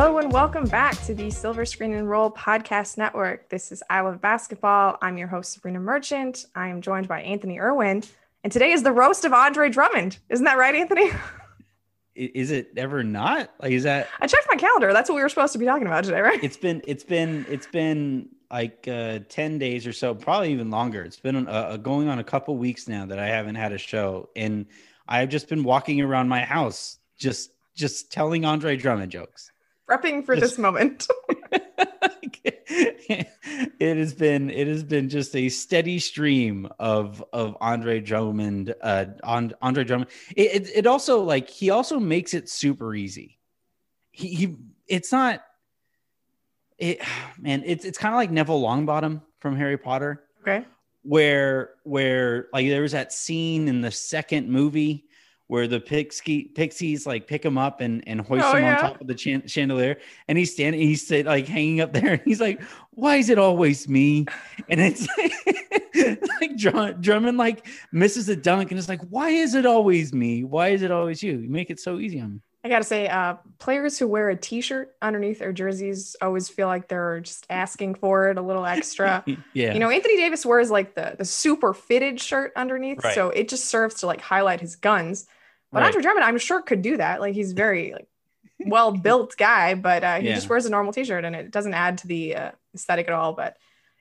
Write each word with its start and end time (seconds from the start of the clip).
Hello 0.00 0.18
and 0.18 0.30
welcome 0.30 0.64
back 0.64 0.96
to 1.06 1.12
the 1.12 1.28
Silver 1.28 1.64
Screen 1.64 1.92
and 1.92 2.08
Roll 2.08 2.30
Podcast 2.30 2.98
Network. 2.98 3.48
This 3.48 3.72
is 3.72 3.82
I 3.90 4.00
Love 4.02 4.20
Basketball. 4.20 4.96
I'm 5.02 5.18
your 5.18 5.26
host, 5.26 5.60
Sabreena 5.60 5.80
Merchant. 5.80 6.46
I 6.54 6.68
am 6.68 6.80
joined 6.80 7.08
by 7.08 7.20
Anthony 7.22 7.58
Irwin. 7.58 8.04
And 8.44 8.52
today 8.52 8.70
is 8.70 8.84
the 8.84 8.92
roast 8.92 9.24
of 9.24 9.32
Andre 9.32 9.68
Drummond. 9.68 10.20
Isn't 10.28 10.44
that 10.44 10.56
right, 10.56 10.72
Anthony? 10.72 11.10
Is 12.14 12.52
it 12.52 12.74
ever 12.76 13.02
not? 13.02 13.52
Like, 13.60 13.72
is 13.72 13.82
that? 13.82 14.06
I 14.20 14.28
checked 14.28 14.46
my 14.48 14.56
calendar. 14.56 14.92
That's 14.92 15.10
what 15.10 15.16
we 15.16 15.22
were 15.22 15.28
supposed 15.28 15.52
to 15.54 15.58
be 15.58 15.66
talking 15.66 15.88
about 15.88 16.04
today, 16.04 16.20
right? 16.20 16.44
It's 16.44 16.56
been, 16.56 16.80
it's 16.86 17.02
been, 17.02 17.44
it's 17.48 17.66
been 17.66 18.28
like 18.52 18.86
uh, 18.86 19.18
10 19.28 19.58
days 19.58 19.84
or 19.84 19.92
so, 19.92 20.14
probably 20.14 20.52
even 20.52 20.70
longer. 20.70 21.02
It's 21.02 21.18
been 21.18 21.48
uh, 21.48 21.76
going 21.76 22.06
on 22.06 22.20
a 22.20 22.24
couple 22.24 22.56
weeks 22.56 22.86
now 22.86 23.04
that 23.04 23.18
I 23.18 23.26
haven't 23.26 23.56
had 23.56 23.72
a 23.72 23.78
show. 23.78 24.28
And 24.36 24.66
I've 25.08 25.28
just 25.28 25.48
been 25.48 25.64
walking 25.64 26.00
around 26.00 26.28
my 26.28 26.44
house, 26.44 26.98
just, 27.18 27.50
just 27.74 28.12
telling 28.12 28.44
Andre 28.44 28.76
Drummond 28.76 29.10
jokes. 29.10 29.50
Prepping 29.88 30.24
for 30.24 30.36
this 30.36 30.58
moment. 30.58 31.06
it 32.70 33.96
has 33.96 34.12
been 34.12 34.50
it 34.50 34.66
has 34.66 34.82
been 34.82 35.08
just 35.08 35.34
a 35.34 35.48
steady 35.48 35.98
stream 35.98 36.68
of 36.78 37.24
of 37.32 37.56
Andre 37.62 38.00
Drummond 38.00 38.74
uh 38.82 39.06
on 39.24 39.54
Andre 39.62 39.84
Drummond. 39.84 40.10
It, 40.36 40.62
it, 40.62 40.70
it 40.74 40.86
also 40.86 41.22
like 41.22 41.48
he 41.48 41.70
also 41.70 41.98
makes 41.98 42.34
it 42.34 42.48
super 42.50 42.94
easy. 42.94 43.38
He, 44.10 44.28
he 44.28 44.56
it's 44.86 45.12
not 45.12 45.42
it 46.76 47.00
man 47.38 47.62
it's 47.64 47.84
it's 47.84 47.98
kind 47.98 48.14
of 48.14 48.18
like 48.18 48.30
Neville 48.30 48.60
Longbottom 48.60 49.22
from 49.38 49.56
Harry 49.56 49.78
Potter. 49.78 50.24
Okay. 50.42 50.66
Where 51.02 51.70
where 51.84 52.48
like 52.52 52.68
there 52.68 52.82
was 52.82 52.92
that 52.92 53.14
scene 53.14 53.66
in 53.66 53.80
the 53.80 53.90
second 53.90 54.50
movie 54.50 55.07
where 55.48 55.66
the 55.66 55.80
pixie, 55.80 56.44
pixies 56.44 57.06
like 57.06 57.26
pick 57.26 57.44
him 57.44 57.58
up 57.58 57.80
and, 57.80 58.06
and 58.06 58.20
hoist 58.20 58.44
oh, 58.44 58.54
him 58.54 58.62
yeah. 58.62 58.76
on 58.76 58.82
top 58.82 59.00
of 59.00 59.06
the 59.06 59.42
chandelier. 59.46 59.98
And 60.28 60.38
he's 60.38 60.52
standing, 60.52 60.80
he's 60.80 61.10
like 61.10 61.48
hanging 61.48 61.80
up 61.80 61.92
there. 61.92 62.12
And 62.18 62.22
he's 62.24 62.40
like, 62.40 62.62
why 62.92 63.16
is 63.16 63.28
it 63.28 63.38
always 63.38 63.88
me? 63.88 64.26
And 64.68 64.80
it's 64.80 65.06
like 66.40 66.56
Drum- 66.56 67.00
Drummond 67.00 67.38
like 67.38 67.66
misses 67.92 68.28
a 68.28 68.36
dunk 68.36 68.70
and 68.70 68.78
it's 68.78 68.88
like, 68.88 69.02
why 69.08 69.30
is 69.30 69.54
it 69.54 69.66
always 69.66 70.12
me? 70.12 70.44
Why 70.44 70.68
is 70.68 70.82
it 70.82 70.90
always 70.90 71.22
you? 71.22 71.38
You 71.38 71.48
make 71.48 71.70
it 71.70 71.80
so 71.80 71.98
easy 71.98 72.20
on 72.20 72.34
me. 72.34 72.40
I 72.64 72.68
gotta 72.68 72.84
say, 72.84 73.08
uh, 73.08 73.36
players 73.58 73.98
who 73.98 74.08
wear 74.08 74.28
a 74.30 74.36
T-shirt 74.36 74.94
underneath 75.00 75.38
their 75.38 75.52
jerseys 75.52 76.16
always 76.20 76.48
feel 76.48 76.66
like 76.66 76.88
they're 76.88 77.20
just 77.20 77.46
asking 77.48 77.94
for 77.94 78.28
it 78.30 78.36
a 78.36 78.42
little 78.42 78.66
extra. 78.66 79.24
yeah, 79.54 79.72
you 79.72 79.78
know, 79.78 79.90
Anthony 79.90 80.16
Davis 80.16 80.44
wears 80.44 80.70
like 80.70 80.94
the 80.94 81.14
the 81.16 81.24
super 81.24 81.72
fitted 81.72 82.20
shirt 82.20 82.52
underneath, 82.56 83.02
right. 83.04 83.14
so 83.14 83.30
it 83.30 83.48
just 83.48 83.66
serves 83.66 83.96
to 83.96 84.06
like 84.06 84.20
highlight 84.20 84.60
his 84.60 84.74
guns. 84.74 85.26
But 85.70 85.80
right. 85.80 85.86
Andre 85.86 86.02
Drummond, 86.02 86.24
I'm 86.24 86.38
sure 86.38 86.62
could 86.62 86.82
do 86.82 86.96
that. 86.96 87.20
Like 87.20 87.34
he's 87.34 87.52
very 87.52 87.92
like 87.92 88.08
well 88.60 88.92
built 88.92 89.36
guy, 89.36 89.74
but 89.74 90.02
uh, 90.02 90.16
he 90.16 90.28
yeah. 90.28 90.34
just 90.34 90.48
wears 90.48 90.66
a 90.66 90.70
normal 90.70 90.92
t-shirt 90.92 91.24
and 91.24 91.36
it 91.36 91.50
doesn't 91.50 91.74
add 91.74 91.98
to 91.98 92.06
the 92.06 92.36
uh, 92.36 92.50
aesthetic 92.74 93.08
at 93.08 93.14
all. 93.14 93.32
But 93.32 93.56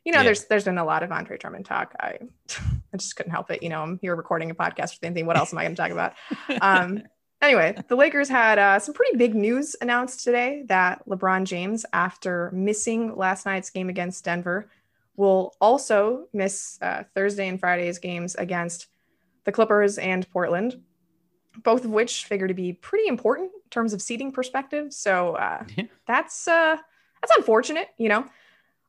you 0.05 0.13
know, 0.13 0.19
yeah. 0.19 0.23
there's 0.23 0.45
there's 0.45 0.63
been 0.63 0.77
a 0.77 0.85
lot 0.85 1.03
of 1.03 1.11
Andre 1.11 1.37
Drummond 1.37 1.65
talk. 1.65 1.93
I 1.99 2.19
I 2.93 2.97
just 2.97 3.15
couldn't 3.15 3.33
help 3.33 3.51
it. 3.51 3.61
You 3.61 3.69
know, 3.69 3.81
I'm 3.81 3.99
here 4.01 4.15
recording 4.15 4.49
a 4.49 4.55
podcast 4.55 4.95
with 4.95 5.03
Anthony. 5.03 5.23
What 5.23 5.37
else 5.37 5.51
am 5.51 5.59
I 5.59 5.63
going 5.63 5.75
to 5.75 5.81
talk 5.81 5.91
about? 5.91 6.13
Um, 6.61 7.03
anyway, 7.41 7.77
the 7.87 7.95
Lakers 7.95 8.29
had 8.29 8.57
uh, 8.57 8.79
some 8.79 8.93
pretty 8.93 9.17
big 9.17 9.35
news 9.35 9.75
announced 9.81 10.23
today 10.23 10.63
that 10.67 11.03
LeBron 11.07 11.43
James, 11.43 11.85
after 11.91 12.49
missing 12.51 13.15
last 13.15 13.45
night's 13.45 13.69
game 13.69 13.89
against 13.89 14.23
Denver, 14.23 14.69
will 15.17 15.53
also 15.59 16.27
miss 16.33 16.79
uh, 16.81 17.03
Thursday 17.13 17.47
and 17.47 17.59
Friday's 17.59 17.99
games 17.99 18.35
against 18.35 18.87
the 19.43 19.51
Clippers 19.51 19.97
and 19.97 20.29
Portland 20.31 20.81
both 21.63 21.85
of 21.85 21.91
which 21.91 22.25
figure 22.25 22.47
to 22.47 22.53
be 22.53 22.73
pretty 22.73 23.07
important 23.07 23.51
in 23.53 23.69
terms 23.69 23.93
of 23.93 24.01
seating 24.01 24.31
perspective. 24.31 24.93
So 24.93 25.35
uh, 25.35 25.63
yeah. 25.75 25.85
that's 26.07 26.47
uh, 26.47 26.77
that's 27.21 27.35
unfortunate, 27.37 27.89
you 27.97 28.09
know. 28.09 28.25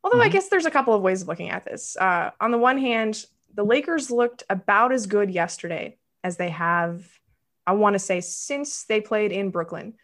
Although 0.04 0.18
mm-hmm. 0.18 0.26
I 0.26 0.28
guess 0.28 0.48
there's 0.48 0.66
a 0.66 0.70
couple 0.70 0.94
of 0.94 1.02
ways 1.02 1.22
of 1.22 1.28
looking 1.28 1.50
at 1.50 1.64
this. 1.64 1.96
Uh, 1.96 2.30
on 2.40 2.50
the 2.50 2.58
one 2.58 2.78
hand, 2.78 3.24
the 3.54 3.64
Lakers 3.64 4.10
looked 4.10 4.42
about 4.48 4.92
as 4.92 5.06
good 5.06 5.30
yesterday 5.30 5.96
as 6.22 6.36
they 6.36 6.50
have, 6.50 7.06
I 7.66 7.72
want 7.72 7.94
to 7.94 7.98
say, 7.98 8.20
since 8.20 8.84
they 8.84 9.00
played 9.00 9.32
in 9.32 9.50
Brooklyn 9.50 9.94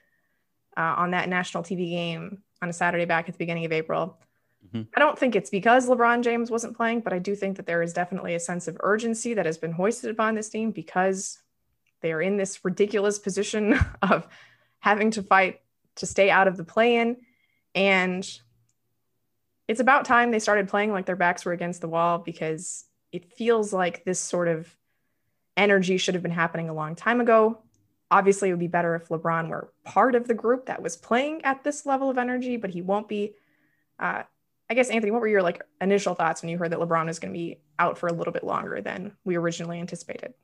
uh, 0.76 0.94
on 0.97 1.12
that 1.12 1.28
national 1.28 1.62
TV 1.62 1.91
game 1.91 2.42
on 2.60 2.69
a 2.69 2.72
Saturday 2.72 3.04
back 3.04 3.28
at 3.28 3.34
the 3.34 3.38
beginning 3.38 3.64
of 3.64 3.72
April. 3.72 4.19
Mm-hmm. 4.66 4.82
I 4.97 5.00
don't 5.00 5.19
think 5.19 5.36
it's 5.36 5.50
because 5.50 5.88
LeBron 5.88 6.22
James 6.22 6.50
wasn't 6.50 6.76
playing, 6.76 7.00
but 7.00 7.12
I 7.12 7.19
do 7.19 7.34
think 7.34 7.56
that 7.56 7.66
there 7.66 7.82
is 7.82 7.92
definitely 7.92 8.34
a 8.34 8.41
sense 8.41 8.66
of 8.66 8.76
urgency 8.80 9.34
that 9.34 9.47
has 9.47 9.58
been 9.58 9.72
hoisted 9.72 10.10
upon 10.10 10.34
this 10.34 10.48
team 10.48 10.70
because 10.70 11.38
they 12.04 12.12
are 12.12 12.20
in 12.20 12.37
this 12.37 12.62
ridiculous 12.62 13.19
position 13.19 13.81
of 14.03 14.28
having 14.78 15.10
to 15.12 15.22
fight 15.22 15.62
to 15.97 16.06
stay 16.06 16.31
out 16.31 16.47
of 16.47 16.59
the 16.59 16.65
play 16.65 16.97
in. 16.97 17.16
And 17.75 18.28
it's 19.66 19.81
about 19.81 20.04
time 20.04 20.31
they 20.31 20.38
started 20.38 20.69
playing 20.69 20.92
like 20.92 21.06
their 21.06 21.16
backs 21.16 21.47
were 21.47 21.53
against 21.53 21.81
the 21.81 21.88
wall 21.88 22.19
because 22.19 22.84
it 23.10 23.32
feels 23.32 23.72
like 23.72 24.04
this 24.04 24.20
sort 24.20 24.48
of 24.48 24.76
energy 25.56 25.97
should 25.97 26.15
have 26.15 26.22
been 26.22 26.31
happening 26.31 26.69
a 26.69 26.75
long 26.75 26.94
time 26.94 27.22
ago. 27.22 27.62
Obviously, 28.10 28.50
it 28.50 28.53
would 28.53 28.60
be 28.60 28.69
better 28.69 28.94
if 28.94 29.09
LeBron 29.09 29.48
were 29.48 29.72
part 29.84 30.15
of 30.15 30.28
the 30.28 30.34
group 30.34 30.66
that 30.66 30.82
was 30.82 30.98
playing 30.98 31.42
at 31.42 31.65
this 31.65 31.86
level 31.86 32.10
of 32.10 32.19
energy, 32.19 32.59
but 32.59 32.71
he 32.71 32.82
won't 32.82 33.09
be. 33.09 33.32
Uh, 33.98 34.25
I 34.69 34.75
guess 34.75 34.91
Anthony, 34.91 35.10
what 35.10 35.22
were 35.22 35.28
your 35.28 35.42
like 35.42 35.62
initial 35.81 36.15
thoughts 36.15 36.42
when 36.42 36.50
you 36.50 36.59
heard 36.59 36.72
that 36.72 36.78
LeBron 36.81 37.09
is 37.09 37.19
going 37.19 37.32
to 37.32 37.38
be 37.38 37.60
out 37.78 37.97
for 37.97 38.09
a 38.09 38.12
little 38.12 38.32
bit 38.32 38.44
longer 38.44 38.82
than 38.82 39.16
we 39.25 39.36
originally 39.36 39.81
anticipated? 39.81 40.34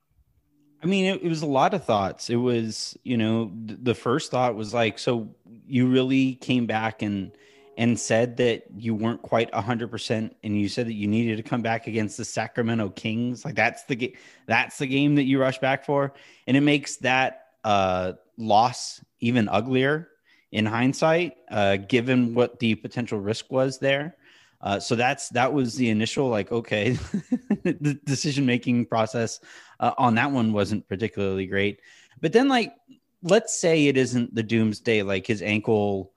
I 0.82 0.86
mean, 0.86 1.04
it, 1.06 1.22
it, 1.22 1.28
was 1.28 1.42
a 1.42 1.46
lot 1.46 1.74
of 1.74 1.84
thoughts. 1.84 2.30
It 2.30 2.36
was, 2.36 2.96
you 3.02 3.16
know, 3.16 3.52
th- 3.66 3.80
the 3.82 3.94
first 3.94 4.30
thought 4.30 4.54
was 4.54 4.72
like, 4.72 4.98
so 4.98 5.34
you 5.66 5.88
really 5.88 6.34
came 6.34 6.66
back 6.66 7.02
and 7.02 7.32
and 7.76 7.98
said 7.98 8.36
that 8.36 8.64
you 8.76 8.94
weren't 8.94 9.22
quite 9.22 9.52
hundred 9.54 9.91
percent, 9.91 10.36
and 10.42 10.58
you 10.58 10.68
said 10.68 10.86
that 10.86 10.94
you 10.94 11.06
needed 11.06 11.36
to 11.36 11.42
come 11.42 11.62
back 11.62 11.86
against 11.86 12.16
the 12.16 12.24
Sacramento 12.24 12.91
Kings. 12.91 13.44
Like 13.44 13.54
that's 13.54 13.84
the 13.84 13.96
game. 13.96 14.12
That's 14.46 14.78
the 14.78 14.86
game 14.86 15.14
that 15.16 15.24
you 15.24 15.41
rush 15.41 15.58
back 15.58 15.84
for, 15.84 16.12
and 16.46 16.56
it 16.56 16.62
makes 16.62 16.97
that 16.98 17.47
uh, 17.64 18.12
loss 18.36 19.02
even 19.20 19.48
uglier 19.48 20.08
in 20.52 20.66
hindsight, 20.66 21.34
uh, 21.50 21.76
given 21.76 22.34
what 22.34 22.58
the 22.58 22.74
potential 22.74 23.20
risk 23.20 23.50
was 23.50 23.78
there. 23.78 24.16
Uh, 24.60 24.78
so 24.78 24.94
that's 24.94 25.30
that 25.30 25.54
was 25.54 25.76
the 25.76 25.88
initial 25.88 26.28
like 26.28 26.52
okay, 26.52 26.91
the 27.62 27.98
decision 28.04 28.44
making 28.44 28.84
process 28.84 29.41
uh, 29.80 29.92
on 29.98 30.14
that 30.14 30.30
one 30.30 30.52
wasn't 30.52 30.86
particularly 30.88 31.46
great. 31.46 31.80
But 32.20 32.32
then 32.32 32.48
like 32.48 32.74
let's 33.22 33.58
say 33.58 33.86
it 33.86 33.96
isn't 33.96 34.34
the 34.34 34.42
doomsday 34.42 35.02
like 35.02 35.26
his 35.26 35.42
ankle 35.42 36.12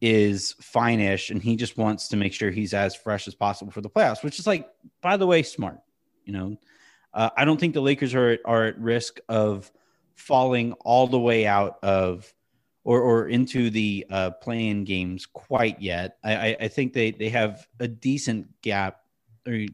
is 0.00 0.54
fine-ish 0.60 1.30
and 1.30 1.42
he 1.42 1.56
just 1.56 1.76
wants 1.76 2.08
to 2.08 2.16
make 2.16 2.32
sure 2.32 2.50
he's 2.50 2.72
as 2.72 2.94
fresh 2.94 3.28
as 3.28 3.34
possible 3.34 3.70
for 3.70 3.82
the 3.82 3.90
playoffs, 3.90 4.24
which 4.24 4.38
is 4.38 4.46
like 4.46 4.66
by 5.02 5.16
the 5.16 5.26
way 5.26 5.42
smart. 5.42 5.78
You 6.24 6.32
know, 6.32 6.56
uh, 7.12 7.30
I 7.36 7.44
don't 7.44 7.60
think 7.60 7.74
the 7.74 7.82
Lakers 7.82 8.14
are 8.14 8.38
are 8.44 8.64
at 8.64 8.78
risk 8.78 9.20
of 9.28 9.70
falling 10.14 10.72
all 10.84 11.06
the 11.06 11.18
way 11.18 11.46
out 11.46 11.78
of 11.82 12.32
or 12.84 13.00
or 13.00 13.28
into 13.28 13.70
the 13.70 14.06
uh, 14.10 14.30
playing 14.30 14.84
games 14.84 15.26
quite 15.26 15.80
yet. 15.82 16.16
I, 16.22 16.56
I 16.60 16.68
think 16.68 16.92
they 16.92 17.10
they 17.10 17.28
have 17.30 17.66
a 17.80 17.88
decent 17.88 18.62
gap 18.62 19.00
or 19.46 19.66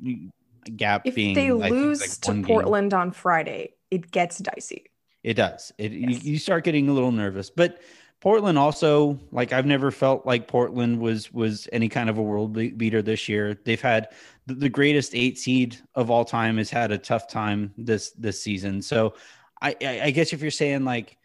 gap 0.70 1.02
if 1.04 1.14
being. 1.14 1.34
they 1.34 1.52
lose 1.52 2.00
like 2.00 2.20
to 2.22 2.46
Portland 2.46 2.90
game. 2.90 3.00
on 3.00 3.12
Friday, 3.12 3.74
it 3.90 4.10
gets 4.10 4.38
dicey. 4.38 4.86
It 5.22 5.34
does. 5.34 5.72
It 5.78 5.92
yes. 5.92 6.24
you, 6.24 6.32
you 6.32 6.38
start 6.38 6.64
getting 6.64 6.88
a 6.88 6.92
little 6.92 7.12
nervous, 7.12 7.50
but. 7.50 7.80
Portland 8.22 8.56
also 8.58 9.20
like 9.30 9.52
I've 9.52 9.66
never 9.66 9.90
felt 9.90 10.24
like 10.24 10.48
Portland 10.48 10.98
was 10.98 11.30
was 11.32 11.68
any 11.70 11.90
kind 11.90 12.08
of 12.08 12.16
a 12.16 12.22
world 12.22 12.54
beater 12.54 13.02
this 13.02 13.28
year. 13.28 13.58
They've 13.62 13.80
had 13.80 14.08
the, 14.46 14.54
the 14.54 14.68
greatest 14.70 15.14
eight 15.14 15.38
seed 15.38 15.76
of 15.94 16.10
all 16.10 16.24
time 16.24 16.56
has 16.56 16.70
had 16.70 16.90
a 16.90 16.98
tough 16.98 17.28
time 17.28 17.74
this 17.76 18.12
this 18.12 18.42
season. 18.42 18.80
So 18.80 19.14
I 19.60 19.76
I 19.80 20.10
guess 20.12 20.32
if 20.32 20.40
you're 20.40 20.50
saying 20.50 20.86
like 20.86 21.18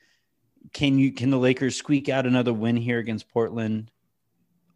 can 0.73 0.99
you 0.99 1.11
can 1.11 1.29
the 1.29 1.39
Lakers 1.39 1.75
squeak 1.75 2.09
out 2.09 2.25
another 2.25 2.53
win 2.53 2.77
here 2.77 2.99
against 2.99 3.29
Portland? 3.29 3.91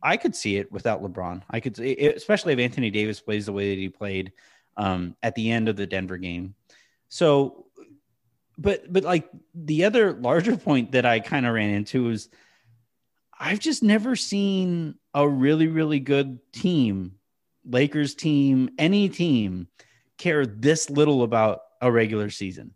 I 0.02 0.18
could 0.18 0.36
see 0.36 0.58
it 0.58 0.72
without 0.72 1.02
LeBron. 1.02 1.42
I 1.50 1.60
could, 1.60 1.80
especially 1.80 2.54
if 2.54 2.60
Anthony 2.60 2.92
Davis 2.92 3.20
plays 3.20 3.48
the 3.48 3.54
way 3.54 3.70
that 3.70 3.82
he 3.82 3.90
played 3.90 4.34
um, 4.78 5.16
at 5.22 5.36
the 5.36 5.52
end 5.52 5.70
of 5.70 5.76
the 5.76 5.88
Denver 5.88 6.18
game. 6.18 6.56
So, 7.10 7.66
but 8.58 8.92
but 8.92 9.04
like 9.04 9.30
the 9.54 9.86
other 9.86 10.14
larger 10.14 10.58
point 10.68 10.92
that 10.94 11.06
I 11.06 11.20
kind 11.20 11.46
of 11.46 11.54
ran 11.54 11.70
into 11.70 12.10
is 12.10 12.30
I've 13.38 13.60
just 13.60 13.84
never 13.84 14.16
seen 14.16 14.96
a 15.14 15.28
really 15.28 15.68
really 15.68 16.00
good 16.00 16.40
team, 16.52 17.16
Lakers 17.66 18.16
team, 18.16 18.70
any 18.78 19.10
team, 19.10 19.68
care 20.18 20.46
this 20.46 20.90
little 20.90 21.24
about 21.24 21.62
a 21.82 21.92
regular 21.92 22.30
season, 22.30 22.74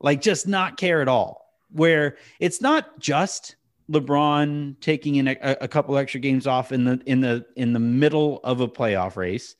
like 0.00 0.20
just 0.20 0.46
not 0.46 0.76
care 0.76 1.00
at 1.00 1.08
all 1.08 1.42
where 1.72 2.16
it's 2.38 2.60
not 2.60 2.98
just 2.98 3.56
LeBron 3.90 4.80
taking 4.80 5.16
in 5.16 5.28
a, 5.28 5.36
a, 5.42 5.68
couple 5.68 5.96
extra 5.96 6.20
games 6.20 6.46
off 6.46 6.72
in 6.72 6.84
the 6.84 7.02
in 7.06 7.20
the 7.20 7.44
in 7.56 7.72
the 7.72 7.80
middle 7.80 8.40
of 8.44 8.60
a 8.60 8.68
playoff 8.68 9.16
race. 9.16 9.56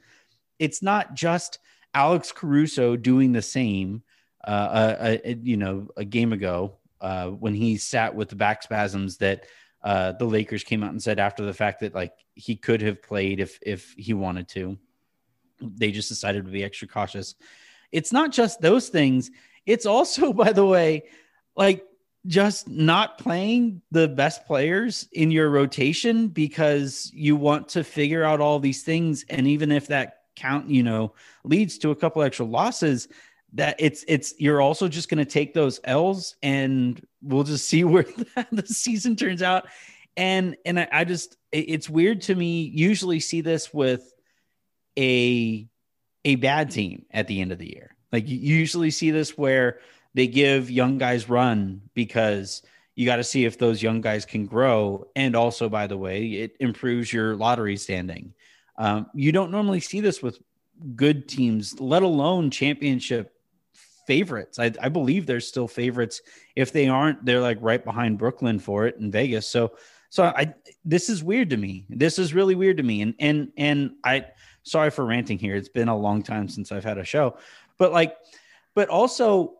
It's 0.58 0.82
not 0.82 1.14
just 1.14 1.58
Alex 1.94 2.32
Caruso 2.32 2.96
doing 2.96 3.32
the 3.32 3.42
same. 3.42 4.02
Uh, 4.44 4.96
a, 5.00 5.30
a, 5.30 5.34
you 5.34 5.56
know, 5.56 5.86
a 5.96 6.04
game 6.04 6.32
ago 6.32 6.76
uh, 7.00 7.28
when 7.28 7.54
he 7.54 7.76
sat 7.76 8.12
with 8.12 8.28
the 8.28 8.34
back 8.34 8.60
spasms 8.62 9.18
that 9.18 9.44
uh, 9.84 10.12
the 10.12 10.24
Lakers 10.24 10.64
came 10.64 10.82
out 10.82 10.90
and 10.90 11.02
said 11.02 11.18
after 11.18 11.44
the 11.44 11.54
fact 11.54 11.80
that 11.80 11.94
like 11.94 12.12
he 12.34 12.56
could 12.56 12.82
have 12.82 13.02
played 13.02 13.40
if 13.40 13.58
if 13.62 13.94
he 13.96 14.14
wanted 14.14 14.48
to. 14.48 14.78
They 15.60 15.92
just 15.92 16.08
decided 16.08 16.44
to 16.44 16.50
be 16.50 16.64
extra 16.64 16.88
cautious. 16.88 17.36
It's 17.92 18.12
not 18.12 18.32
just 18.32 18.60
those 18.60 18.88
things. 18.88 19.30
It's 19.66 19.86
also, 19.86 20.32
by 20.32 20.52
the 20.52 20.66
way, 20.66 21.04
like 21.56 21.84
just 22.26 22.68
not 22.68 23.18
playing 23.18 23.82
the 23.90 24.08
best 24.08 24.46
players 24.46 25.08
in 25.12 25.30
your 25.30 25.50
rotation 25.50 26.28
because 26.28 27.10
you 27.12 27.36
want 27.36 27.68
to 27.70 27.84
figure 27.84 28.22
out 28.22 28.40
all 28.40 28.60
these 28.60 28.82
things. 28.82 29.24
And 29.28 29.46
even 29.48 29.72
if 29.72 29.88
that 29.88 30.21
count, 30.36 30.68
you 30.68 30.82
know, 30.82 31.14
leads 31.44 31.78
to 31.78 31.90
a 31.90 31.96
couple 31.96 32.22
extra 32.22 32.46
losses, 32.46 33.08
that 33.54 33.76
it's 33.78 34.04
it's 34.08 34.34
you're 34.38 34.60
also 34.60 34.88
just 34.88 35.08
going 35.08 35.24
to 35.24 35.30
take 35.30 35.52
those 35.52 35.80
L's 35.84 36.36
and 36.42 37.04
we'll 37.22 37.44
just 37.44 37.66
see 37.66 37.84
where 37.84 38.06
the 38.52 38.66
season 38.66 39.16
turns 39.16 39.42
out. 39.42 39.66
And 40.16 40.56
and 40.64 40.78
I, 40.78 40.88
I 40.92 41.04
just 41.04 41.36
it's 41.52 41.88
weird 41.88 42.22
to 42.22 42.34
me. 42.34 42.62
Usually 42.62 43.20
see 43.20 43.40
this 43.40 43.72
with 43.72 44.12
a 44.98 45.66
a 46.24 46.36
bad 46.36 46.70
team 46.70 47.04
at 47.10 47.26
the 47.26 47.40
end 47.40 47.52
of 47.52 47.58
the 47.58 47.70
year. 47.70 47.96
Like 48.12 48.28
you 48.28 48.36
usually 48.36 48.90
see 48.90 49.10
this 49.10 49.36
where 49.36 49.80
they 50.14 50.26
give 50.26 50.70
young 50.70 50.98
guys 50.98 51.28
run 51.28 51.82
because 51.94 52.62
you 52.94 53.06
got 53.06 53.16
to 53.16 53.24
see 53.24 53.44
if 53.44 53.58
those 53.58 53.82
young 53.82 54.00
guys 54.00 54.24
can 54.24 54.46
grow. 54.46 55.06
And 55.16 55.34
also, 55.34 55.68
by 55.68 55.86
the 55.86 55.96
way, 55.96 56.26
it 56.26 56.56
improves 56.60 57.12
your 57.12 57.34
lottery 57.36 57.76
standing. 57.76 58.34
Um, 58.76 59.06
you 59.14 59.32
don't 59.32 59.50
normally 59.50 59.80
see 59.80 60.00
this 60.00 60.22
with 60.22 60.38
good 60.96 61.28
teams, 61.28 61.78
let 61.80 62.02
alone 62.02 62.50
championship 62.50 63.34
favorites. 64.06 64.58
I, 64.58 64.72
I, 64.80 64.88
believe 64.88 65.26
they're 65.26 65.40
still 65.40 65.68
favorites. 65.68 66.20
If 66.56 66.72
they 66.72 66.88
aren't, 66.88 67.24
they're 67.24 67.40
like 67.40 67.58
right 67.60 67.84
behind 67.84 68.18
Brooklyn 68.18 68.58
for 68.58 68.86
it 68.86 68.96
in 68.96 69.10
Vegas. 69.10 69.48
So, 69.48 69.72
so 70.10 70.24
I 70.24 70.54
this 70.84 71.08
is 71.08 71.22
weird 71.24 71.50
to 71.50 71.56
me. 71.56 71.86
This 71.88 72.18
is 72.18 72.34
really 72.34 72.54
weird 72.54 72.76
to 72.78 72.82
me. 72.82 73.00
And 73.02 73.14
and 73.18 73.52
and 73.56 73.92
I 74.04 74.26
sorry 74.62 74.90
for 74.90 75.06
ranting 75.06 75.38
here. 75.38 75.54
It's 75.54 75.68
been 75.68 75.88
a 75.88 75.96
long 75.96 76.22
time 76.22 76.48
since 76.48 76.70
I've 76.70 76.84
had 76.84 76.98
a 76.98 77.04
show, 77.04 77.38
but 77.78 77.92
like, 77.92 78.16
but 78.74 78.88
also 78.88 79.54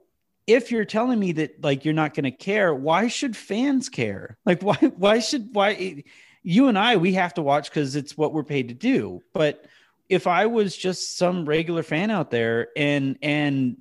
if 0.46 0.70
you're 0.70 0.84
telling 0.84 1.18
me 1.18 1.32
that 1.32 1.62
like 1.62 1.84
you're 1.84 1.94
not 1.94 2.14
going 2.14 2.24
to 2.24 2.30
care, 2.30 2.74
why 2.74 3.08
should 3.08 3.36
fans 3.36 3.88
care? 3.88 4.36
Like 4.44 4.62
why 4.62 4.76
why 4.76 5.20
should 5.20 5.50
why 5.52 6.04
you 6.42 6.68
and 6.68 6.78
I 6.78 6.96
we 6.96 7.14
have 7.14 7.34
to 7.34 7.42
watch 7.42 7.70
cuz 7.70 7.96
it's 7.96 8.16
what 8.16 8.32
we're 8.32 8.44
paid 8.44 8.68
to 8.68 8.74
do. 8.74 9.22
But 9.32 9.64
if 10.08 10.26
I 10.26 10.46
was 10.46 10.76
just 10.76 11.16
some 11.16 11.44
regular 11.44 11.82
fan 11.82 12.10
out 12.10 12.30
there 12.30 12.68
and 12.76 13.18
and 13.22 13.76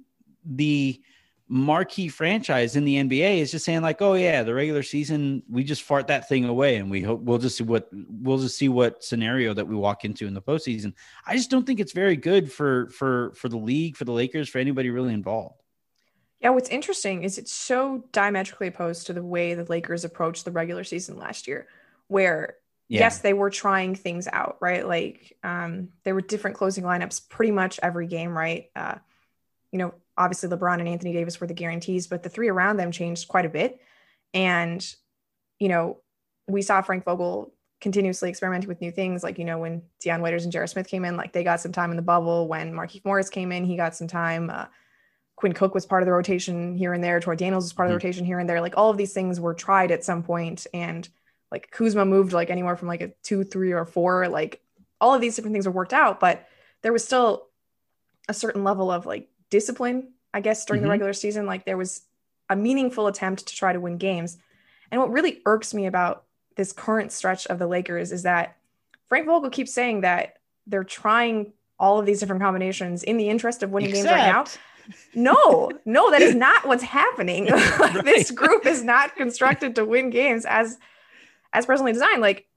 the 0.45 1.01
marquee 1.51 2.07
franchise 2.07 2.77
in 2.77 2.85
the 2.85 2.95
NBA 2.95 3.39
is 3.39 3.51
just 3.51 3.65
saying 3.65 3.81
like, 3.81 4.01
"Oh 4.01 4.13
yeah, 4.13 4.41
the 4.41 4.53
regular 4.53 4.83
season 4.83 5.43
we 5.49 5.65
just 5.65 5.81
fart 5.83 6.07
that 6.07 6.29
thing 6.29 6.45
away 6.45 6.77
and 6.77 6.89
we 6.89 7.01
hope 7.01 7.19
we'll 7.19 7.39
just 7.39 7.57
see 7.57 7.65
what 7.65 7.89
we'll 7.91 8.37
just 8.37 8.57
see 8.57 8.69
what 8.69 9.03
scenario 9.03 9.53
that 9.53 9.67
we 9.67 9.75
walk 9.75 10.05
into 10.05 10.27
in 10.27 10.33
the 10.33 10.41
postseason." 10.41 10.93
I 11.27 11.35
just 11.35 11.49
don't 11.49 11.67
think 11.67 11.81
it's 11.81 11.91
very 11.91 12.15
good 12.15 12.49
for 12.49 12.89
for 12.91 13.33
for 13.33 13.49
the 13.49 13.57
league, 13.57 13.97
for 13.97 14.05
the 14.05 14.13
Lakers, 14.13 14.47
for 14.47 14.59
anybody 14.59 14.89
really 14.89 15.13
involved. 15.13 15.61
Yeah, 16.39 16.51
what's 16.51 16.69
interesting 16.69 17.23
is 17.23 17.37
it's 17.37 17.53
so 17.53 18.05
diametrically 18.13 18.67
opposed 18.67 19.07
to 19.07 19.13
the 19.13 19.23
way 19.23 19.53
the 19.53 19.65
Lakers 19.65 20.05
approached 20.05 20.45
the 20.45 20.51
regular 20.51 20.85
season 20.85 21.17
last 21.17 21.47
year, 21.47 21.67
where 22.11 22.55
yeah. 22.89 22.99
yes, 22.99 23.19
they 23.19 23.31
were 23.31 23.49
trying 23.49 23.95
things 23.95 24.27
out, 24.31 24.57
right? 24.59 24.85
Like 24.85 25.37
um, 25.43 25.89
there 26.03 26.13
were 26.13 26.21
different 26.21 26.57
closing 26.57 26.83
lineups 26.83 27.29
pretty 27.29 27.53
much 27.53 27.79
every 27.81 28.05
game, 28.05 28.37
right? 28.37 28.69
Uh, 28.75 28.95
you 29.71 29.79
know, 29.79 29.93
obviously 30.17 30.49
LeBron 30.49 30.79
and 30.79 30.89
Anthony 30.89 31.13
Davis 31.13 31.39
were 31.39 31.47
the 31.47 31.53
guarantees, 31.53 32.07
but 32.07 32.21
the 32.21 32.29
three 32.29 32.49
around 32.49 32.75
them 32.75 32.91
changed 32.91 33.29
quite 33.29 33.45
a 33.45 33.49
bit. 33.49 33.79
And, 34.33 34.85
you 35.57 35.69
know, 35.69 35.99
we 36.49 36.61
saw 36.61 36.81
Frank 36.81 37.05
Vogel 37.05 37.53
continuously 37.79 38.27
experimenting 38.29 38.67
with 38.67 38.81
new 38.81 38.91
things. 38.91 39.23
Like, 39.23 39.39
you 39.39 39.45
know, 39.45 39.59
when 39.59 39.83
Dion 40.01 40.21
Waiters 40.21 40.43
and 40.43 40.51
J.R. 40.51 40.67
Smith 40.67 40.87
came 40.87 41.05
in, 41.05 41.15
like 41.15 41.31
they 41.31 41.45
got 41.45 41.61
some 41.61 41.71
time 41.71 41.91
in 41.91 41.95
the 41.95 42.01
bubble. 42.01 42.49
When 42.49 42.73
Markieff 42.73 43.05
Morris 43.05 43.29
came 43.29 43.53
in, 43.53 43.63
he 43.63 43.77
got 43.77 43.95
some 43.95 44.07
time. 44.07 44.49
Uh, 44.49 44.65
Quinn 45.37 45.53
Cook 45.53 45.73
was 45.73 45.85
part 45.85 46.03
of 46.03 46.07
the 46.07 46.11
rotation 46.11 46.75
here 46.75 46.91
and 46.91 47.01
there. 47.01 47.21
Troy 47.21 47.35
Daniels 47.35 47.63
was 47.63 47.73
part 47.73 47.87
of 47.87 47.91
the 47.91 47.97
mm-hmm. 47.97 48.05
rotation 48.05 48.25
here 48.25 48.39
and 48.39 48.49
there. 48.49 48.59
Like 48.59 48.75
all 48.75 48.89
of 48.89 48.97
these 48.97 49.13
things 49.13 49.39
were 49.39 49.53
tried 49.53 49.91
at 49.91 50.03
some 50.03 50.23
point, 50.23 50.67
and 50.73 51.07
like 51.51 51.69
Kuzma 51.71 52.05
moved 52.05 52.33
like 52.33 52.49
anywhere 52.49 52.75
from 52.75 52.87
like 52.87 53.01
a 53.01 53.09
two, 53.23 53.43
three, 53.43 53.71
or 53.71 53.85
four. 53.85 54.27
Like 54.27 54.61
all 54.99 55.13
of 55.13 55.21
these 55.21 55.35
different 55.35 55.53
things 55.53 55.65
were 55.65 55.73
worked 55.73 55.93
out, 55.93 56.19
but 56.19 56.47
there 56.81 56.93
was 56.93 57.03
still 57.03 57.47
a 58.29 58.33
certain 58.33 58.63
level 58.63 58.89
of 58.89 59.05
like 59.05 59.29
discipline, 59.49 60.13
I 60.33 60.41
guess, 60.41 60.63
during 60.65 60.81
mm-hmm. 60.81 60.87
the 60.87 60.91
regular 60.91 61.13
season. 61.13 61.45
Like 61.45 61.65
there 61.65 61.77
was 61.77 62.01
a 62.49 62.55
meaningful 62.55 63.07
attempt 63.07 63.47
to 63.47 63.55
try 63.55 63.73
to 63.73 63.79
win 63.79 63.97
games. 63.97 64.37
And 64.91 64.99
what 65.01 65.11
really 65.11 65.41
irks 65.45 65.73
me 65.73 65.85
about 65.85 66.23
this 66.55 66.73
current 66.73 67.11
stretch 67.11 67.47
of 67.47 67.59
the 67.59 67.67
Lakers 67.67 68.11
is 68.11 68.23
that 68.23 68.57
Frank 69.07 69.25
Vogel 69.25 69.49
keeps 69.49 69.73
saying 69.73 70.01
that 70.01 70.37
they're 70.67 70.83
trying 70.83 71.53
all 71.79 71.99
of 71.99 72.05
these 72.05 72.19
different 72.19 72.41
combinations 72.41 73.03
in 73.03 73.17
the 73.17 73.29
interest 73.29 73.63
of 73.63 73.71
winning 73.71 73.89
Except- 73.89 74.07
games 74.07 74.21
right 74.21 74.33
now 74.33 74.45
no, 75.13 75.71
no, 75.85 76.11
that 76.11 76.21
is 76.21 76.35
not 76.35 76.67
what's 76.67 76.83
happening. 76.83 77.45
right. 77.79 78.03
This 78.03 78.31
group 78.31 78.65
is 78.65 78.83
not 78.83 79.15
constructed 79.15 79.75
to 79.75 79.85
win 79.85 80.09
games 80.09 80.45
as 80.45 80.77
as 81.53 81.65
personally 81.65 81.93
designed. 81.93 82.21
Like 82.21 82.47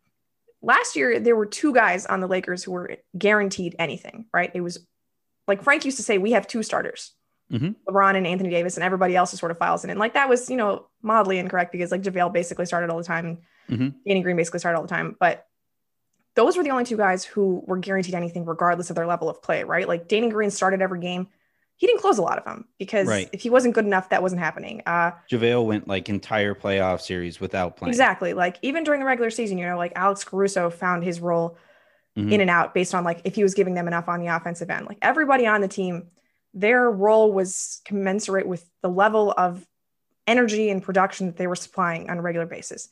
last 0.62 0.96
year, 0.96 1.20
there 1.20 1.36
were 1.36 1.46
two 1.46 1.72
guys 1.72 2.06
on 2.06 2.20
the 2.20 2.26
Lakers 2.26 2.64
who 2.64 2.72
were 2.72 2.96
guaranteed 3.16 3.76
anything, 3.78 4.26
right? 4.32 4.50
It 4.54 4.60
was 4.60 4.86
like 5.46 5.62
Frank 5.62 5.84
used 5.84 5.98
to 5.98 6.02
say, 6.02 6.18
we 6.18 6.32
have 6.32 6.46
two 6.46 6.62
starters. 6.62 7.12
Mm-hmm. 7.52 7.72
LeBron 7.88 8.16
and 8.16 8.26
Anthony 8.26 8.48
Davis, 8.48 8.76
and 8.76 8.84
everybody 8.84 9.14
else 9.14 9.34
is 9.34 9.38
sort 9.38 9.52
of 9.52 9.58
files 9.58 9.84
in. 9.84 9.90
And 9.90 10.00
like 10.00 10.14
that 10.14 10.28
was, 10.28 10.48
you 10.48 10.56
know, 10.56 10.86
mildly 11.02 11.38
incorrect 11.38 11.72
because 11.72 11.90
like 11.90 12.02
JaVale 12.02 12.32
basically 12.32 12.66
started 12.66 12.90
all 12.90 12.96
the 12.96 13.04
time. 13.04 13.38
Mm-hmm. 13.68 13.88
Danny 14.06 14.22
Green 14.22 14.36
basically 14.36 14.60
started 14.60 14.78
all 14.78 14.82
the 14.82 14.88
time. 14.88 15.14
But 15.20 15.46
those 16.34 16.56
were 16.56 16.64
the 16.64 16.70
only 16.70 16.84
two 16.84 16.96
guys 16.96 17.24
who 17.24 17.62
were 17.66 17.76
guaranteed 17.76 18.14
anything 18.14 18.44
regardless 18.44 18.90
of 18.90 18.96
their 18.96 19.06
level 19.06 19.28
of 19.28 19.42
play, 19.42 19.62
right? 19.64 19.86
Like 19.86 20.08
Danny 20.08 20.30
Green 20.30 20.50
started 20.50 20.82
every 20.82 21.00
game 21.00 21.28
he 21.84 21.88
didn't 21.88 22.00
close 22.00 22.16
a 22.16 22.22
lot 22.22 22.38
of 22.38 22.44
them 22.44 22.64
because 22.78 23.06
right. 23.06 23.28
if 23.34 23.42
he 23.42 23.50
wasn't 23.50 23.74
good 23.74 23.84
enough, 23.84 24.08
that 24.08 24.22
wasn't 24.22 24.40
happening. 24.40 24.80
Uh, 24.86 25.10
JaVale 25.30 25.66
went 25.66 25.86
like 25.86 26.08
entire 26.08 26.54
playoff 26.54 27.02
series 27.02 27.40
without 27.40 27.76
playing. 27.76 27.90
Exactly. 27.90 28.32
Like 28.32 28.56
even 28.62 28.84
during 28.84 29.00
the 29.00 29.06
regular 29.06 29.28
season, 29.28 29.58
you 29.58 29.66
know, 29.66 29.76
like 29.76 29.92
Alex 29.94 30.24
Caruso 30.24 30.70
found 30.70 31.04
his 31.04 31.20
role 31.20 31.58
mm-hmm. 32.16 32.32
in 32.32 32.40
and 32.40 32.48
out 32.48 32.72
based 32.72 32.94
on 32.94 33.04
like 33.04 33.20
if 33.24 33.34
he 33.34 33.42
was 33.42 33.52
giving 33.52 33.74
them 33.74 33.86
enough 33.86 34.08
on 34.08 34.20
the 34.20 34.28
offensive 34.28 34.70
end. 34.70 34.86
Like 34.86 34.96
everybody 35.02 35.46
on 35.46 35.60
the 35.60 35.68
team, 35.68 36.06
their 36.54 36.90
role 36.90 37.30
was 37.30 37.82
commensurate 37.84 38.46
with 38.46 38.64
the 38.80 38.88
level 38.88 39.34
of 39.36 39.66
energy 40.26 40.70
and 40.70 40.82
production 40.82 41.26
that 41.26 41.36
they 41.36 41.46
were 41.46 41.54
supplying 41.54 42.08
on 42.08 42.16
a 42.16 42.22
regular 42.22 42.46
basis. 42.46 42.88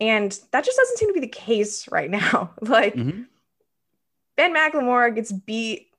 And 0.00 0.36
that 0.50 0.64
just 0.64 0.76
doesn't 0.76 0.98
seem 0.98 1.10
to 1.10 1.14
be 1.14 1.20
the 1.20 1.28
case 1.28 1.86
right 1.92 2.10
now. 2.10 2.54
like 2.60 2.96
mm-hmm. 2.96 3.22
Ben 4.36 4.52
McLemore 4.52 5.14
gets 5.14 5.30
beat 5.30 5.89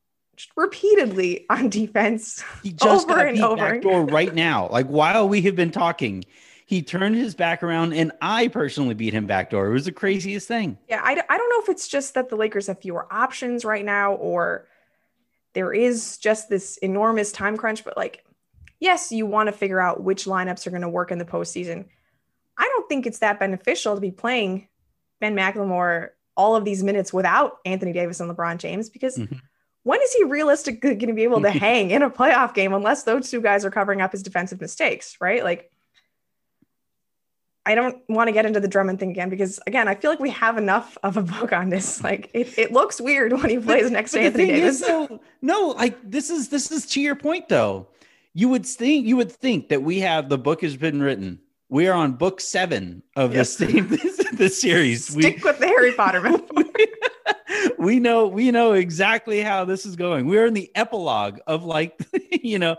repeatedly 0.55 1.45
on 1.49 1.69
defense 1.69 2.43
he 2.63 2.71
just 2.71 3.09
over 3.09 3.19
and 3.19 3.41
over. 3.41 3.55
Backdoor 3.55 4.05
right 4.05 4.33
now, 4.33 4.69
like 4.69 4.87
while 4.87 5.27
we 5.27 5.41
have 5.43 5.55
been 5.55 5.71
talking, 5.71 6.23
he 6.65 6.81
turned 6.81 7.15
his 7.15 7.35
back 7.35 7.63
around, 7.63 7.91
and 7.91 8.13
I 8.21 8.47
personally 8.47 8.93
beat 8.93 9.13
him 9.13 9.25
backdoor. 9.25 9.67
It 9.67 9.73
was 9.73 9.85
the 9.85 9.91
craziest 9.91 10.47
thing. 10.47 10.77
Yeah, 10.87 11.01
I, 11.03 11.11
I 11.11 11.37
don't 11.37 11.49
know 11.49 11.61
if 11.63 11.67
it's 11.67 11.87
just 11.87 12.13
that 12.13 12.29
the 12.29 12.37
Lakers 12.37 12.67
have 12.67 12.79
fewer 12.79 13.11
options 13.11 13.65
right 13.65 13.83
now, 13.83 14.13
or 14.13 14.67
there 15.53 15.73
is 15.73 16.17
just 16.17 16.47
this 16.49 16.77
enormous 16.77 17.33
time 17.33 17.57
crunch. 17.57 17.83
But 17.83 17.97
like, 17.97 18.23
yes, 18.79 19.11
you 19.11 19.25
want 19.25 19.47
to 19.47 19.51
figure 19.51 19.81
out 19.81 20.01
which 20.01 20.23
lineups 20.23 20.65
are 20.65 20.69
going 20.71 20.83
to 20.83 20.87
work 20.87 21.11
in 21.11 21.17
the 21.17 21.25
postseason. 21.25 21.87
I 22.57 22.63
don't 22.63 22.87
think 22.87 23.05
it's 23.05 23.19
that 23.19 23.37
beneficial 23.37 23.95
to 23.95 24.01
be 24.01 24.11
playing 24.11 24.69
Ben 25.19 25.35
McLemore 25.35 26.11
all 26.37 26.55
of 26.55 26.63
these 26.63 26.83
minutes 26.83 27.11
without 27.11 27.57
Anthony 27.65 27.91
Davis 27.91 28.21
and 28.21 28.31
LeBron 28.31 28.59
James 28.59 28.89
because. 28.89 29.17
Mm-hmm 29.17 29.35
when 29.83 30.01
is 30.01 30.13
he 30.13 30.23
realistically 30.23 30.95
going 30.95 31.07
to 31.07 31.13
be 31.13 31.23
able 31.23 31.41
to 31.41 31.51
hang 31.51 31.91
in 31.91 32.01
a 32.01 32.09
playoff 32.09 32.53
game 32.53 32.73
unless 32.73 33.03
those 33.03 33.29
two 33.29 33.41
guys 33.41 33.65
are 33.65 33.71
covering 33.71 34.01
up 34.01 34.11
his 34.11 34.23
defensive 34.23 34.61
mistakes, 34.61 35.17
right? 35.19 35.43
Like, 35.43 35.71
I 37.63 37.75
don't 37.75 38.01
want 38.09 38.27
to 38.27 38.31
get 38.31 38.47
into 38.47 38.59
the 38.59 38.67
Drummond 38.67 38.99
thing 38.99 39.11
again 39.11 39.29
because, 39.29 39.59
again, 39.67 39.87
I 39.87 39.93
feel 39.93 40.09
like 40.09 40.19
we 40.19 40.31
have 40.31 40.57
enough 40.57 40.97
of 41.03 41.15
a 41.17 41.21
book 41.21 41.53
on 41.53 41.69
this. 41.69 42.01
Like, 42.11 42.31
it, 42.33 42.57
it 42.57 42.71
looks 42.71 42.99
weird 42.99 43.31
when 43.33 43.49
he 43.49 43.59
plays 43.59 43.83
but, 43.83 43.91
next 43.91 44.11
to 44.11 44.19
Anthony 44.19 44.47
Davis. 44.47 44.81
Is, 44.81 44.87
though, 44.87 45.21
no, 45.41 45.67
like 45.69 45.97
this 46.03 46.31
is 46.31 46.49
this 46.49 46.71
is 46.71 46.87
to 46.87 47.01
your 47.01 47.15
point 47.15 47.47
though. 47.47 47.87
You 48.33 48.49
would 48.49 48.65
think 48.65 49.05
you 49.05 49.17
would 49.17 49.31
think 49.31 49.69
that 49.69 49.83
we 49.83 49.99
have 49.99 50.29
the 50.29 50.39
book 50.39 50.61
has 50.61 50.75
been 50.75 51.01
written. 51.01 51.39
We 51.69 51.87
are 51.87 51.93
on 51.93 52.13
book 52.13 52.41
seven 52.41 53.03
of 53.15 53.35
yes. 53.35 53.55
this, 53.57 53.71
this 53.87 54.29
this 54.33 54.61
series. 54.61 55.05
Stick 55.05 55.37
we, 55.37 55.43
with 55.43 55.59
the 55.59 55.67
Harry 55.67 55.93
Potter 55.93 56.21
metaphor. 56.21 56.63
We 57.81 57.99
know 57.99 58.27
we 58.27 58.51
know 58.51 58.73
exactly 58.73 59.41
how 59.41 59.65
this 59.65 59.87
is 59.87 59.95
going. 59.95 60.27
We're 60.27 60.45
in 60.45 60.53
the 60.53 60.69
epilogue 60.75 61.39
of 61.47 61.63
like, 61.63 61.99
you 62.31 62.59
know, 62.59 62.75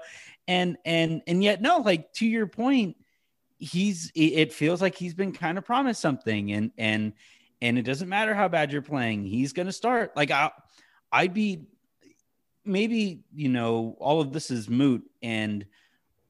and 0.46 0.78
and 0.84 1.22
and 1.26 1.42
yet 1.42 1.60
no, 1.60 1.78
like 1.78 2.12
to 2.14 2.26
your 2.26 2.46
point, 2.46 2.96
he's 3.58 4.12
it 4.14 4.52
feels 4.52 4.80
like 4.80 4.94
he's 4.94 5.12
been 5.12 5.32
kind 5.32 5.58
of 5.58 5.64
promised 5.64 6.00
something 6.00 6.52
and 6.52 6.70
and 6.78 7.14
and 7.60 7.78
it 7.78 7.82
doesn't 7.82 8.08
matter 8.08 8.32
how 8.32 8.46
bad 8.46 8.70
you're 8.70 8.80
playing, 8.80 9.24
he's 9.24 9.52
gonna 9.52 9.72
start. 9.72 10.16
Like 10.16 10.30
I 10.30 10.52
I'd 11.10 11.34
be 11.34 11.66
maybe, 12.64 13.24
you 13.34 13.48
know, 13.48 13.96
all 13.98 14.20
of 14.20 14.32
this 14.32 14.52
is 14.52 14.70
moot 14.70 15.02
and 15.20 15.66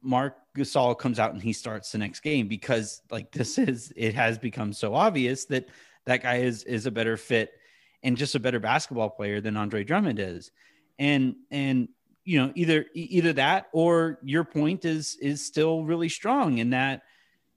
Marc 0.01 0.39
Gasol 0.57 0.99
comes 0.99 1.19
out 1.19 1.35
and 1.35 1.43
he 1.43 1.53
starts 1.53 1.93
the 1.93 1.99
next 1.99 2.21
game 2.21 2.49
because 2.49 3.03
like 3.11 3.33
this 3.33 3.59
is 3.59 3.93
it 3.97 4.15
has 4.15 4.39
become 4.39 4.73
so 4.73 4.95
obvious 4.95 5.45
that 5.47 5.69
that 6.07 6.23
guy 6.23 6.37
is 6.37 6.65
is 6.65 6.87
a 6.87 6.91
better 6.91 7.19
fit 7.19 7.53
and 8.03 8.17
just 8.17 8.35
a 8.35 8.41
better 8.41 8.61
basketball 8.61 9.11
player 9.11 9.41
than 9.41 9.57
Andre 9.57 9.85
Drummond 9.85 10.19
is. 10.19 10.51
And 10.99 11.37
and 11.51 11.89
you 12.25 12.41
know 12.41 12.53
either 12.55 12.87
either 12.95 13.33
that 13.35 13.69
or 13.73 14.19
your 14.23 14.45
point 14.45 14.85
is 14.85 15.17
is 15.21 15.45
still 15.45 15.85
really 15.85 16.09
strong 16.09 16.59
in 16.59 16.71
that 16.71 17.03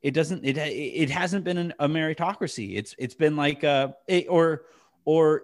it 0.01 0.13
doesn't 0.13 0.45
it 0.45 0.57
it 0.57 1.09
hasn't 1.09 1.43
been 1.43 1.57
an, 1.57 1.73
a 1.79 1.87
meritocracy. 1.87 2.77
It's 2.77 2.95
it's 2.97 3.15
been 3.15 3.35
like 3.35 3.63
uh, 3.63 3.89
a, 4.07 4.25
a 4.25 4.27
or 4.27 4.63
or 5.03 5.43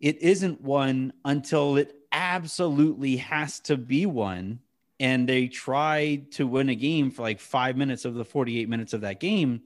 it 0.00 0.20
isn't 0.20 0.60
one 0.60 1.12
until 1.24 1.76
it 1.76 1.94
absolutely 2.10 3.16
has 3.16 3.60
to 3.60 3.76
be 3.76 4.04
one 4.04 4.60
and 5.00 5.28
they 5.28 5.48
try 5.48 6.22
to 6.32 6.46
win 6.46 6.68
a 6.68 6.74
game 6.74 7.10
for 7.10 7.22
like 7.22 7.40
5 7.40 7.76
minutes 7.76 8.04
of 8.04 8.14
the 8.14 8.24
48 8.24 8.68
minutes 8.68 8.92
of 8.92 9.00
that 9.00 9.18
game 9.18 9.62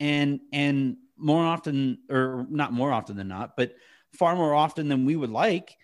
and 0.00 0.40
and 0.52 0.96
more 1.16 1.44
often 1.44 1.98
or 2.10 2.46
not 2.50 2.72
more 2.72 2.92
often 2.92 3.16
than 3.16 3.28
not 3.28 3.56
but 3.56 3.74
far 4.12 4.36
more 4.36 4.54
often 4.54 4.88
than 4.88 5.04
we 5.04 5.16
would 5.16 5.30
like 5.30 5.76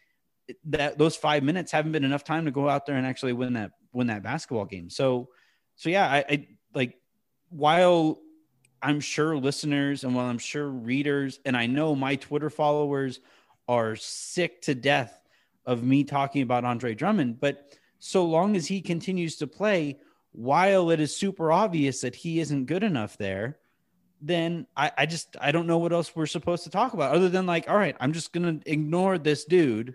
that 0.65 0.99
those 0.99 1.17
5 1.17 1.43
minutes 1.43 1.71
haven't 1.73 1.93
been 1.93 2.05
enough 2.05 2.25
time 2.25 2.45
to 2.45 2.51
go 2.51 2.69
out 2.69 2.87
there 2.87 2.97
and 2.97 3.07
actually 3.07 3.33
win 3.33 3.55
that 3.55 3.73
win 3.93 4.09
that 4.09 4.23
basketball 4.23 4.65
game 4.65 4.91
so 4.91 5.29
so 5.77 5.89
yeah 5.89 6.07
i, 6.11 6.25
I 6.29 6.49
like 6.75 6.97
while 7.51 8.19
i'm 8.83 9.01
sure 9.01 9.37
listeners 9.37 10.05
and 10.05 10.15
while 10.15 10.27
i'm 10.27 10.39
sure 10.39 10.69
readers 10.69 11.39
and 11.45 11.57
i 11.57 11.67
know 11.67 11.95
my 11.95 12.17
twitter 12.17 12.51
followers 12.51 13.21
are 13.69 13.95
sick 13.95 14.63
to 14.63 14.75
death 14.75 15.21
of 15.65 15.85
me 15.85 16.03
talking 16.03 16.43
about 16.43 16.65
Andre 16.65 16.95
Drummond. 16.95 17.39
But 17.39 17.79
so 18.01 18.25
long 18.25 18.57
as 18.57 18.67
he 18.67 18.81
continues 18.81 19.37
to 19.37 19.47
play, 19.47 20.01
while 20.33 20.91
it 20.91 20.99
is 20.99 21.17
super 21.17 21.53
obvious 21.53 22.01
that 22.01 22.17
he 22.17 22.41
isn't 22.41 22.67
good 22.67 22.83
enough 22.83 23.17
there, 23.17 23.59
then 24.21 24.67
I, 24.77 24.93
I 24.99 25.07
just 25.07 25.37
I 25.41 25.53
don't 25.53 25.67
know 25.67 25.79
what 25.79 25.93
else 25.93 26.15
we're 26.15 26.27
supposed 26.27 26.65
to 26.65 26.71
talk 26.71 26.93
about 26.93 27.15
other 27.15 27.29
than 27.29 27.47
like, 27.47 27.69
all 27.69 27.77
right, 27.77 27.97
I'm 28.01 28.13
just 28.13 28.33
gonna 28.33 28.61
ignore 28.67 29.19
this 29.19 29.45
dude. 29.45 29.95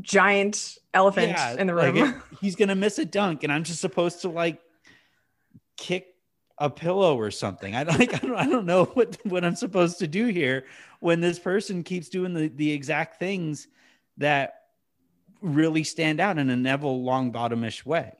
Giant 0.00 0.78
elephant 0.92 1.28
yeah, 1.28 1.54
in 1.54 1.66
the 1.66 1.74
room. 1.74 1.96
Like 1.96 2.14
it, 2.14 2.22
he's 2.40 2.56
gonna 2.56 2.74
miss 2.74 2.98
a 2.98 3.04
dunk, 3.04 3.44
and 3.44 3.52
I'm 3.52 3.64
just 3.64 3.80
supposed 3.80 4.22
to 4.22 4.28
like 4.28 4.60
kick 5.76 6.14
a 6.58 6.70
pillow 6.70 7.16
or 7.16 7.30
something. 7.30 7.76
I 7.76 7.82
like 7.84 8.14
I 8.14 8.26
don't, 8.26 8.36
I 8.36 8.46
don't 8.46 8.66
know 8.66 8.86
what 8.86 9.16
what 9.24 9.44
I'm 9.44 9.56
supposed 9.56 9.98
to 10.00 10.08
do 10.08 10.26
here 10.26 10.64
when 11.00 11.20
this 11.20 11.38
person 11.38 11.84
keeps 11.84 12.08
doing 12.08 12.34
the, 12.34 12.48
the 12.48 12.72
exact 12.72 13.18
things 13.18 13.68
that 14.16 14.62
really 15.40 15.84
stand 15.84 16.20
out 16.20 16.38
in 16.38 16.48
a 16.50 16.56
Neville 16.56 17.02
Longbottomish 17.02 17.84
way. 17.84 18.12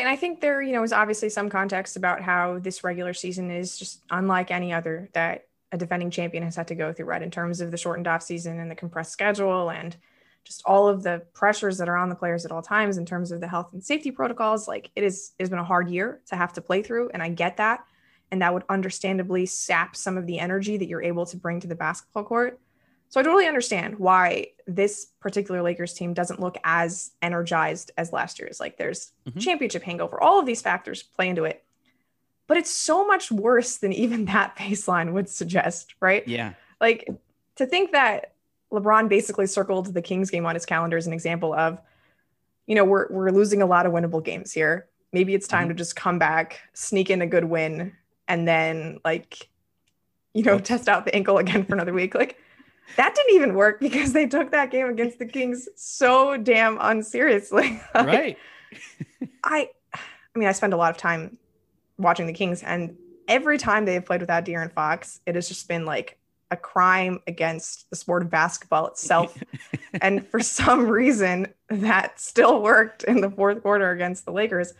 And 0.00 0.08
I 0.08 0.16
think 0.16 0.40
there, 0.40 0.62
you 0.62 0.72
know, 0.72 0.82
is 0.82 0.92
obviously 0.92 1.28
some 1.28 1.48
context 1.48 1.96
about 1.96 2.22
how 2.22 2.58
this 2.58 2.82
regular 2.82 3.14
season 3.14 3.50
is 3.50 3.78
just 3.78 4.02
unlike 4.10 4.50
any 4.50 4.72
other 4.72 5.10
that 5.12 5.46
a 5.72 5.78
defending 5.78 6.10
champion 6.10 6.42
has 6.42 6.56
had 6.56 6.68
to 6.68 6.74
go 6.74 6.92
through, 6.92 7.06
right? 7.06 7.22
In 7.22 7.30
terms 7.30 7.60
of 7.60 7.70
the 7.70 7.76
shortened 7.76 8.08
off 8.08 8.22
season 8.22 8.58
and 8.58 8.70
the 8.70 8.74
compressed 8.74 9.12
schedule 9.12 9.70
and 9.70 9.96
just 10.44 10.62
all 10.64 10.88
of 10.88 11.02
the 11.02 11.22
pressures 11.34 11.78
that 11.78 11.88
are 11.88 11.96
on 11.96 12.08
the 12.08 12.14
players 12.14 12.44
at 12.44 12.50
all 12.50 12.62
times 12.62 12.96
in 12.96 13.06
terms 13.06 13.30
of 13.30 13.40
the 13.40 13.46
health 13.46 13.68
and 13.72 13.84
safety 13.84 14.10
protocols. 14.10 14.66
Like 14.66 14.90
it 14.96 15.04
is 15.04 15.32
it 15.38 15.42
has 15.42 15.50
been 15.50 15.58
a 15.58 15.64
hard 15.64 15.88
year 15.88 16.20
to 16.28 16.36
have 16.36 16.52
to 16.54 16.60
play 16.60 16.82
through. 16.82 17.10
And 17.12 17.22
I 17.22 17.28
get 17.28 17.58
that. 17.58 17.84
And 18.32 18.42
that 18.42 18.54
would 18.54 18.64
understandably 18.68 19.44
sap 19.46 19.94
some 19.96 20.16
of 20.16 20.26
the 20.26 20.38
energy 20.38 20.76
that 20.76 20.88
you're 20.88 21.02
able 21.02 21.26
to 21.26 21.36
bring 21.36 21.60
to 21.60 21.68
the 21.68 21.74
basketball 21.74 22.24
court. 22.24 22.58
So 23.10 23.18
I 23.18 23.24
totally 23.24 23.48
understand 23.48 23.98
why 23.98 24.52
this 24.68 25.08
particular 25.20 25.62
Lakers 25.62 25.94
team 25.94 26.14
doesn't 26.14 26.40
look 26.40 26.56
as 26.62 27.10
energized 27.20 27.90
as 27.98 28.12
last 28.12 28.38
year's. 28.38 28.60
Like 28.60 28.78
there's 28.78 29.10
mm-hmm. 29.28 29.40
championship 29.40 29.82
hangover, 29.82 30.20
all 30.22 30.38
of 30.38 30.46
these 30.46 30.62
factors 30.62 31.02
play 31.02 31.28
into 31.28 31.44
it. 31.44 31.64
But 32.46 32.56
it's 32.56 32.70
so 32.70 33.04
much 33.06 33.30
worse 33.32 33.78
than 33.78 33.92
even 33.92 34.24
that 34.26 34.56
baseline 34.56 35.12
would 35.12 35.28
suggest, 35.28 35.96
right? 36.00 36.26
Yeah. 36.26 36.54
Like 36.80 37.08
to 37.56 37.66
think 37.66 37.90
that 37.92 38.34
LeBron 38.72 39.08
basically 39.08 39.48
circled 39.48 39.92
the 39.92 40.02
Kings 40.02 40.30
game 40.30 40.46
on 40.46 40.54
his 40.54 40.64
calendar 40.64 40.96
as 40.96 41.08
an 41.08 41.12
example 41.12 41.52
of, 41.52 41.80
you 42.68 42.76
know, 42.76 42.84
we're 42.84 43.08
we're 43.10 43.30
losing 43.30 43.60
a 43.60 43.66
lot 43.66 43.86
of 43.86 43.92
winnable 43.92 44.24
games 44.24 44.52
here. 44.52 44.86
Maybe 45.12 45.34
it's 45.34 45.48
time 45.48 45.62
mm-hmm. 45.62 45.70
to 45.70 45.74
just 45.74 45.96
come 45.96 46.20
back, 46.20 46.60
sneak 46.74 47.10
in 47.10 47.22
a 47.22 47.26
good 47.26 47.44
win, 47.44 47.92
and 48.28 48.46
then 48.46 49.00
like, 49.04 49.48
you 50.32 50.44
know, 50.44 50.60
test 50.60 50.88
out 50.88 51.04
the 51.04 51.14
ankle 51.14 51.38
again 51.38 51.64
for 51.64 51.74
another 51.74 51.92
week. 51.92 52.14
Like 52.14 52.38
that 52.96 53.14
didn't 53.14 53.34
even 53.34 53.54
work 53.54 53.80
because 53.80 54.12
they 54.12 54.26
took 54.26 54.50
that 54.52 54.70
game 54.70 54.88
against 54.88 55.18
the 55.18 55.26
Kings 55.26 55.68
so 55.76 56.36
damn 56.36 56.78
unseriously. 56.80 57.80
like, 57.94 58.06
right. 58.06 58.38
I 59.44 59.70
I 59.94 60.38
mean, 60.38 60.48
I 60.48 60.52
spend 60.52 60.72
a 60.72 60.76
lot 60.76 60.90
of 60.90 60.96
time 60.96 61.38
watching 61.98 62.26
the 62.26 62.32
Kings 62.32 62.62
and 62.62 62.96
every 63.28 63.58
time 63.58 63.84
they 63.84 63.94
have 63.94 64.04
played 64.04 64.20
without 64.20 64.44
De'Aaron 64.44 64.72
Fox, 64.72 65.20
it 65.24 65.36
has 65.36 65.48
just 65.48 65.68
been 65.68 65.84
like 65.84 66.18
a 66.50 66.56
crime 66.56 67.20
against 67.28 67.88
the 67.90 67.96
sport 67.96 68.22
of 68.22 68.30
basketball 68.30 68.88
itself. 68.88 69.40
and 70.02 70.26
for 70.26 70.40
some 70.40 70.88
reason, 70.88 71.46
that 71.68 72.18
still 72.18 72.60
worked 72.60 73.04
in 73.04 73.20
the 73.20 73.30
fourth 73.30 73.62
quarter 73.62 73.90
against 73.92 74.24
the 74.24 74.32
Lakers. 74.32 74.74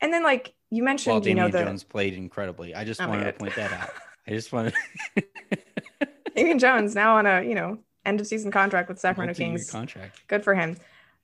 And 0.00 0.12
then, 0.12 0.22
like 0.22 0.54
you 0.70 0.82
mentioned, 0.82 1.14
well, 1.14 1.26
you 1.26 1.34
know, 1.34 1.48
the 1.48 1.64
Jones 1.64 1.82
played 1.82 2.14
incredibly. 2.14 2.74
I 2.74 2.84
just 2.84 3.00
oh 3.00 3.08
wanted 3.08 3.24
to 3.24 3.32
point 3.32 3.56
that 3.56 3.72
out. 3.72 3.90
I 4.26 4.30
just 4.32 4.52
wanted. 4.52 4.74
Damian 6.38 6.58
Jones 6.58 6.94
now 6.94 7.16
on 7.16 7.26
a 7.26 7.42
you 7.42 7.54
know 7.54 7.78
end 8.04 8.20
of 8.20 8.26
season 8.26 8.50
contract 8.50 8.88
with 8.88 8.98
Sacramento 8.98 9.34
Kings. 9.34 9.70
Contract. 9.70 10.20
Good 10.28 10.44
for 10.44 10.54
him. 10.54 10.76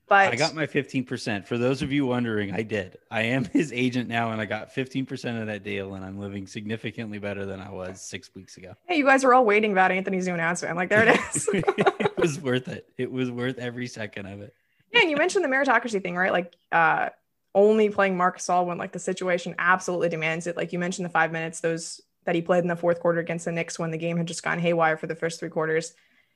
But 0.07 0.33
I 0.33 0.37
got 0.37 0.55
my 0.55 0.67
15%. 0.67 1.47
For 1.47 1.57
those 1.57 1.81
of 1.81 1.91
you 1.91 2.05
wondering, 2.05 2.53
I 2.53 2.63
did. 2.63 2.99
I 3.11 3.23
am 3.23 3.45
his 3.53 3.73
agent 3.73 4.09
now, 4.09 4.33
and 4.33 4.41
I 4.41 4.45
got 4.45 4.75
15% 4.75 5.41
of 5.41 5.47
that 5.47 5.65
deal, 5.65 5.95
and 5.95 6.05
I'm 6.05 6.19
living 6.19 6.47
significantly 6.47 7.19
better 7.19 7.47
than 7.47 7.59
I 7.59 7.71
was 7.71 8.03
six 8.03 8.35
weeks 8.35 8.59
ago. 8.59 8.75
Hey, 8.87 8.99
you 8.99 9.07
guys 9.07 9.25
are 9.25 9.33
all 9.33 9.47
waiting 9.47 9.73
about 9.73 9.91
Anthony's 9.91 10.27
new 10.27 10.35
announcement. 10.35 10.77
Like, 10.77 10.91
there 10.91 11.09
it 11.09 11.19
is. 11.35 11.49
it 11.51 12.17
was 12.19 12.39
worth 12.39 12.69
it. 12.69 12.87
It 12.99 13.11
was 13.11 13.31
worth 13.31 13.59
every 13.59 13.87
second 13.87 14.27
of 14.27 14.43
it. 14.43 14.53
Yeah, 14.93 15.01
and 15.01 15.11
you 15.11 15.17
mentioned 15.17 15.43
the 15.43 15.49
meritocracy 15.49 16.03
thing, 16.03 16.17
right? 16.17 16.33
Like, 16.33 16.55
uh, 16.71 17.09
only 17.55 17.89
playing 17.89 18.17
Marc 18.17 18.39
Gasol 18.39 18.67
when 18.67 18.79
like 18.79 18.93
the 18.93 18.99
situation 18.99 19.55
absolutely 19.59 20.09
demands 20.11 20.47
it. 20.47 20.57
Like 20.57 20.73
you 20.73 20.79
mentioned 20.79 21.07
the 21.07 21.11
five 21.11 21.33
minutes, 21.33 21.61
those 21.61 22.01
that 22.25 22.35
he 22.35 22.43
played 22.43 22.63
in 22.63 22.69
the 22.69 22.77
fourth 22.77 23.01
quarter 23.01 23.21
against 23.21 23.45
the 23.45 23.53
Knicks 23.53 23.79
when 23.79 23.91
the 23.91 23.99
game 23.99 24.17
had 24.17 24.27
just 24.27 24.43
gone 24.43 24.59
haywire 24.59 24.97
for 24.97 25.07
the 25.07 25.15
first 25.15 25.41
three 25.41 25.49
quarters. 25.49 25.95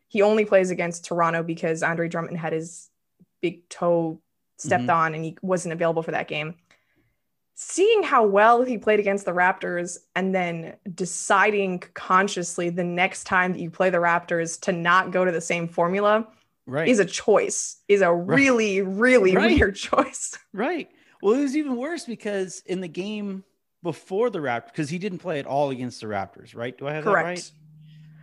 He 0.09 0.23
only 0.23 0.45
plays 0.45 0.71
against 0.71 1.04
Toronto 1.04 1.42
because 1.42 1.83
Andre 1.83 2.09
Drummond 2.09 2.38
had 2.38 2.52
his 2.52 2.88
big 3.40 3.68
toe 3.68 4.21
stepped 4.57 4.83
mm-hmm. 4.83 4.90
on 4.90 5.14
and 5.14 5.25
he 5.25 5.37
wasn't 5.42 5.73
available 5.73 6.02
for 6.02 6.11
that 6.12 6.28
game. 6.28 6.54
Seeing 7.54 8.04
how 8.04 8.25
well 8.25 8.62
he 8.62 8.78
played 8.78 9.00
against 9.00 9.25
the 9.25 9.33
Raptors 9.33 9.99
and 10.14 10.33
then 10.35 10.76
deciding 10.95 11.80
consciously 11.95 12.71
the 12.71 12.85
next 12.85 13.25
time 13.25 13.52
that 13.52 13.61
you 13.61 13.71
play 13.71 13.90
the 13.90 13.99
Raptors 13.99 14.61
to 14.62 14.73
not 14.73 15.11
go 15.11 15.25
to 15.25 15.33
the 15.33 15.40
same 15.40 15.66
formula 15.66 16.28
right. 16.66 16.87
is 16.87 17.00
a 17.00 17.04
choice, 17.04 17.78
is 17.88 18.00
a 18.00 18.14
really, 18.14 18.83
really 18.83 19.35
right. 19.35 19.57
weird 19.57 19.75
choice. 19.76 20.38
Right. 20.52 20.88
Well, 21.21 21.35
it 21.35 21.42
was 21.42 21.57
even 21.57 21.76
worse 21.76 22.04
because 22.04 22.62
in 22.66 22.80
the 22.80 22.88
game 22.88 23.42
before 23.88 24.28
the 24.28 24.38
Raptors, 24.38 24.66
because 24.66 24.90
he 24.90 24.99
didn't 24.99 25.21
play 25.21 25.38
at 25.38 25.47
all 25.47 25.71
against 25.71 26.02
the 26.02 26.07
Raptors, 26.07 26.54
right? 26.54 26.76
Do 26.76 26.87
I 26.87 26.92
have 26.92 27.04
Correct. 27.04 27.25
that 27.25 27.30
right? 27.30 27.50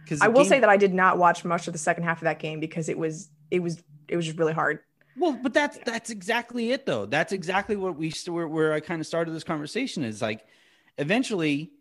Because 0.03 0.21
I 0.21 0.27
will 0.27 0.43
game... 0.43 0.49
say 0.49 0.59
that 0.59 0.69
I 0.69 0.77
did 0.77 0.93
not 0.93 1.17
watch 1.17 1.43
much 1.43 1.65
of 1.65 1.73
the 1.73 1.79
second 1.79 2.03
half 2.03 2.19
of 2.19 2.25
that 2.25 2.37
game 2.37 2.59
because 2.59 2.87
it 2.87 2.99
was 2.99 3.29
it 3.49 3.63
was 3.63 3.81
it 4.07 4.15
was 4.15 4.27
just 4.27 4.37
really 4.37 4.53
hard. 4.53 4.81
Well, 5.17 5.39
but 5.41 5.55
that's 5.55 5.79
that's 5.79 6.11
exactly 6.11 6.69
it 6.71 6.85
though. 6.85 7.07
That's 7.07 7.33
exactly 7.33 7.75
what 7.75 7.97
we 7.97 8.13
where, 8.27 8.47
where 8.47 8.73
I 8.73 8.79
kind 8.79 9.01
of 9.01 9.07
started 9.07 9.31
this 9.31 9.43
conversation 9.43 10.03
is 10.03 10.21
like 10.21 10.45
eventually 10.99 11.71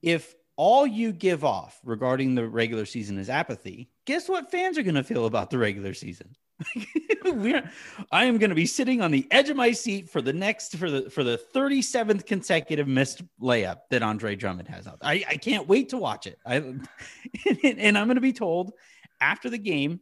if 0.00 0.34
all 0.56 0.86
you 0.86 1.12
give 1.12 1.44
off 1.44 1.78
regarding 1.84 2.34
the 2.34 2.48
regular 2.48 2.86
season 2.86 3.18
is 3.18 3.28
apathy, 3.28 3.90
guess 4.06 4.26
what 4.26 4.50
fans 4.50 4.78
are 4.78 4.82
going 4.82 4.94
to 4.94 5.04
feel 5.04 5.26
about 5.26 5.50
the 5.50 5.58
regular 5.58 5.92
season? 5.92 6.34
I 7.24 8.24
am 8.24 8.38
going 8.38 8.48
to 8.48 8.54
be 8.54 8.66
sitting 8.66 9.02
on 9.02 9.10
the 9.10 9.26
edge 9.30 9.50
of 9.50 9.56
my 9.56 9.72
seat 9.72 10.08
for 10.08 10.22
the 10.22 10.32
next 10.32 10.76
for 10.76 10.90
the 10.90 11.10
for 11.10 11.22
the 11.22 11.40
37th 11.54 12.24
consecutive 12.24 12.88
missed 12.88 13.22
layup 13.40 13.80
that 13.90 14.02
Andre 14.02 14.36
Drummond 14.36 14.68
has 14.68 14.86
out. 14.86 14.98
I, 15.02 15.24
I 15.28 15.36
can't 15.36 15.68
wait 15.68 15.90
to 15.90 15.98
watch 15.98 16.26
it. 16.26 16.38
I 16.46 16.56
and 17.64 17.98
I'm 17.98 18.06
going 18.06 18.14
to 18.16 18.20
be 18.20 18.32
told 18.32 18.72
after 19.20 19.50
the 19.50 19.58
game 19.58 20.00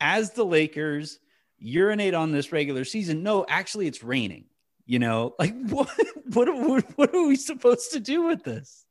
as 0.00 0.30
the 0.30 0.44
Lakers 0.44 1.18
urinate 1.58 2.14
on 2.14 2.32
this 2.32 2.52
regular 2.52 2.84
season. 2.84 3.22
No, 3.22 3.44
actually, 3.48 3.86
it's 3.86 4.02
raining. 4.02 4.44
You 4.86 4.98
know, 5.00 5.34
like 5.38 5.54
what 5.68 5.88
what 6.28 6.84
what 6.96 7.14
are 7.14 7.26
we 7.26 7.36
supposed 7.36 7.92
to 7.92 8.00
do 8.00 8.22
with 8.22 8.44
this? 8.44 8.84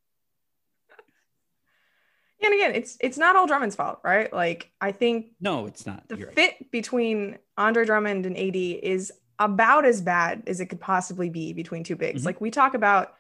And 2.41 2.53
again, 2.53 2.74
it's 2.74 2.98
it's 3.01 3.17
not 3.17 3.36
all 3.36 3.48
Drummond's 3.48 3.75
fault, 3.75 4.00
right? 4.03 4.31
Like 4.31 4.72
I 4.79 4.91
think 4.91 5.27
no, 5.41 5.65
it's 5.65 5.86
not. 5.86 6.08
The 6.08 6.17
You're 6.17 6.31
fit 6.31 6.55
right. 6.60 6.72
between 6.72 7.38
Andre 7.58 7.86
Drummond 7.86 8.25
and 8.25 8.38
AD 8.38 8.55
is 8.55 9.12
about 9.39 9.86
as 9.86 10.01
bad 10.01 10.43
as 10.48 10.60
it 10.60 10.67
could 10.67 10.79
possibly 10.79 11.29
be 11.29 11.53
between 11.53 11.84
two 11.84 11.96
bigs. 11.96 12.22
Mm-hmm. 12.22 12.27
Like 12.27 12.41
we 12.41 12.51
talk 12.51 12.74
about 12.74 13.13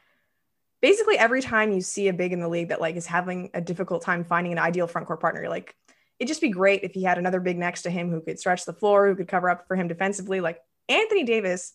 basically 0.81 1.17
every 1.17 1.41
time 1.41 1.71
you 1.71 1.81
see 1.81 2.07
a 2.07 2.13
big 2.13 2.31
in 2.31 2.39
the 2.39 2.47
league 2.47 2.69
that 2.69 2.81
like 2.81 2.95
is 2.95 3.05
having 3.05 3.49
a 3.53 3.61
difficult 3.61 4.01
time 4.01 4.23
finding 4.23 4.53
an 4.53 4.59
ideal 4.59 4.87
front 4.87 5.07
court 5.07 5.19
partner, 5.19 5.49
like 5.49 5.75
it'd 6.19 6.27
just 6.27 6.41
be 6.41 6.49
great 6.49 6.83
if 6.83 6.93
he 6.93 7.03
had 7.03 7.17
another 7.17 7.39
big 7.39 7.57
next 7.57 7.83
to 7.83 7.89
him 7.89 8.09
who 8.09 8.21
could 8.21 8.39
stretch 8.39 8.65
the 8.65 8.73
floor, 8.73 9.07
who 9.07 9.15
could 9.15 9.27
cover 9.27 9.49
up 9.49 9.67
for 9.67 9.75
him 9.75 9.87
defensively. 9.87 10.41
Like 10.41 10.59
Anthony 10.87 11.23
Davis 11.23 11.73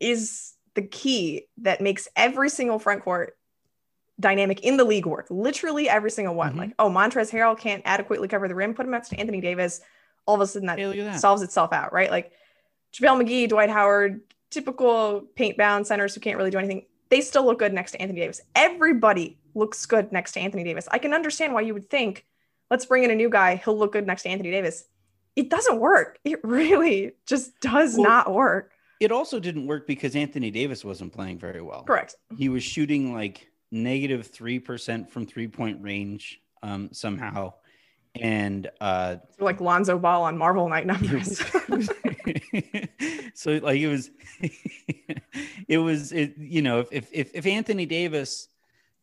is 0.00 0.54
the 0.74 0.82
key 0.82 1.46
that 1.58 1.80
makes 1.80 2.08
every 2.16 2.50
single 2.50 2.78
front 2.78 3.02
court 3.02 3.36
dynamic 4.20 4.60
in 4.60 4.76
the 4.76 4.84
league 4.84 5.06
work. 5.06 5.26
Literally 5.30 5.88
every 5.88 6.10
single 6.10 6.34
one. 6.34 6.50
Mm-hmm. 6.50 6.58
Like, 6.58 6.74
oh, 6.78 6.90
Montrezl 6.90 7.30
Harrell 7.30 7.58
can't 7.58 7.82
adequately 7.84 8.28
cover 8.28 8.48
the 8.48 8.54
rim, 8.54 8.74
put 8.74 8.86
him 8.86 8.92
next 8.92 9.08
to 9.10 9.18
Anthony 9.18 9.40
Davis. 9.40 9.80
All 10.26 10.34
of 10.36 10.40
a 10.40 10.46
sudden 10.46 10.66
that, 10.66 10.76
that. 10.76 11.20
solves 11.20 11.42
itself 11.42 11.72
out, 11.72 11.92
right? 11.92 12.10
Like 12.10 12.32
JaVale 12.94 13.22
McGee, 13.22 13.48
Dwight 13.48 13.70
Howard, 13.70 14.20
typical 14.50 15.26
paint 15.34 15.58
bound 15.58 15.86
centers 15.86 16.14
who 16.14 16.20
can't 16.20 16.38
really 16.38 16.50
do 16.50 16.58
anything. 16.58 16.86
They 17.10 17.20
still 17.20 17.44
look 17.44 17.58
good 17.58 17.72
next 17.72 17.92
to 17.92 18.00
Anthony 18.00 18.20
Davis. 18.20 18.40
Everybody 18.54 19.38
looks 19.54 19.84
good 19.84 20.12
next 20.12 20.32
to 20.32 20.40
Anthony 20.40 20.64
Davis. 20.64 20.88
I 20.90 20.98
can 20.98 21.12
understand 21.12 21.52
why 21.52 21.62
you 21.62 21.74
would 21.74 21.90
think, 21.90 22.24
let's 22.70 22.86
bring 22.86 23.04
in 23.04 23.10
a 23.10 23.14
new 23.14 23.28
guy. 23.28 23.56
He'll 23.56 23.76
look 23.76 23.92
good 23.92 24.06
next 24.06 24.22
to 24.22 24.30
Anthony 24.30 24.50
Davis. 24.50 24.84
It 25.36 25.50
doesn't 25.50 25.78
work. 25.78 26.18
It 26.24 26.40
really 26.44 27.12
just 27.26 27.58
does 27.60 27.96
well, 27.96 28.08
not 28.08 28.32
work. 28.32 28.72
It 29.00 29.12
also 29.12 29.40
didn't 29.40 29.66
work 29.66 29.86
because 29.86 30.16
Anthony 30.16 30.50
Davis 30.50 30.84
wasn't 30.84 31.12
playing 31.12 31.38
very 31.38 31.60
well. 31.60 31.82
Correct. 31.82 32.14
He 32.36 32.48
was 32.48 32.62
shooting 32.62 33.12
like 33.12 33.48
negative 33.74 34.30
3% 34.30 35.10
from 35.10 35.26
three 35.26 35.48
point 35.48 35.82
range 35.82 36.40
um, 36.62 36.88
somehow. 36.92 37.52
And 38.14 38.70
uh, 38.80 39.16
like 39.40 39.60
Lonzo 39.60 39.98
Ball 39.98 40.22
on 40.22 40.38
Marvel 40.38 40.68
Night 40.68 40.86
numbers. 40.86 41.38
so 43.34 43.52
like 43.54 43.80
it 43.80 43.88
was, 43.88 44.10
it 45.66 45.78
was, 45.78 46.12
it, 46.12 46.38
you 46.38 46.62
know, 46.62 46.86
if, 46.92 47.08
if, 47.12 47.32
if 47.34 47.44
Anthony 47.44 47.86
Davis, 47.86 48.48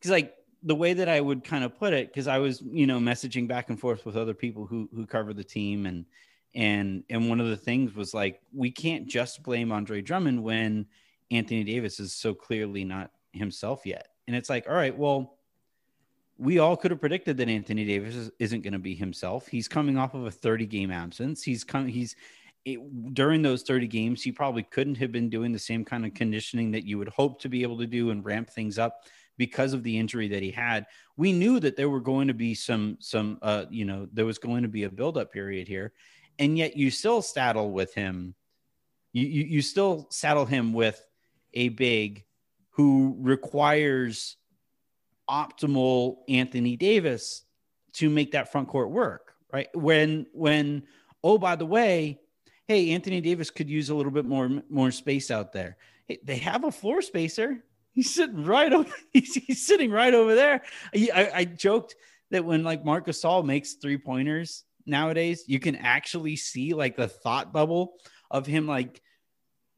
cause 0.00 0.10
like 0.10 0.34
the 0.62 0.74
way 0.74 0.94
that 0.94 1.10
I 1.10 1.20
would 1.20 1.44
kind 1.44 1.62
of 1.62 1.78
put 1.78 1.92
it, 1.92 2.14
cause 2.14 2.26
I 2.26 2.38
was, 2.38 2.62
you 2.62 2.86
know, 2.86 2.98
messaging 2.98 3.46
back 3.46 3.68
and 3.68 3.78
forth 3.78 4.06
with 4.06 4.16
other 4.16 4.34
people 4.34 4.64
who, 4.66 4.88
who 4.94 5.06
cover 5.06 5.34
the 5.34 5.44
team 5.44 5.84
and, 5.84 6.06
and, 6.54 7.04
and 7.10 7.28
one 7.28 7.40
of 7.40 7.48
the 7.48 7.56
things 7.56 7.94
was 7.94 8.14
like, 8.14 8.40
we 8.54 8.70
can't 8.70 9.06
just 9.06 9.42
blame 9.42 9.72
Andre 9.72 10.00
Drummond 10.00 10.42
when 10.42 10.86
Anthony 11.30 11.64
Davis 11.64 12.00
is 12.00 12.14
so 12.14 12.34
clearly 12.34 12.84
not 12.84 13.10
himself 13.32 13.84
yet 13.84 14.08
and 14.26 14.36
it's 14.36 14.48
like, 14.48 14.66
all 14.68 14.74
right, 14.74 14.96
well, 14.96 15.38
we 16.38 16.58
all 16.58 16.76
could 16.76 16.90
have 16.90 17.00
predicted 17.00 17.36
that 17.36 17.48
Anthony 17.48 17.84
Davis 17.84 18.30
isn't 18.38 18.62
going 18.62 18.72
to 18.72 18.78
be 18.78 18.94
himself. 18.94 19.46
He's 19.46 19.68
coming 19.68 19.98
off 19.98 20.14
of 20.14 20.26
a 20.26 20.30
30 20.30 20.66
game 20.66 20.90
absence. 20.90 21.42
He's 21.42 21.62
come, 21.64 21.86
he's 21.86 22.16
it, 22.64 23.14
during 23.14 23.42
those 23.42 23.62
30 23.62 23.86
games, 23.86 24.22
he 24.22 24.32
probably 24.32 24.62
couldn't 24.62 24.96
have 24.96 25.12
been 25.12 25.28
doing 25.28 25.52
the 25.52 25.58
same 25.58 25.84
kind 25.84 26.06
of 26.06 26.14
conditioning 26.14 26.70
that 26.72 26.84
you 26.84 26.98
would 26.98 27.08
hope 27.08 27.40
to 27.42 27.48
be 27.48 27.62
able 27.62 27.78
to 27.78 27.86
do 27.86 28.10
and 28.10 28.24
ramp 28.24 28.50
things 28.50 28.78
up 28.78 29.04
because 29.36 29.72
of 29.72 29.82
the 29.82 29.98
injury 29.98 30.28
that 30.28 30.42
he 30.42 30.50
had. 30.50 30.86
We 31.16 31.32
knew 31.32 31.58
that 31.60 31.76
there 31.76 31.90
were 31.90 32.00
going 32.00 32.28
to 32.28 32.34
be 32.34 32.54
some, 32.54 32.98
some, 33.00 33.38
uh, 33.42 33.64
you 33.70 33.84
know, 33.84 34.08
there 34.12 34.26
was 34.26 34.38
going 34.38 34.62
to 34.62 34.68
be 34.68 34.84
a 34.84 34.90
buildup 34.90 35.32
period 35.32 35.66
here. 35.68 35.92
And 36.38 36.56
yet 36.56 36.76
you 36.76 36.90
still 36.90 37.22
saddle 37.22 37.70
with 37.70 37.94
him. 37.94 38.34
You, 39.12 39.26
you, 39.26 39.42
you 39.44 39.62
still 39.62 40.06
saddle 40.10 40.46
him 40.46 40.72
with 40.72 41.04
a 41.54 41.68
big 41.70 42.24
who 42.72 43.16
requires 43.18 44.36
optimal 45.30 46.16
Anthony 46.28 46.76
Davis 46.76 47.44
to 47.94 48.10
make 48.10 48.32
that 48.32 48.50
front 48.50 48.68
court 48.68 48.90
work, 48.90 49.34
right? 49.52 49.68
When 49.74 50.26
when 50.32 50.84
oh 51.22 51.38
by 51.38 51.56
the 51.56 51.66
way, 51.66 52.18
hey 52.66 52.90
Anthony 52.90 53.20
Davis 53.20 53.50
could 53.50 53.70
use 53.70 53.90
a 53.90 53.94
little 53.94 54.12
bit 54.12 54.26
more 54.26 54.62
more 54.68 54.90
space 54.90 55.30
out 55.30 55.52
there. 55.52 55.76
Hey, 56.06 56.18
they 56.24 56.36
have 56.36 56.64
a 56.64 56.72
floor 56.72 57.02
spacer. 57.02 57.62
He's 57.92 58.12
sitting 58.12 58.44
right 58.44 58.72
over. 58.72 58.90
He's, 59.12 59.34
he's 59.34 59.66
sitting 59.66 59.90
right 59.90 60.14
over 60.14 60.34
there. 60.34 60.62
I, 60.94 61.30
I 61.34 61.44
joked 61.44 61.94
that 62.30 62.42
when 62.42 62.64
like 62.64 62.86
Marc 62.86 63.06
Gasol 63.06 63.44
makes 63.44 63.74
three 63.74 63.98
pointers 63.98 64.64
nowadays, 64.86 65.44
you 65.46 65.60
can 65.60 65.76
actually 65.76 66.36
see 66.36 66.72
like 66.72 66.96
the 66.96 67.06
thought 67.06 67.52
bubble 67.52 67.94
of 68.30 68.46
him 68.46 68.66
like 68.66 69.02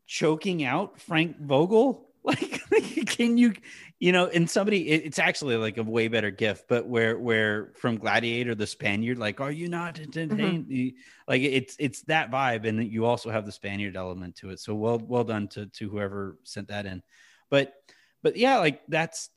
choking 0.06 0.64
out 0.64 1.00
Frank 1.00 1.40
Vogel 1.40 2.08
like 2.70 3.06
can 3.06 3.36
you 3.36 3.52
you 4.00 4.10
know 4.10 4.26
and 4.26 4.48
somebody 4.48 4.88
it, 4.88 5.02
it's 5.04 5.18
actually 5.18 5.56
like 5.56 5.76
a 5.76 5.82
way 5.82 6.08
better 6.08 6.30
gift 6.30 6.64
but 6.68 6.86
where 6.86 7.18
where 7.18 7.70
from 7.74 7.98
gladiator 7.98 8.54
the 8.54 8.66
spaniard 8.66 9.18
like 9.18 9.40
are 9.40 9.52
you 9.52 9.68
not 9.68 10.00
entertained? 10.00 10.66
Mm-hmm. 10.66 10.96
like 11.28 11.42
it's 11.42 11.76
it's 11.78 12.00
that 12.02 12.30
vibe 12.30 12.66
and 12.66 12.90
you 12.90 13.04
also 13.04 13.30
have 13.30 13.44
the 13.44 13.52
spaniard 13.52 13.94
element 13.94 14.36
to 14.36 14.50
it. 14.50 14.58
So 14.58 14.74
well 14.74 14.98
well 14.98 15.24
done 15.24 15.48
to 15.48 15.66
to 15.66 15.90
whoever 15.90 16.38
sent 16.44 16.68
that 16.68 16.86
in. 16.86 17.02
But 17.50 17.74
but 18.22 18.36
yeah 18.36 18.56
like 18.56 18.80
that's 18.88 19.28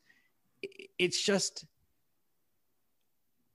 it's 0.97 1.21
just 1.21 1.65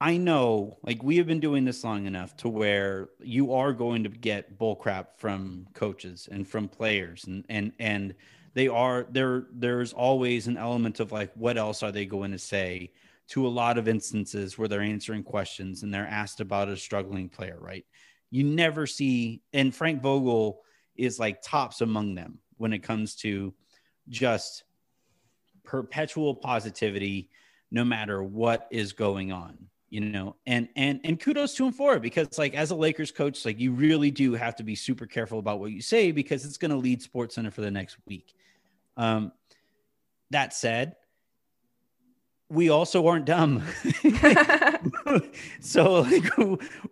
I 0.03 0.17
know, 0.17 0.79
like 0.83 1.01
we 1.01 1.15
have 1.15 1.27
been 1.27 1.39
doing 1.39 1.63
this 1.63 1.81
long 1.81 2.07
enough 2.07 2.35
to 2.37 2.49
where 2.49 3.07
you 3.21 3.53
are 3.53 3.71
going 3.71 4.03
to 4.03 4.09
get 4.09 4.57
bull 4.57 4.75
crap 4.75 5.17
from 5.17 5.65
coaches 5.73 6.27
and 6.29 6.45
from 6.45 6.67
players, 6.67 7.23
and 7.23 7.45
and 7.47 7.71
and 7.79 8.13
they 8.53 8.67
are 8.67 9.05
there 9.09 9.47
there's 9.53 9.93
always 9.93 10.47
an 10.47 10.57
element 10.57 10.99
of 10.99 11.11
like 11.11 11.31
what 11.35 11.57
else 11.57 11.83
are 11.83 11.91
they 11.91 12.05
going 12.05 12.31
to 12.31 12.39
say 12.39 12.91
to 13.29 13.47
a 13.47 13.49
lot 13.49 13.77
of 13.77 13.87
instances 13.87 14.57
where 14.57 14.67
they're 14.67 14.81
answering 14.81 15.23
questions 15.23 15.83
and 15.83 15.93
they're 15.93 16.07
asked 16.07 16.39
about 16.39 16.69
a 16.69 16.77
struggling 16.77 17.29
player 17.29 17.57
right? 17.59 17.85
You 18.31 18.43
never 18.43 18.87
see 18.87 19.41
and 19.53 19.73
frank 19.73 20.01
vogel 20.01 20.61
is 20.95 21.19
like 21.19 21.41
tops 21.41 21.81
among 21.81 22.15
them 22.15 22.39
when 22.57 22.73
it 22.73 22.83
comes 22.83 23.15
to 23.15 23.53
just 24.09 24.63
perpetual 25.63 26.35
positivity 26.35 27.29
no 27.71 27.83
matter 27.83 28.21
what 28.21 28.67
is 28.69 28.93
going 28.93 29.31
on 29.31 29.57
you 29.93 30.01
know 30.01 30.35
and 30.47 30.67
and 30.75 30.99
and 31.03 31.19
kudos 31.19 31.53
to 31.53 31.65
him 31.65 31.71
for 31.71 31.95
it 31.95 32.01
because 32.01 32.37
like 32.37 32.55
as 32.55 32.71
a 32.71 32.75
lakers 32.75 33.11
coach 33.11 33.45
like 33.45 33.59
you 33.59 33.71
really 33.71 34.09
do 34.09 34.33
have 34.33 34.55
to 34.55 34.63
be 34.63 34.75
super 34.75 35.05
careful 35.05 35.39
about 35.39 35.59
what 35.59 35.71
you 35.71 35.81
say 35.81 36.11
because 36.11 36.45
it's 36.45 36.57
going 36.57 36.71
to 36.71 36.77
lead 36.77 37.01
SportsCenter 37.01 37.53
for 37.53 37.61
the 37.61 37.71
next 37.71 37.97
week 38.07 38.33
um, 38.97 39.31
that 40.31 40.53
said, 40.53 40.95
we 42.49 42.69
also 42.69 43.07
aren't 43.07 43.25
dumb. 43.25 43.63
so 45.59 46.01
like 46.01 46.25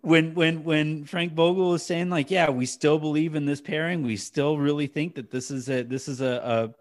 when 0.01 0.33
when 0.33 0.63
when 0.63 1.05
Frank 1.05 1.33
Vogel 1.33 1.73
is 1.75 1.85
saying 1.85 2.09
like, 2.09 2.31
yeah, 2.31 2.49
we 2.49 2.65
still 2.65 2.97
believe 2.97 3.35
in 3.35 3.45
this 3.45 3.61
pairing, 3.61 4.03
we 4.03 4.15
still 4.15 4.57
really 4.57 4.87
think 4.87 5.15
that 5.15 5.29
this 5.29 5.51
is 5.51 5.69
a 5.69 5.83
this 5.83 6.07
is 6.07 6.21
a 6.21 6.73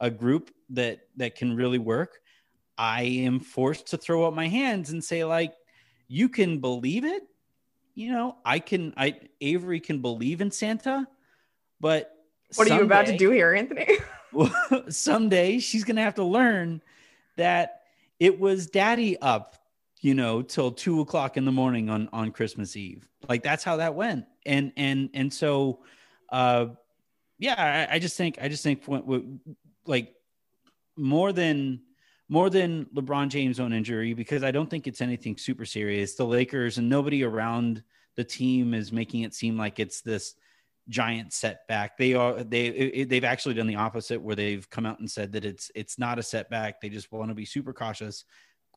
a, 0.00 0.06
a 0.06 0.10
group 0.10 0.50
that 0.70 1.00
that 1.16 1.34
can 1.34 1.56
really 1.56 1.78
work. 1.78 2.20
I 2.78 3.02
am 3.02 3.40
forced 3.40 3.88
to 3.88 3.98
throw 3.98 4.24
up 4.24 4.34
my 4.34 4.48
hands 4.48 4.90
and 4.90 5.02
say 5.02 5.24
like, 5.24 5.54
you 6.10 6.28
can 6.28 6.58
believe 6.58 7.04
it. 7.04 7.22
You 7.94 8.10
know, 8.10 8.36
I 8.44 8.58
can. 8.58 8.92
I 8.96 9.20
Avery 9.40 9.78
can 9.80 10.00
believe 10.00 10.40
in 10.40 10.50
Santa, 10.50 11.06
but 11.80 12.12
what 12.56 12.70
are 12.70 12.76
you 12.76 12.82
about 12.82 13.06
to 13.06 13.16
do 13.16 13.30
here, 13.30 13.54
Anthony? 13.54 13.86
well, 14.32 14.52
someday 14.88 15.58
she's 15.60 15.84
gonna 15.84 16.02
have 16.02 16.16
to 16.16 16.24
learn 16.24 16.82
that 17.36 17.82
it 18.18 18.40
was 18.40 18.66
daddy 18.66 19.18
up, 19.18 19.56
you 20.00 20.14
know, 20.14 20.42
till 20.42 20.72
two 20.72 21.00
o'clock 21.00 21.36
in 21.36 21.44
the 21.44 21.52
morning 21.52 21.88
on 21.88 22.08
on 22.12 22.32
Christmas 22.32 22.76
Eve. 22.76 23.08
Like 23.28 23.42
that's 23.42 23.62
how 23.62 23.76
that 23.76 23.94
went. 23.94 24.26
And 24.44 24.72
and 24.76 25.10
and 25.14 25.32
so, 25.32 25.80
uh, 26.30 26.66
yeah, 27.38 27.86
I, 27.90 27.96
I 27.96 27.98
just 28.00 28.16
think 28.16 28.38
I 28.40 28.48
just 28.48 28.64
think 28.64 28.82
like 29.86 30.14
more 30.96 31.32
than 31.32 31.82
more 32.30 32.48
than 32.48 32.86
LeBron 32.94 33.28
James' 33.28 33.58
own 33.58 33.72
injury 33.72 34.14
because 34.14 34.44
I 34.44 34.52
don't 34.52 34.70
think 34.70 34.86
it's 34.86 35.00
anything 35.00 35.36
super 35.36 35.66
serious. 35.66 36.14
The 36.14 36.24
Lakers 36.24 36.78
and 36.78 36.88
nobody 36.88 37.24
around 37.24 37.82
the 38.16 38.22
team 38.22 38.72
is 38.72 38.92
making 38.92 39.22
it 39.22 39.34
seem 39.34 39.58
like 39.58 39.80
it's 39.80 40.00
this 40.00 40.36
giant 40.88 41.32
setback. 41.32 41.98
They 41.98 42.14
are 42.14 42.44
they 42.44 43.04
they've 43.04 43.24
actually 43.24 43.56
done 43.56 43.66
the 43.66 43.74
opposite 43.74 44.22
where 44.22 44.36
they've 44.36 44.68
come 44.70 44.86
out 44.86 45.00
and 45.00 45.10
said 45.10 45.32
that 45.32 45.44
it's 45.44 45.72
it's 45.74 45.98
not 45.98 46.20
a 46.20 46.22
setback. 46.22 46.80
They 46.80 46.88
just 46.88 47.10
want 47.10 47.30
to 47.30 47.34
be 47.34 47.44
super 47.44 47.72
cautious. 47.72 48.24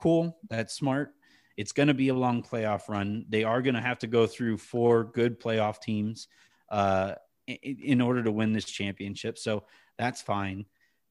Cool, 0.01 0.35
that's 0.49 0.73
smart. 0.73 1.11
It's 1.55 1.71
going 1.71 1.87
to 1.87 1.93
be 1.93 2.09
a 2.09 2.15
long 2.15 2.41
playoff 2.41 2.89
run. 2.89 3.25
They 3.29 3.43
are 3.43 3.61
going 3.61 3.75
to 3.75 3.81
have 3.81 3.99
to 3.99 4.07
go 4.07 4.25
through 4.25 4.57
four 4.57 5.03
good 5.03 5.39
playoff 5.39 5.79
teams 5.79 6.27
uh, 6.69 7.13
in, 7.45 7.77
in 7.83 8.01
order 8.01 8.23
to 8.23 8.31
win 8.31 8.51
this 8.51 8.65
championship. 8.65 9.37
So 9.37 9.65
that's 9.99 10.23
fine. 10.23 10.65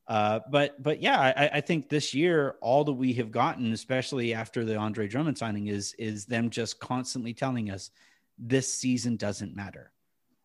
Uh, 0.08 0.40
but 0.50 0.82
but 0.82 1.00
yeah, 1.00 1.20
I, 1.20 1.50
I, 1.54 1.60
think 1.60 1.88
this 1.88 2.12
year 2.12 2.56
all 2.60 2.82
that 2.84 2.92
we 2.92 3.12
have 3.14 3.30
gotten, 3.30 3.72
especially 3.72 4.34
after 4.34 4.64
the 4.64 4.74
Andre 4.74 5.06
Drummond 5.06 5.38
signing, 5.38 5.68
is 5.68 5.94
is 5.96 6.26
them 6.26 6.50
just 6.50 6.80
constantly 6.80 7.32
telling 7.32 7.70
us 7.70 7.90
this 8.36 8.74
season 8.74 9.16
doesn't 9.16 9.54
matter 9.54 9.92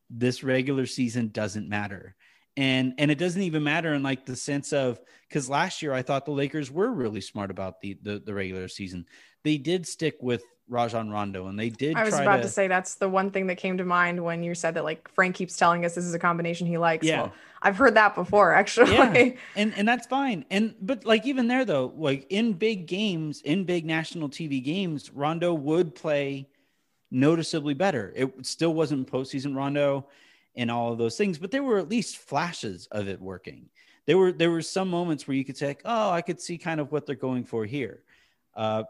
this 0.10 0.43
regular 0.43 0.86
season 0.86 1.30
doesn't 1.30 1.67
matter 1.67 2.15
and 2.56 2.93
and 2.98 3.12
it 3.12 3.17
doesn't 3.17 3.41
even 3.43 3.63
matter 3.63 3.93
in 3.93 4.04
like 4.04 4.26
the 4.26 4.36
sense 4.36 4.74
of 4.74 5.00
because 5.28 5.50
last 5.50 5.82
year 5.82 5.93
I 5.93 6.02
thought 6.02 6.26
the 6.26 6.32
Lakers 6.32 6.72
were 6.72 6.91
really 6.91 7.22
smart 7.22 7.52
about 7.52 7.82
the, 7.82 7.98
the 8.02 8.20
the, 8.20 8.34
regular 8.34 8.67
season. 8.67 9.06
They 9.43 9.58
did 9.58 9.88
stick 9.88 10.15
with 10.22 10.43
Rajon 10.69 11.10
Rondo, 11.10 11.47
and 11.47 11.58
they 11.58 11.69
did. 11.69 11.95
I 11.95 12.03
was 12.03 12.13
about 12.13 12.38
to... 12.38 12.43
to... 12.43 12.49
say 12.49 12.67
that's 12.67 12.95
the 12.95 13.08
one 13.08 13.32
thing 13.32 13.47
that 13.47 13.56
came 13.56 13.77
to 13.77 13.86
mind 13.86 14.23
when 14.23 14.43
you 14.43 14.53
said 14.53 14.73
that 14.73 14.84
like 14.84 15.08
Frank 15.10 15.36
keeps 15.36 15.56
telling 15.56 15.86
us 15.86 15.95
this 15.95 16.06
is 16.06 16.13
a 16.13 16.19
combination 16.19 16.67
he 16.67 16.77
likes. 16.77 17.06
Yeah. 17.06 17.21
Well, 17.21 17.34
I've 17.62 17.77
heard 17.77 17.95
that 17.95 18.15
before 18.15 18.53
actually. 18.53 18.93
Yeah. 18.93 19.32
and 19.56 19.73
and 19.75 19.88
that's 19.88 20.08
fine. 20.08 20.45
And 20.49 20.75
but 20.82 21.06
like 21.06 21.25
even 21.25 21.47
there 21.47 21.65
though, 21.65 21.93
like 21.95 22.27
in 22.30 22.53
big 22.53 22.86
games, 22.86 23.41
in 23.41 23.63
big 23.63 23.86
national 23.86 24.30
TV 24.30 24.63
games, 24.63 25.12
Rondo 25.12 25.53
would 25.53 25.95
play 25.95 26.47
noticeably 27.12 27.73
better. 27.73 28.12
It 28.15 28.45
still 28.45 28.73
wasn't 28.73 29.10
postseason 29.10 29.56
Rondo, 29.56 30.08
and 30.56 30.69
all 30.69 30.91
of 30.91 30.97
those 30.97 31.15
things, 31.15 31.38
but 31.38 31.51
there 31.51 31.63
were 31.63 31.77
at 31.77 31.88
least 31.88 32.17
flashes 32.17 32.88
of 32.91 33.08
it 33.08 33.21
working. 33.21 33.69
There 34.06 34.17
were 34.17 34.32
there 34.32 34.51
were 34.51 34.62
some 34.62 34.89
moments 34.89 35.27
where 35.27 35.38
you 35.38 35.45
could 35.45 35.58
say, 35.58 35.67
like, 35.67 35.82
"Oh, 35.86 36.12
I 36.12 36.21
could 36.21 36.41
see 36.41 36.58
kind 36.58 36.80
of 36.80 36.91
what 36.91 37.06
they're 37.06 37.15
going 37.15 37.43
for 37.43 37.65
here." 37.65 38.01
Uh, 38.56 38.84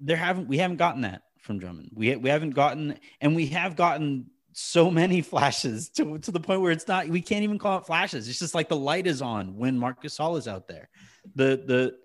there 0.00 0.16
haven't 0.16 0.48
we 0.48 0.58
haven't 0.58 0.76
gotten 0.76 1.02
that 1.02 1.22
from 1.40 1.58
Drummond. 1.58 1.90
We 1.94 2.16
we 2.16 2.28
haven't 2.28 2.50
gotten, 2.50 2.98
and 3.20 3.34
we 3.34 3.46
have 3.48 3.76
gotten 3.76 4.30
so 4.52 4.90
many 4.90 5.22
flashes 5.22 5.88
to, 5.90 6.18
to 6.18 6.30
the 6.30 6.40
point 6.40 6.60
where 6.60 6.72
it's 6.72 6.88
not 6.88 7.08
we 7.08 7.20
can't 7.20 7.44
even 7.44 7.58
call 7.58 7.78
it 7.78 7.86
flashes. 7.86 8.28
It's 8.28 8.38
just 8.38 8.54
like 8.54 8.68
the 8.68 8.76
light 8.76 9.06
is 9.06 9.22
on 9.22 9.56
when 9.56 9.78
Marc 9.78 10.02
Gasol 10.02 10.38
is 10.38 10.48
out 10.48 10.68
there. 10.68 10.88
The 11.34 11.62
the 11.64 11.96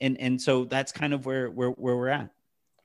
and 0.00 0.18
and 0.20 0.40
so 0.40 0.64
that's 0.64 0.92
kind 0.92 1.14
of 1.14 1.26
where 1.26 1.50
where 1.50 1.70
where 1.70 1.96
we're 1.96 2.08
at. 2.08 2.30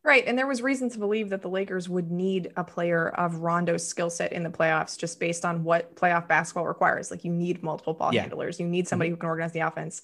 Right. 0.06 0.26
And 0.28 0.38
there 0.38 0.48
was 0.48 0.62
reason 0.62 0.90
to 0.90 1.00
believe 1.00 1.30
that 1.30 1.42
the 1.42 1.48
Lakers 1.48 1.88
would 1.88 2.12
need 2.12 2.52
a 2.58 2.64
player 2.64 3.08
of 3.08 3.38
Rondo's 3.38 3.88
skill 3.88 4.10
set 4.10 4.34
in 4.34 4.44
the 4.44 4.50
playoffs 4.50 4.98
just 4.98 5.18
based 5.18 5.46
on 5.46 5.64
what 5.64 5.96
playoff 5.96 6.28
basketball 6.28 6.66
requires. 6.66 7.10
Like 7.10 7.24
you 7.24 7.32
need 7.32 7.64
multiple 7.64 7.94
ball 7.94 8.14
yeah. 8.14 8.22
handlers, 8.22 8.60
you 8.60 8.68
need 8.68 8.86
somebody 8.86 9.10
mm-hmm. 9.10 9.16
who 9.16 9.20
can 9.22 9.30
organize 9.30 9.54
the 9.54 9.62
offense. 9.62 10.02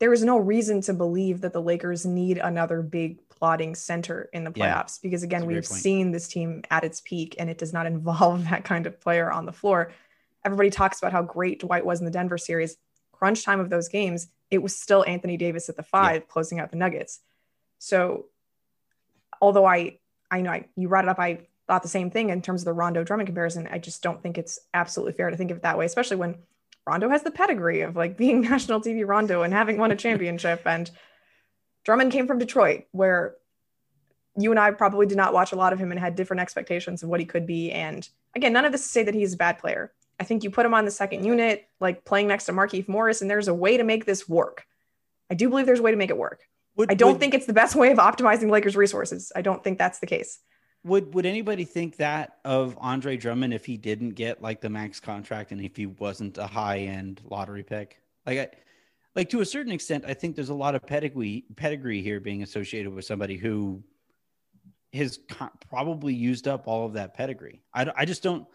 There 0.00 0.12
is 0.12 0.24
no 0.24 0.38
reason 0.38 0.80
to 0.82 0.92
believe 0.92 1.40
that 1.42 1.52
the 1.52 1.62
Lakers 1.62 2.04
need 2.04 2.38
another 2.38 2.82
big 2.82 3.28
plotting 3.28 3.74
center 3.74 4.28
in 4.32 4.44
the 4.44 4.50
playoffs 4.50 4.98
yeah. 4.98 5.02
because 5.02 5.22
again, 5.22 5.46
we've 5.46 5.66
seen 5.66 6.10
this 6.10 6.28
team 6.28 6.62
at 6.70 6.84
its 6.84 7.00
peak 7.00 7.36
and 7.38 7.48
it 7.48 7.58
does 7.58 7.72
not 7.72 7.86
involve 7.94 8.44
that 8.50 8.64
kind 8.64 8.86
of 8.86 9.00
player 9.00 9.30
on 9.30 9.46
the 9.46 9.52
floor. 9.52 9.92
Everybody 10.44 10.70
talks 10.70 10.98
about 10.98 11.12
how 11.12 11.22
great 11.22 11.60
Dwight 11.60 11.86
was 11.86 12.00
in 12.00 12.04
the 12.04 12.10
Denver 12.10 12.38
series. 12.38 12.76
Crunch 13.12 13.44
time 13.44 13.60
of 13.60 13.70
those 13.70 13.88
games, 13.88 14.28
it 14.50 14.62
was 14.62 14.76
still 14.76 15.04
Anthony 15.06 15.36
Davis 15.36 15.68
at 15.68 15.76
the 15.76 15.82
five 15.82 16.22
yeah. 16.22 16.26
closing 16.28 16.60
out 16.60 16.70
the 16.70 16.76
Nuggets. 16.76 17.20
So 17.78 18.26
although 19.40 19.66
I 19.66 19.98
I 20.30 20.40
know 20.40 20.50
I, 20.50 20.66
you 20.76 20.88
brought 20.88 21.04
it 21.04 21.10
up, 21.10 21.18
I 21.18 21.46
thought 21.66 21.82
the 21.82 21.88
same 21.88 22.10
thing 22.10 22.30
in 22.30 22.42
terms 22.42 22.62
of 22.62 22.66
the 22.66 22.72
Rondo 22.72 23.04
Drummond 23.04 23.26
comparison. 23.26 23.68
I 23.70 23.78
just 23.78 24.02
don't 24.02 24.22
think 24.22 24.36
it's 24.38 24.58
absolutely 24.72 25.12
fair 25.12 25.30
to 25.30 25.36
think 25.36 25.50
of 25.50 25.58
it 25.58 25.62
that 25.62 25.78
way, 25.78 25.86
especially 25.86 26.16
when 26.16 26.36
Rondo 26.86 27.08
has 27.08 27.22
the 27.22 27.30
pedigree 27.30 27.80
of 27.80 27.96
like 27.96 28.16
being 28.16 28.40
national 28.50 28.80
TV 28.80 29.06
Rondo 29.06 29.42
and 29.42 29.52
having 29.52 29.78
won 29.78 29.90
a 29.90 29.96
championship. 29.96 30.62
And 30.66 30.90
Drummond 31.84 32.12
came 32.12 32.26
from 32.26 32.38
Detroit, 32.38 32.84
where 32.92 33.36
you 34.36 34.50
and 34.50 34.58
I 34.58 34.70
probably 34.72 35.06
did 35.06 35.16
not 35.16 35.32
watch 35.32 35.52
a 35.52 35.56
lot 35.56 35.72
of 35.72 35.78
him 35.78 35.90
and 35.90 36.00
had 36.00 36.16
different 36.16 36.40
expectations 36.40 37.02
of 37.02 37.08
what 37.08 37.20
he 37.20 37.26
could 37.26 37.46
be. 37.46 37.70
And 37.70 38.08
again, 38.34 38.52
none 38.52 38.64
of 38.64 38.72
this 38.72 38.82
to 38.82 38.88
say 38.88 39.02
that 39.04 39.14
he's 39.14 39.34
a 39.34 39.38
bad 39.38 39.58
player. 39.58 39.92
I 40.18 40.24
think 40.24 40.44
you 40.44 40.50
put 40.50 40.66
him 40.66 40.74
on 40.74 40.84
the 40.84 40.90
second 40.90 41.24
unit, 41.24 41.68
like 41.80 42.04
playing 42.04 42.28
next 42.28 42.46
to 42.46 42.52
Markieff 42.52 42.88
Morris, 42.88 43.20
and 43.20 43.30
there's 43.30 43.48
a 43.48 43.54
way 43.54 43.76
to 43.76 43.84
make 43.84 44.06
this 44.06 44.28
work. 44.28 44.64
I 45.30 45.34
do 45.34 45.48
believe 45.48 45.66
there's 45.66 45.80
a 45.80 45.82
way 45.82 45.90
to 45.90 45.96
make 45.96 46.10
it 46.10 46.18
work. 46.18 46.42
Would, 46.76 46.90
I 46.90 46.94
don't 46.94 47.12
would, 47.12 47.20
think 47.20 47.34
it's 47.34 47.46
the 47.46 47.52
best 47.52 47.74
way 47.76 47.90
of 47.90 47.98
optimizing 47.98 48.50
Lakers 48.50 48.76
resources. 48.76 49.32
I 49.34 49.42
don't 49.42 49.62
think 49.62 49.78
that's 49.78 50.00
the 50.00 50.06
case. 50.06 50.38
Would 50.84 51.14
would 51.14 51.26
anybody 51.26 51.64
think 51.64 51.96
that 51.96 52.38
of 52.44 52.76
Andre 52.80 53.16
Drummond 53.16 53.54
if 53.54 53.64
he 53.64 53.76
didn't 53.76 54.10
get 54.10 54.42
like 54.42 54.60
the 54.60 54.68
max 54.68 55.00
contract 55.00 55.50
and 55.50 55.60
if 55.60 55.76
he 55.76 55.86
wasn't 55.86 56.38
a 56.38 56.46
high 56.46 56.80
end 56.80 57.22
lottery 57.24 57.62
pick? 57.62 57.98
Like 58.26 58.38
I, 58.38 58.48
like 59.14 59.30
to 59.30 59.40
a 59.40 59.46
certain 59.46 59.72
extent, 59.72 60.04
I 60.06 60.14
think 60.14 60.36
there's 60.36 60.50
a 60.50 60.54
lot 60.54 60.74
of 60.74 60.86
pedigree 60.86 61.44
pedigree 61.56 62.02
here 62.02 62.20
being 62.20 62.42
associated 62.42 62.92
with 62.92 63.04
somebody 63.04 63.36
who 63.36 63.82
has 64.92 65.18
probably 65.68 66.14
used 66.14 66.46
up 66.46 66.68
all 66.68 66.86
of 66.86 66.92
that 66.92 67.14
pedigree. 67.14 67.62
I, 67.72 67.90
I 67.96 68.04
just 68.04 68.22
don't 68.22 68.46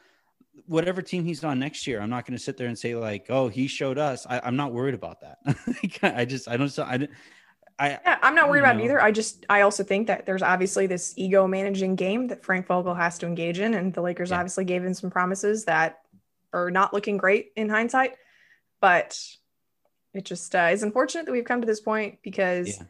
whatever 0.65 1.01
team 1.01 1.23
he's 1.25 1.43
on 1.43 1.59
next 1.59 1.87
year, 1.87 2.01
I'm 2.01 2.09
not 2.09 2.25
going 2.25 2.37
to 2.37 2.43
sit 2.43 2.57
there 2.57 2.67
and 2.67 2.77
say 2.77 2.95
like, 2.95 3.27
"Oh, 3.29 3.47
he 3.47 3.67
showed 3.67 3.97
us." 3.97 4.25
I, 4.29 4.47
am 4.47 4.55
not 4.55 4.73
worried 4.73 4.93
about 4.93 5.21
that. 5.21 5.39
I 6.17 6.25
just, 6.25 6.47
I 6.47 6.57
don't, 6.57 6.79
I, 6.79 7.07
I, 7.79 7.91
yeah, 7.91 8.19
I'm 8.21 8.35
not 8.35 8.49
worried 8.49 8.59
about 8.59 8.75
know. 8.75 8.81
it 8.81 8.85
either. 8.85 9.01
I 9.01 9.11
just, 9.11 9.45
I 9.49 9.61
also 9.61 9.83
think 9.83 10.07
that 10.07 10.25
there's 10.25 10.41
obviously 10.41 10.85
this 10.85 11.13
ego 11.15 11.47
managing 11.47 11.95
game 11.95 12.27
that 12.27 12.43
Frank 12.43 12.67
Vogel 12.67 12.93
has 12.93 13.17
to 13.19 13.25
engage 13.25 13.59
in, 13.59 13.73
and 13.73 13.93
the 13.93 14.01
Lakers 14.01 14.31
yeah. 14.31 14.37
obviously 14.37 14.65
gave 14.65 14.83
him 14.83 14.93
some 14.93 15.09
promises 15.09 15.65
that 15.65 16.01
are 16.51 16.69
not 16.69 16.93
looking 16.93 17.17
great 17.17 17.51
in 17.55 17.69
hindsight. 17.69 18.15
But 18.81 19.19
it 20.13 20.25
just 20.25 20.53
uh, 20.55 20.69
is 20.71 20.83
unfortunate 20.83 21.25
that 21.25 21.31
we've 21.31 21.45
come 21.45 21.61
to 21.61 21.67
this 21.67 21.79
point 21.79 22.19
because, 22.21 22.67
yeah. 22.67 22.83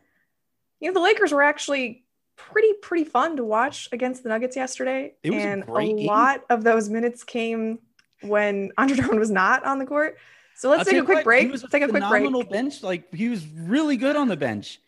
you 0.79 0.87
know, 0.89 0.93
the 0.93 1.03
Lakers 1.03 1.31
were 1.31 1.43
actually 1.43 2.03
pretty 2.35 2.73
pretty 2.81 3.03
fun 3.03 3.35
to 3.35 3.43
watch 3.43 3.89
against 3.91 4.23
the 4.23 4.29
Nuggets 4.29 4.55
yesterday, 4.55 5.13
and 5.23 5.63
a, 5.67 5.71
a 5.71 6.05
lot 6.05 6.45
of 6.49 6.63
those 6.63 6.89
minutes 6.89 7.23
came 7.23 7.79
when 8.21 8.71
Andre 8.77 8.97
Drummond 8.97 9.19
was 9.19 9.31
not 9.31 9.63
on 9.65 9.77
the 9.77 9.85
court. 9.85 10.17
So 10.59 10.69
let's 10.69 10.79
I'll 10.79 10.85
take 10.85 11.01
a 11.01 11.05
quick 11.05 11.15
what, 11.19 11.23
break. 11.23 11.49
Let's 11.49 11.63
take 11.69 11.83
a 11.83 11.87
quick 11.87 12.03
break. 12.09 12.49
bench. 12.49 12.83
Like 12.83 13.15
he 13.15 13.29
was 13.29 13.47
really 13.47 13.95
good 13.95 14.17
on 14.17 14.27
the 14.27 14.35
bench. 14.35 14.81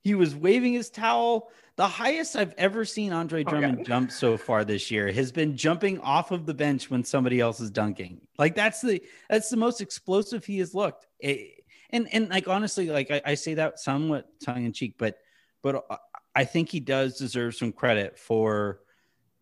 He 0.00 0.16
was 0.16 0.34
waving 0.34 0.72
his 0.72 0.90
towel. 0.90 1.52
The 1.76 1.86
highest 1.86 2.34
I've 2.34 2.52
ever 2.58 2.84
seen 2.84 3.12
Andre 3.12 3.44
Drummond 3.44 3.78
oh, 3.82 3.84
jump 3.84 4.10
so 4.10 4.36
far 4.36 4.64
this 4.64 4.90
year 4.90 5.12
has 5.12 5.30
been 5.30 5.56
jumping 5.56 6.00
off 6.00 6.32
of 6.32 6.44
the 6.44 6.54
bench 6.54 6.90
when 6.90 7.04
somebody 7.04 7.38
else 7.38 7.60
is 7.60 7.70
dunking. 7.70 8.20
Like 8.36 8.56
that's 8.56 8.80
the 8.80 9.00
that's 9.30 9.48
the 9.48 9.56
most 9.56 9.80
explosive 9.80 10.44
he 10.44 10.58
has 10.58 10.74
looked. 10.74 11.06
It, 11.20 11.62
and 11.90 12.12
and 12.12 12.28
like 12.28 12.48
honestly, 12.48 12.88
like 12.88 13.12
I, 13.12 13.22
I 13.24 13.34
say 13.34 13.54
that 13.54 13.78
somewhat 13.78 14.26
tongue 14.44 14.64
in 14.64 14.72
cheek, 14.72 14.96
but 14.98 15.18
but 15.62 15.84
uh, 15.88 15.98
I 16.34 16.46
think 16.46 16.68
he 16.68 16.80
does 16.80 17.16
deserve 17.16 17.54
some 17.54 17.70
credit 17.70 18.18
for 18.18 18.80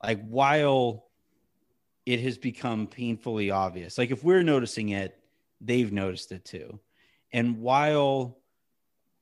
like 0.04 0.22
while 0.28 1.06
it 2.04 2.20
has 2.20 2.36
become 2.36 2.86
painfully 2.86 3.50
obvious. 3.50 3.96
Like 3.96 4.10
if 4.10 4.22
we're 4.22 4.42
noticing 4.42 4.90
it, 4.90 5.16
they've 5.60 5.92
noticed 5.92 6.32
it 6.32 6.44
too. 6.44 6.80
And 7.32 7.60
while 7.60 8.38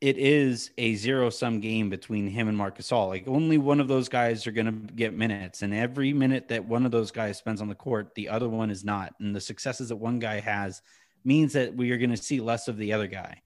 it 0.01 0.16
is 0.16 0.70
a 0.79 0.94
zero 0.94 1.29
sum 1.29 1.61
game 1.61 1.90
between 1.90 2.29
him 2.29 2.48
and 2.48 2.57
Marc 2.57 2.79
Gasol, 2.79 3.09
like 3.09 3.27
only 3.27 3.59
one 3.59 3.81
of 3.81 3.88
those 3.88 4.09
guys 4.09 4.46
are 4.46 4.53
going 4.53 4.66
to 4.66 4.94
get 4.94 5.12
minutes. 5.12 5.62
And 5.62 5.74
every 5.74 6.12
minute 6.12 6.48
that 6.48 6.64
one 6.64 6.87
of 6.87 6.92
those 6.92 7.11
guys 7.11 7.37
spends 7.37 7.61
on 7.61 7.68
the 7.68 7.74
court, 7.74 8.14
the 8.14 8.29
other 8.29 8.48
one 8.48 8.70
is 8.70 8.85
not. 8.85 9.14
And 9.18 9.35
the 9.35 9.40
successes 9.40 9.88
that 9.88 9.96
one 9.96 10.20
guy 10.20 10.40
has 10.40 10.83
means 11.24 11.53
that 11.55 11.74
we 11.74 11.90
are 11.90 11.98
going 11.98 12.11
to 12.11 12.16
see 12.16 12.40
less 12.40 12.68
of 12.68 12.77
the 12.77 12.92
other 12.92 13.09
guy. 13.09 13.42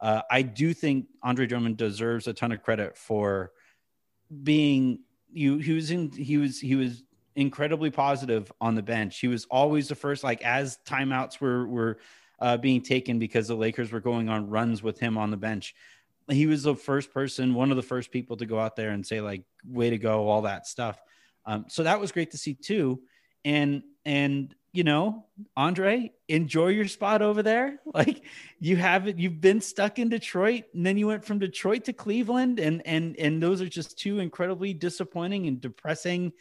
Uh, 0.00 0.20
I 0.30 0.42
do 0.42 0.74
think 0.74 1.06
Andre 1.22 1.46
Drummond 1.46 1.78
deserves 1.78 2.26
a 2.26 2.34
ton 2.34 2.52
of 2.52 2.62
credit 2.62 2.98
for 2.98 3.52
being 4.42 5.00
you. 5.32 5.56
He 5.58 5.72
was 5.72 5.90
in. 5.90 6.10
He 6.10 6.36
was. 6.36 6.60
He 6.60 6.74
was 6.74 7.02
incredibly 7.36 7.90
positive 7.90 8.52
on 8.60 8.74
the 8.74 8.82
bench. 8.82 9.18
He 9.18 9.28
was 9.28 9.46
always 9.50 9.88
the 9.88 9.94
first. 9.94 10.22
Like 10.22 10.42
as 10.42 10.78
timeouts 10.86 11.40
were 11.40 11.66
were 11.66 11.98
uh, 12.38 12.56
being 12.56 12.82
taken 12.82 13.18
because 13.18 13.48
the 13.48 13.54
Lakers 13.54 13.92
were 13.92 14.00
going 14.00 14.28
on 14.28 14.48
runs 14.50 14.82
with 14.82 14.98
him 14.98 15.16
on 15.18 15.30
the 15.30 15.36
bench. 15.36 15.74
He 16.28 16.46
was 16.46 16.62
the 16.62 16.74
first 16.74 17.12
person, 17.12 17.54
one 17.54 17.70
of 17.70 17.76
the 17.76 17.82
first 17.82 18.10
people 18.10 18.36
to 18.38 18.46
go 18.46 18.58
out 18.58 18.76
there 18.76 18.90
and 18.90 19.06
say 19.06 19.20
like, 19.20 19.42
"Way 19.66 19.90
to 19.90 19.98
go!" 19.98 20.28
All 20.28 20.42
that 20.42 20.66
stuff. 20.66 21.00
Um, 21.46 21.66
so 21.68 21.82
that 21.82 22.00
was 22.00 22.12
great 22.12 22.30
to 22.30 22.38
see 22.38 22.54
too. 22.54 23.02
And 23.44 23.82
and 24.04 24.54
you 24.74 24.82
know, 24.82 25.26
Andre, 25.56 26.10
enjoy 26.28 26.68
your 26.68 26.88
spot 26.88 27.22
over 27.22 27.42
there. 27.42 27.80
Like 27.94 28.24
you 28.58 28.74
haven't, 28.76 29.20
you've 29.20 29.40
been 29.40 29.60
stuck 29.60 30.00
in 30.00 30.08
Detroit, 30.08 30.64
and 30.74 30.84
then 30.84 30.98
you 30.98 31.06
went 31.06 31.24
from 31.24 31.38
Detroit 31.38 31.84
to 31.84 31.92
Cleveland, 31.92 32.58
and 32.58 32.82
and 32.84 33.16
and 33.16 33.40
those 33.40 33.60
are 33.60 33.68
just 33.68 33.98
two 33.98 34.18
incredibly 34.18 34.74
disappointing 34.74 35.46
and 35.46 35.60
depressing 35.60 36.32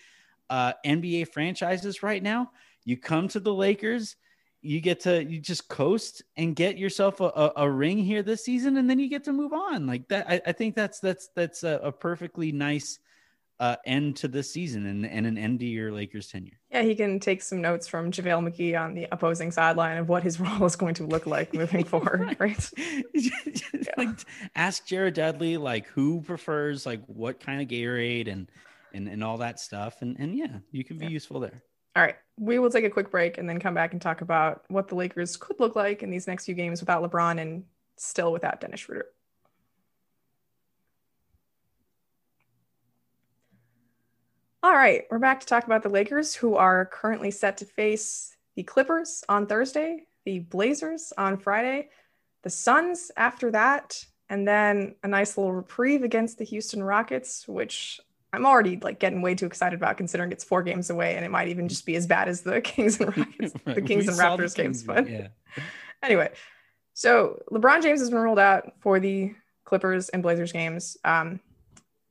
uh, 0.49 0.73
NBA 0.83 1.27
franchises 1.27 2.01
right 2.01 2.23
now. 2.23 2.49
You 2.85 2.97
come 2.97 3.27
to 3.29 3.39
the 3.39 3.53
Lakers 3.53 4.15
you 4.63 4.79
get 4.79 5.01
to 5.01 5.23
you 5.23 5.39
just 5.39 5.67
coast 5.67 6.23
and 6.37 6.55
get 6.55 6.77
yourself 6.77 7.19
a, 7.19 7.25
a, 7.25 7.51
a, 7.57 7.69
ring 7.69 7.97
here 7.97 8.23
this 8.23 8.45
season 8.45 8.77
and 8.77 8.89
then 8.89 8.97
you 8.97 9.09
get 9.09 9.25
to 9.25 9.33
move 9.33 9.53
on. 9.53 9.85
Like 9.85 10.07
that 10.07 10.29
i, 10.29 10.41
I 10.47 10.51
think 10.53 10.75
that's 10.75 10.99
that's 10.99 11.29
that's 11.35 11.63
a, 11.63 11.79
a 11.83 11.91
perfectly 11.91 12.51
nice 12.51 12.99
uh, 13.59 13.75
end 13.85 14.15
to 14.17 14.27
this 14.27 14.51
season 14.51 14.85
and, 14.87 15.05
and 15.05 15.27
an 15.27 15.37
end 15.37 15.59
to 15.59 15.65
your 15.65 15.91
lakers 15.91 16.27
tenure. 16.29 16.59
Yeah 16.71 16.81
he 16.81 16.95
can 16.95 17.19
take 17.19 17.41
some 17.41 17.61
notes 17.61 17.87
from 17.87 18.11
javale 18.11 18.41
mcgee 18.41 18.79
on 18.79 18.93
the 18.93 19.07
opposing 19.11 19.51
sideline 19.51 19.97
of 19.97 20.09
what 20.09 20.23
his 20.23 20.39
role 20.39 20.65
is 20.65 20.75
going 20.75 20.95
to 20.95 21.05
look 21.05 21.27
like 21.27 21.53
moving 21.53 21.83
forward 21.93 22.35
right. 22.39 22.69
yeah. 23.13 23.31
like 23.97 24.09
ask 24.55 24.85
jared 24.87 25.13
dudley 25.13 25.57
like 25.57 25.87
who 25.87 26.21
prefers 26.21 26.85
like 26.85 27.01
what 27.05 27.39
kind 27.39 27.61
of 27.61 27.67
gatorade 27.67 28.31
and 28.31 28.49
and, 28.95 29.07
and 29.07 29.23
all 29.23 29.37
that 29.37 29.59
stuff. 29.59 30.01
And 30.01 30.17
and 30.19 30.35
yeah 30.35 30.59
you 30.71 30.83
can 30.83 30.97
be 30.97 31.05
yeah. 31.05 31.11
useful 31.11 31.39
there 31.39 31.63
all 31.95 32.03
right, 32.03 32.15
we 32.39 32.57
will 32.57 32.69
take 32.69 32.85
a 32.85 32.89
quick 32.89 33.11
break 33.11 33.37
and 33.37 33.47
then 33.47 33.59
come 33.59 33.73
back 33.73 33.93
and 33.93 34.01
talk 34.01 34.21
about 34.21 34.63
what 34.67 34.87
the 34.87 34.95
Lakers 34.95 35.37
could 35.37 35.59
look 35.59 35.75
like 35.75 36.01
in 36.01 36.09
these 36.09 36.27
next 36.27 36.45
few 36.45 36.55
games 36.55 36.79
without 36.79 37.03
LeBron 37.03 37.39
and 37.39 37.65
still 37.97 38.31
without 38.31 38.59
Dennis 38.59 38.79
Schroeder. 38.79 39.07
All 44.63 44.73
right, 44.73 45.03
we're 45.11 45.19
back 45.19 45.41
to 45.41 45.45
talk 45.45 45.65
about 45.65 45.83
the 45.83 45.89
Lakers, 45.89 46.33
who 46.33 46.55
are 46.55 46.85
currently 46.85 47.31
set 47.31 47.57
to 47.57 47.65
face 47.65 48.37
the 48.55 48.63
Clippers 48.63 49.23
on 49.27 49.45
Thursday, 49.45 50.05
the 50.25 50.39
Blazers 50.39 51.11
on 51.17 51.37
Friday, 51.37 51.89
the 52.43 52.49
Suns 52.49 53.11
after 53.17 53.51
that, 53.51 54.05
and 54.29 54.47
then 54.47 54.95
a 55.03 55.07
nice 55.07 55.37
little 55.37 55.53
reprieve 55.53 56.01
against 56.01 56.37
the 56.37 56.45
Houston 56.45 56.81
Rockets, 56.81 57.45
which 57.47 57.99
I'm 58.33 58.47
already 58.47 58.77
like 58.77 58.99
getting 58.99 59.21
way 59.21 59.35
too 59.35 59.45
excited 59.45 59.77
about 59.77 59.95
considering 59.95 60.31
it's 60.31 60.43
four 60.43 60.63
games 60.63 60.89
away 60.89 61.15
and 61.15 61.23
it 61.23 61.29
might 61.29 61.49
even 61.49 61.69
just 61.69 61.85
be 61.85 61.95
as 61.95 62.07
bad 62.07 62.27
as 62.27 62.41
the 62.41 62.61
Kings 62.63 62.99
and 62.99 63.15
Rockets, 63.15 63.53
right. 63.65 63.75
the 63.75 63.81
Kings 63.81 64.07
we 64.07 64.13
and 64.13 64.19
Raptors 64.19 64.55
games. 64.55 64.83
But 64.83 65.07
yeah. 65.07 65.27
anyway, 66.03 66.31
so 66.93 67.41
LeBron 67.51 67.83
James 67.83 67.99
has 67.99 68.09
been 68.09 68.19
ruled 68.19 68.39
out 68.39 68.73
for 68.81 68.99
the 68.99 69.33
Clippers 69.65 70.09
and 70.09 70.23
Blazers 70.23 70.51
games. 70.51 70.97
Um, 71.05 71.39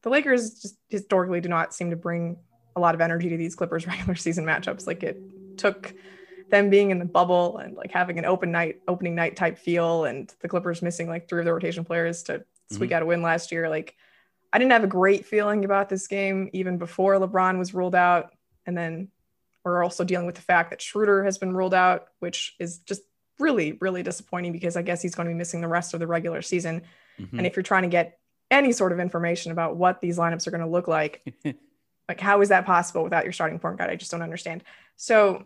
the 0.02 0.10
Lakers 0.10 0.60
just 0.60 0.76
historically 0.88 1.40
do 1.40 1.48
not 1.48 1.74
seem 1.74 1.90
to 1.90 1.96
bring 1.96 2.38
a 2.76 2.80
lot 2.80 2.94
of 2.94 3.00
energy 3.00 3.28
to 3.28 3.36
these 3.36 3.56
Clippers 3.56 3.86
regular 3.86 4.14
season 4.14 4.44
matchups. 4.44 4.86
Like 4.86 5.02
it 5.02 5.20
took 5.56 5.92
them 6.50 6.70
being 6.70 6.90
in 6.90 7.00
the 7.00 7.04
bubble 7.04 7.58
and 7.58 7.76
like 7.76 7.90
having 7.90 8.18
an 8.18 8.24
open 8.24 8.52
night, 8.52 8.80
opening 8.86 9.16
night 9.16 9.34
type 9.34 9.58
feel, 9.58 10.04
and 10.04 10.32
the 10.40 10.48
Clippers 10.48 10.82
missing 10.82 11.08
like 11.08 11.28
three 11.28 11.40
of 11.40 11.46
the 11.46 11.52
rotation 11.52 11.84
players 11.84 12.22
to 12.24 12.44
squeak 12.70 12.90
mm-hmm. 12.90 12.96
out 12.96 13.02
a 13.02 13.06
win 13.06 13.22
last 13.22 13.50
year. 13.50 13.68
Like, 13.68 13.96
I 14.52 14.58
didn't 14.58 14.72
have 14.72 14.84
a 14.84 14.88
great 14.88 15.26
feeling 15.26 15.64
about 15.64 15.88
this 15.88 16.06
game 16.06 16.50
even 16.52 16.78
before 16.78 17.16
LeBron 17.16 17.58
was 17.58 17.72
ruled 17.72 17.94
out. 17.94 18.34
And 18.66 18.76
then 18.76 19.08
we're 19.64 19.82
also 19.82 20.04
dealing 20.04 20.26
with 20.26 20.34
the 20.34 20.42
fact 20.42 20.70
that 20.70 20.82
Schroeder 20.82 21.24
has 21.24 21.38
been 21.38 21.54
ruled 21.54 21.74
out, 21.74 22.08
which 22.18 22.54
is 22.58 22.78
just 22.78 23.02
really, 23.38 23.78
really 23.80 24.02
disappointing 24.02 24.52
because 24.52 24.76
I 24.76 24.82
guess 24.82 25.00
he's 25.00 25.14
going 25.14 25.26
to 25.26 25.34
be 25.34 25.38
missing 25.38 25.60
the 25.60 25.68
rest 25.68 25.94
of 25.94 26.00
the 26.00 26.06
regular 26.06 26.42
season. 26.42 26.82
Mm-hmm. 27.18 27.38
And 27.38 27.46
if 27.46 27.56
you're 27.56 27.62
trying 27.62 27.82
to 27.82 27.88
get 27.88 28.18
any 28.50 28.72
sort 28.72 28.92
of 28.92 29.00
information 29.00 29.52
about 29.52 29.76
what 29.76 30.00
these 30.00 30.18
lineups 30.18 30.46
are 30.46 30.50
going 30.50 30.62
to 30.62 30.66
look 30.66 30.88
like, 30.88 31.24
like 32.08 32.20
how 32.20 32.40
is 32.42 32.50
that 32.50 32.66
possible 32.66 33.02
without 33.02 33.24
your 33.24 33.32
starting 33.32 33.58
point 33.58 33.78
guard? 33.78 33.90
I 33.90 33.96
just 33.96 34.10
don't 34.10 34.22
understand. 34.22 34.64
So 34.96 35.44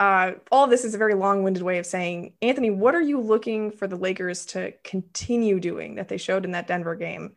uh, 0.00 0.32
all 0.52 0.66
this 0.66 0.84
is 0.84 0.94
a 0.94 0.98
very 0.98 1.14
long-winded 1.14 1.62
way 1.62 1.78
of 1.78 1.86
saying, 1.86 2.34
Anthony, 2.40 2.70
what 2.70 2.94
are 2.94 3.02
you 3.02 3.20
looking 3.20 3.70
for 3.70 3.86
the 3.86 3.96
Lakers 3.96 4.46
to 4.46 4.72
continue 4.84 5.58
doing 5.58 5.96
that 5.96 6.08
they 6.08 6.18
showed 6.18 6.44
in 6.44 6.52
that 6.52 6.68
Denver 6.68 6.94
game 6.94 7.32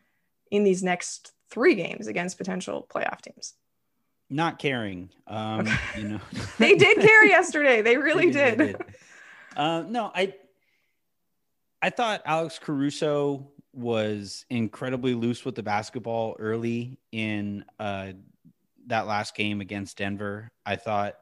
in 0.52 0.64
these 0.64 0.84
next 0.84 1.32
three 1.50 1.76
games 1.76 2.08
against 2.08 2.38
potential 2.38 2.88
playoff 2.94 3.22
teams? 3.22 3.56
Not 4.30 4.60
caring. 4.60 5.10
Um, 5.28 5.62
okay. 5.62 5.78
you 5.98 6.08
know, 6.08 6.20
they 6.60 6.76
did 6.76 7.00
care 7.00 7.26
yesterday. 7.28 7.82
They 7.82 7.98
really 7.98 8.30
they 8.30 8.52
did. 8.52 8.58
did. 8.58 8.78
did. 8.78 8.86
Uh, 9.56 9.84
no, 9.88 10.12
I, 10.14 10.34
I 11.82 11.90
thought 11.90 12.22
Alex 12.26 12.60
Caruso 12.60 13.52
was 13.74 14.46
incredibly 14.50 15.14
loose 15.14 15.44
with 15.44 15.56
the 15.56 15.64
basketball 15.64 16.36
early 16.40 16.98
in 17.12 17.66
uh, 17.80 18.12
that 18.88 19.08
last 19.08 19.36
game 19.36 19.62
against 19.62 19.98
Denver. 19.98 20.52
I 20.66 20.76
thought 20.76 21.16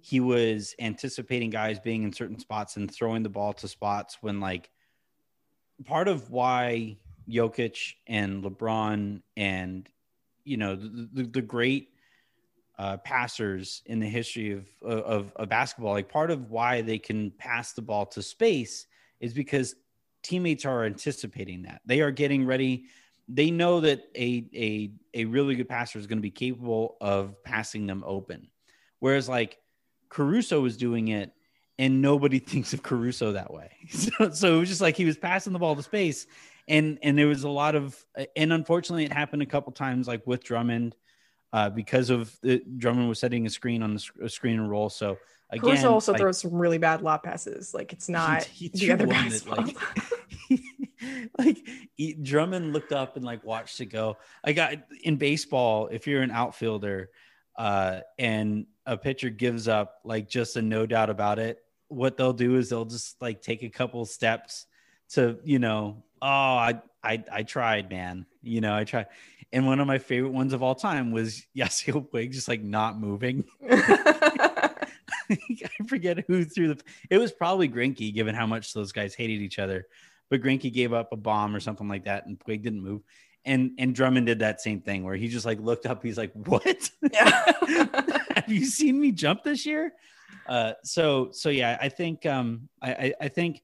he 0.00 0.20
was 0.20 0.74
anticipating 0.78 1.50
guys 1.50 1.80
being 1.80 2.04
in 2.04 2.12
certain 2.12 2.38
spots 2.38 2.76
and 2.76 2.92
throwing 2.92 3.22
the 3.22 3.28
ball 3.28 3.52
to 3.54 3.68
spots 3.68 4.18
when 4.20 4.40
like 4.40 4.70
part 5.84 6.08
of 6.08 6.30
why 6.30 6.96
Jokic 7.28 7.94
and 8.06 8.42
LeBron 8.44 9.22
and 9.36 9.88
you 10.44 10.56
know 10.56 10.76
the, 10.76 11.08
the, 11.12 11.22
the 11.24 11.42
great 11.42 11.90
uh, 12.78 12.98
passers 12.98 13.82
in 13.86 14.00
the 14.00 14.06
history 14.06 14.52
of, 14.52 14.66
of, 14.82 15.32
of 15.34 15.48
basketball, 15.48 15.92
like 15.92 16.08
part 16.08 16.30
of 16.30 16.50
why 16.50 16.82
they 16.82 16.98
can 16.98 17.30
pass 17.32 17.72
the 17.72 17.82
ball 17.82 18.04
to 18.04 18.22
space 18.22 18.86
is 19.18 19.32
because 19.32 19.74
teammates 20.22 20.64
are 20.64 20.84
anticipating 20.84 21.62
that 21.62 21.80
they 21.86 22.00
are 22.00 22.10
getting 22.10 22.44
ready. 22.44 22.84
They 23.28 23.50
know 23.50 23.80
that 23.80 24.04
a 24.16 24.46
a 24.54 24.90
a 25.14 25.24
really 25.24 25.54
good 25.56 25.68
passer 25.68 25.98
is 25.98 26.06
going 26.06 26.18
to 26.18 26.22
be 26.22 26.30
capable 26.30 26.96
of 27.00 27.42
passing 27.42 27.86
them 27.86 28.04
open, 28.06 28.48
whereas 29.00 29.28
like 29.28 29.58
Caruso 30.08 30.60
was 30.60 30.76
doing 30.76 31.08
it 31.08 31.32
and 31.78 32.00
nobody 32.02 32.38
thinks 32.40 32.72
of 32.72 32.82
Caruso 32.82 33.32
that 33.32 33.52
way. 33.52 33.70
So, 33.88 34.30
so 34.30 34.56
it 34.56 34.60
was 34.60 34.68
just 34.68 34.80
like 34.80 34.96
he 34.96 35.04
was 35.04 35.16
passing 35.16 35.52
the 35.52 35.58
ball 35.58 35.76
to 35.76 35.82
space, 35.82 36.26
and 36.68 36.98
and 37.02 37.18
there 37.18 37.26
was 37.26 37.44
a 37.44 37.48
lot 37.48 37.74
of 37.74 37.96
and 38.36 38.52
unfortunately 38.52 39.04
it 39.04 39.12
happened 39.12 39.42
a 39.42 39.46
couple 39.46 39.72
times 39.72 40.08
like 40.08 40.26
with 40.26 40.42
Drummond, 40.42 40.94
uh, 41.52 41.70
because 41.70 42.10
of 42.10 42.36
the, 42.42 42.62
Drummond 42.76 43.08
was 43.08 43.18
setting 43.18 43.46
a 43.46 43.50
screen 43.50 43.82
on 43.82 43.94
the 43.94 44.28
screen 44.28 44.58
and 44.58 44.70
roll. 44.70 44.90
So 44.90 45.18
again, 45.50 45.70
Caruso 45.70 45.92
also 45.92 46.12
like, 46.12 46.20
throws 46.20 46.38
some 46.40 46.54
really 46.54 46.78
bad 46.78 47.02
lob 47.02 47.22
passes. 47.22 47.72
Like 47.72 47.92
it's 47.92 48.08
not 48.08 48.44
he, 48.44 48.70
he 48.74 48.86
the 48.86 48.92
other 48.92 49.06
guy's 49.06 49.42
that, 49.42 49.56
like, 49.56 49.76
like 51.38 51.58
he, 51.94 52.14
Drummond 52.14 52.72
looked 52.72 52.92
up 52.92 53.16
and 53.16 53.24
like 53.24 53.44
watched 53.44 53.80
it 53.80 53.86
go. 53.86 54.16
I 54.44 54.52
got 54.52 54.74
in 55.02 55.16
baseball. 55.16 55.88
If 55.90 56.06
you're 56.06 56.22
an 56.22 56.30
outfielder, 56.30 57.10
uh, 57.56 58.00
and 58.18 58.66
a 58.84 58.96
pitcher 58.96 59.30
gives 59.30 59.66
up 59.68 60.00
like 60.04 60.28
just 60.28 60.56
a 60.56 60.62
no 60.62 60.86
doubt 60.86 61.10
about 61.10 61.38
it, 61.38 61.62
what 61.88 62.16
they'll 62.16 62.32
do 62.32 62.56
is 62.56 62.68
they'll 62.68 62.84
just 62.84 63.20
like 63.22 63.40
take 63.40 63.62
a 63.62 63.68
couple 63.68 64.04
steps 64.04 64.66
to, 65.10 65.38
you 65.44 65.58
know, 65.58 66.02
oh, 66.22 66.28
I 66.28 66.80
I 67.02 67.24
I 67.32 67.42
tried, 67.42 67.90
man. 67.90 68.26
You 68.42 68.60
know, 68.60 68.74
I 68.74 68.84
tried. 68.84 69.06
And 69.52 69.66
one 69.66 69.80
of 69.80 69.86
my 69.86 69.98
favorite 69.98 70.32
ones 70.32 70.52
of 70.52 70.62
all 70.62 70.74
time 70.74 71.12
was 71.12 71.46
Yasiel 71.56 72.08
Puig 72.10 72.32
just 72.32 72.48
like 72.48 72.62
not 72.62 72.98
moving. 72.98 73.44
I 73.70 74.70
forget 75.88 76.24
who 76.26 76.44
threw 76.44 76.74
the. 76.74 76.82
It 77.10 77.18
was 77.18 77.32
probably 77.32 77.68
Greinke, 77.68 78.14
given 78.14 78.34
how 78.34 78.46
much 78.46 78.72
those 78.72 78.92
guys 78.92 79.14
hated 79.14 79.40
each 79.40 79.58
other. 79.58 79.86
But 80.28 80.42
Greinke 80.42 80.72
gave 80.72 80.92
up 80.92 81.12
a 81.12 81.16
bomb 81.16 81.54
or 81.54 81.60
something 81.60 81.88
like 81.88 82.04
that, 82.04 82.26
and 82.26 82.38
Puig 82.38 82.62
didn't 82.62 82.82
move 82.82 83.02
and 83.46 83.70
and 83.78 83.94
Drummond 83.94 84.26
did 84.26 84.40
that 84.40 84.60
same 84.60 84.80
thing 84.80 85.04
where 85.04 85.14
he 85.14 85.28
just 85.28 85.46
like 85.46 85.60
looked 85.60 85.86
up. 85.86 86.02
He's 86.02 86.18
like, 86.18 86.32
"What? 86.34 86.90
Yeah. 87.12 87.52
Have 88.34 88.48
you 88.48 88.66
seen 88.66 89.00
me 89.00 89.12
jump 89.12 89.44
this 89.44 89.64
year?" 89.64 89.92
Uh, 90.46 90.72
so 90.82 91.30
so 91.32 91.48
yeah, 91.48 91.78
I 91.80 91.88
think 91.88 92.26
um, 92.26 92.68
I, 92.82 93.14
I 93.20 93.28
think 93.28 93.62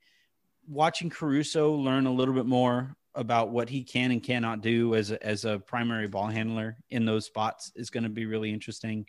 watching 0.69 1.11
Caruso 1.11 1.73
learn 1.73 2.07
a 2.07 2.13
little 2.13 2.35
bit 2.35 2.47
more 2.47 2.97
about 3.15 3.51
what 3.51 3.69
he 3.69 3.83
can 3.83 4.11
and 4.11 4.23
cannot 4.23 4.63
do 4.63 4.95
as 4.95 5.11
a, 5.11 5.25
as 5.25 5.45
a 5.45 5.59
primary 5.59 6.09
ball 6.09 6.27
handler 6.27 6.77
in 6.91 7.05
those 7.05 7.27
spots 7.27 7.73
is 7.75 7.91
going 7.91 8.05
to 8.05 8.09
be 8.09 8.27
really 8.27 8.53
interesting. 8.53 9.07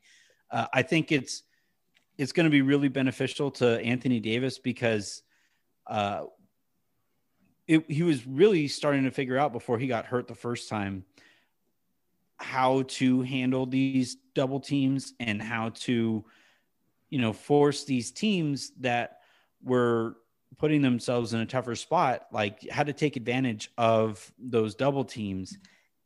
Uh, 0.52 0.68
I 0.74 0.82
think 0.82 1.12
it's 1.12 1.44
it's 2.18 2.32
going 2.32 2.44
to 2.44 2.52
be 2.52 2.62
really 2.62 2.90
beneficial 2.90 3.50
to 3.50 3.80
Anthony 3.80 4.20
Davis 4.20 4.60
because 4.60 5.24
uh, 5.88 6.26
it, 7.68 7.90
he 7.90 8.04
was 8.04 8.28
really 8.28 8.68
starting 8.68 9.06
to 9.06 9.12
figure 9.12 9.38
out 9.38 9.52
before 9.52 9.80
he 9.80 9.88
got 9.88 10.06
hurt 10.06 10.28
the 10.28 10.36
first 10.36 10.70
time 10.70 11.06
how 12.38 12.84
to 12.84 13.22
handle 13.22 13.66
these 13.66 14.18
double 14.36 14.60
teams 14.60 15.14
and 15.20 15.42
how 15.42 15.70
to 15.70 16.24
you 17.10 17.20
know 17.20 17.32
force 17.32 17.86
these 17.86 18.12
teams 18.12 18.72
that 18.82 19.20
were 19.64 20.18
putting 20.58 20.82
themselves 20.82 21.34
in 21.34 21.40
a 21.40 21.46
tougher 21.46 21.76
spot 21.76 22.28
like 22.32 22.68
how 22.70 22.84
to 22.84 22.94
take 22.94 23.16
advantage 23.16 23.72
of 23.78 24.32
those 24.38 24.76
double 24.76 25.04
teams 25.04 25.58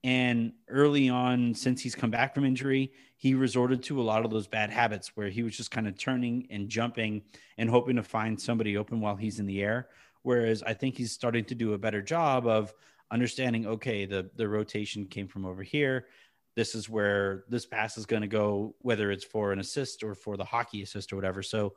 and 0.04 0.54
early 0.70 1.10
on 1.10 1.54
since 1.54 1.82
he's 1.82 1.96
come 1.96 2.12
back 2.12 2.34
from 2.34 2.46
injury 2.46 2.92
he 3.18 3.34
resorted 3.34 3.82
to 3.82 4.00
a 4.00 4.04
lot 4.04 4.24
of 4.24 4.32
those 4.32 4.48
bad 4.48 4.70
habits 4.70 5.12
where 5.16 5.30
he 5.30 5.44
was 5.44 5.58
just 5.58 5.72
kind 5.72 5.88
of 5.88 5.98
turning 5.98 6.48
and 6.52 6.70
jumping 6.70 7.22
and 7.58 7.70
hoping 7.70 7.96
to 7.96 8.04
find 8.04 8.40
somebody 8.40 8.78
open 8.78 9.02
while 9.02 9.16
he's 9.16 9.40
in 9.40 9.46
the 9.46 9.62
air 9.62 9.88
Whereas 10.28 10.62
I 10.62 10.74
think 10.74 10.98
he's 10.98 11.14
starting 11.14 11.46
to 11.46 11.56
do 11.56 11.72
a 11.72 11.78
better 11.78 12.02
job 12.02 12.48
of 12.48 12.74
understanding, 13.12 13.66
okay, 13.66 14.06
the, 14.06 14.30
the 14.36 14.50
rotation 14.50 15.06
came 15.06 15.26
from 15.26 15.46
over 15.46 15.64
here. 15.64 16.08
This 16.54 16.76
is 16.76 16.90
where 16.90 17.46
this 17.48 17.66
pass 17.66 17.98
is 17.98 18.06
going 18.06 18.24
to 18.24 18.28
go, 18.28 18.76
whether 18.80 19.10
it's 19.10 19.24
for 19.24 19.54
an 19.54 19.60
assist 19.60 20.04
or 20.04 20.14
for 20.14 20.36
the 20.36 20.44
hockey 20.44 20.82
assist 20.82 21.14
or 21.14 21.16
whatever. 21.16 21.42
So 21.42 21.76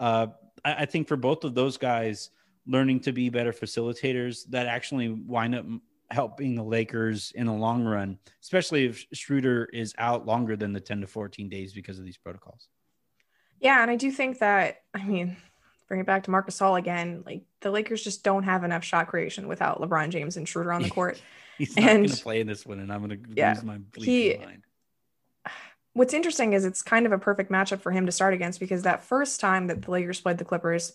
uh, 0.00 0.26
I, 0.64 0.74
I 0.74 0.86
think 0.86 1.06
for 1.06 1.16
both 1.16 1.44
of 1.44 1.54
those 1.54 1.76
guys, 1.76 2.30
learning 2.66 3.00
to 3.00 3.12
be 3.12 3.28
better 3.28 3.52
facilitators 3.52 4.44
that 4.50 4.66
actually 4.66 5.08
wind 5.08 5.54
up 5.54 5.66
helping 6.10 6.56
the 6.56 6.62
Lakers 6.62 7.32
in 7.36 7.46
the 7.46 7.52
long 7.52 7.84
run, 7.84 8.18
especially 8.42 8.86
if 8.86 9.06
Schroeder 9.12 9.66
is 9.72 9.94
out 9.98 10.26
longer 10.26 10.56
than 10.56 10.72
the 10.72 10.80
10 10.80 11.02
to 11.02 11.06
14 11.06 11.48
days 11.48 11.72
because 11.72 11.98
of 11.98 12.04
these 12.04 12.16
protocols. 12.16 12.68
Yeah. 13.60 13.80
And 13.82 13.90
I 13.90 13.96
do 13.96 14.10
think 14.10 14.40
that, 14.40 14.78
I 14.94 15.04
mean, 15.04 15.36
bring 15.86 16.00
it 16.00 16.06
back 16.06 16.24
to 16.24 16.30
Marc 16.30 16.48
Gasol 16.48 16.78
again. 16.78 17.22
Like 17.24 17.42
the 17.60 17.70
Lakers 17.70 18.02
just 18.02 18.24
don't 18.24 18.42
have 18.42 18.64
enough 18.64 18.82
shot 18.82 19.08
creation 19.08 19.46
without 19.48 19.80
LeBron 19.80 20.08
James 20.10 20.36
and 20.36 20.48
Schroeder 20.48 20.72
on 20.72 20.82
the 20.82 20.90
court. 20.98 21.20
He's 21.58 21.76
not 21.76 21.84
going 21.84 22.08
to 22.08 22.22
play 22.22 22.40
in 22.40 22.46
this 22.46 22.64
one, 22.64 22.80
and 22.80 22.90
I'm 22.90 23.06
going 23.06 23.22
to 23.22 23.30
yeah, 23.36 23.52
lose 23.52 23.62
my 23.62 23.78
he, 23.96 24.38
mind. 24.38 24.62
What's 25.92 26.14
interesting 26.14 26.52
is 26.52 26.64
it's 26.64 26.82
kind 26.82 27.06
of 27.06 27.12
a 27.12 27.18
perfect 27.18 27.50
matchup 27.50 27.80
for 27.80 27.90
him 27.90 28.06
to 28.06 28.12
start 28.12 28.32
against 28.32 28.60
because 28.60 28.82
that 28.82 29.04
first 29.04 29.40
time 29.40 29.66
that 29.66 29.82
the 29.82 29.90
Lakers 29.90 30.20
played 30.20 30.38
the 30.38 30.44
Clippers, 30.44 30.92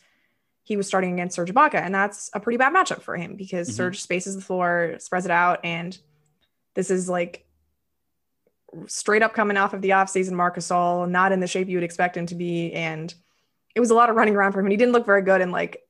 he 0.63 0.77
was 0.77 0.87
starting 0.87 1.13
against 1.13 1.35
Serge 1.35 1.53
Ibaka, 1.53 1.75
and 1.75 1.93
that's 1.93 2.29
a 2.33 2.39
pretty 2.39 2.57
bad 2.57 2.73
matchup 2.73 3.01
for 3.01 3.15
him 3.15 3.35
because 3.35 3.67
mm-hmm. 3.67 3.75
Serge 3.75 4.01
spaces 4.01 4.35
the 4.35 4.41
floor, 4.41 4.95
spreads 4.99 5.25
it 5.25 5.31
out, 5.31 5.59
and 5.63 5.97
this 6.73 6.89
is 6.89 7.09
like 7.09 7.45
straight 8.87 9.21
up 9.21 9.33
coming 9.33 9.57
off 9.57 9.73
of 9.73 9.81
the 9.81 9.91
offseason 9.91 10.31
Marc 10.31 10.57
Gasol, 10.57 11.09
not 11.09 11.31
in 11.31 11.39
the 11.39 11.47
shape 11.47 11.67
you 11.67 11.77
would 11.77 11.83
expect 11.83 12.17
him 12.17 12.25
to 12.27 12.35
be, 12.35 12.73
and 12.73 13.13
it 13.75 13.79
was 13.79 13.91
a 13.91 13.95
lot 13.95 14.09
of 14.09 14.15
running 14.15 14.35
around 14.35 14.53
for 14.53 14.59
him. 14.59 14.65
And 14.65 14.71
he 14.71 14.77
didn't 14.77 14.93
look 14.93 15.05
very 15.05 15.21
good. 15.21 15.41
And 15.41 15.51
like 15.51 15.83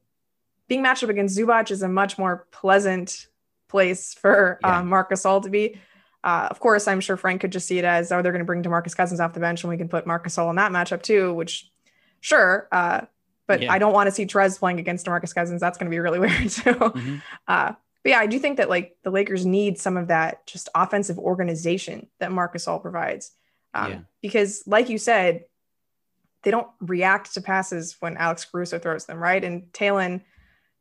being 0.68 0.82
matched 0.82 1.04
up 1.04 1.10
against 1.10 1.38
Zubac 1.38 1.72
is 1.72 1.84
a 1.84 1.88
much 1.88 2.18
more 2.18 2.48
pleasant 2.52 3.28
place 3.68 4.14
for 4.14 4.60
yeah. 4.64 4.80
um, 4.80 4.88
Marc 4.88 5.12
Gasol 5.12 5.44
to 5.44 5.50
be. 5.50 5.80
Uh, 6.26 6.48
of 6.50 6.60
course, 6.60 6.88
I'm 6.88 7.02
sure 7.02 7.18
Frank 7.18 7.42
could 7.42 7.52
just 7.52 7.68
see 7.68 7.78
it 7.78 7.86
as, 7.86 8.12
oh, 8.12 8.24
they're 8.24 8.32
going 8.32 8.40
to 8.40 8.46
bring 8.46 8.64
DeMarcus 8.64 8.98
Cousins 8.98 9.20
off 9.20 9.34
the 9.34 9.40
bench 9.40 9.64
and 9.64 9.70
we 9.70 9.78
can 9.78 9.88
put 9.88 10.08
Marc 10.08 10.26
Gasol 10.26 10.50
in 10.50 10.56
that 10.56 10.72
matchup 10.72 11.04
too, 11.04 11.32
which 11.36 11.72
sure. 12.20 12.68
Uh, 12.72 13.02
but 13.48 13.62
yeah. 13.62 13.72
I 13.72 13.78
don't 13.78 13.94
want 13.94 14.08
to 14.08 14.12
see 14.12 14.26
Trez 14.26 14.58
playing 14.58 14.80
against 14.80 15.06
DeMarcus 15.06 15.36
Cousins. 15.36 15.62
That's 15.62 15.78
going 15.78 15.86
to 15.86 15.96
be 15.96 16.00
really 16.00 16.18
weird 16.28 16.50
too. 16.50 16.74
Mm-hmm. 16.74 17.18
Uh, 17.48 17.74
but 18.04 18.10
yeah, 18.10 18.18
I 18.18 18.26
do 18.26 18.40
think 18.40 18.58
that 18.58 18.70
like 18.70 18.98
the 19.04 19.12
Lakers 19.12 19.46
need 19.46 19.78
some 19.78 19.98
of 19.98 20.08
that 20.08 20.48
just 20.48 20.68
offensive 20.74 21.20
organization 21.20 22.08
that 22.20 22.32
Marc 22.32 22.56
Gasol 22.56 22.82
provides. 22.82 23.32
Um, 23.76 23.92
yeah. 23.92 24.00
Because 24.24 24.64
like 24.66 24.90
you 24.90 24.98
said, 24.98 25.46
they 26.42 26.50
don't 26.50 26.68
react 26.80 27.36
to 27.36 27.42
passes 27.42 27.98
when 28.00 28.18
Alex 28.18 28.46
Caruso 28.46 28.80
throws 28.80 29.06
them, 29.06 29.20
right? 29.20 29.44
And 29.44 29.72
Talen, 29.74 30.22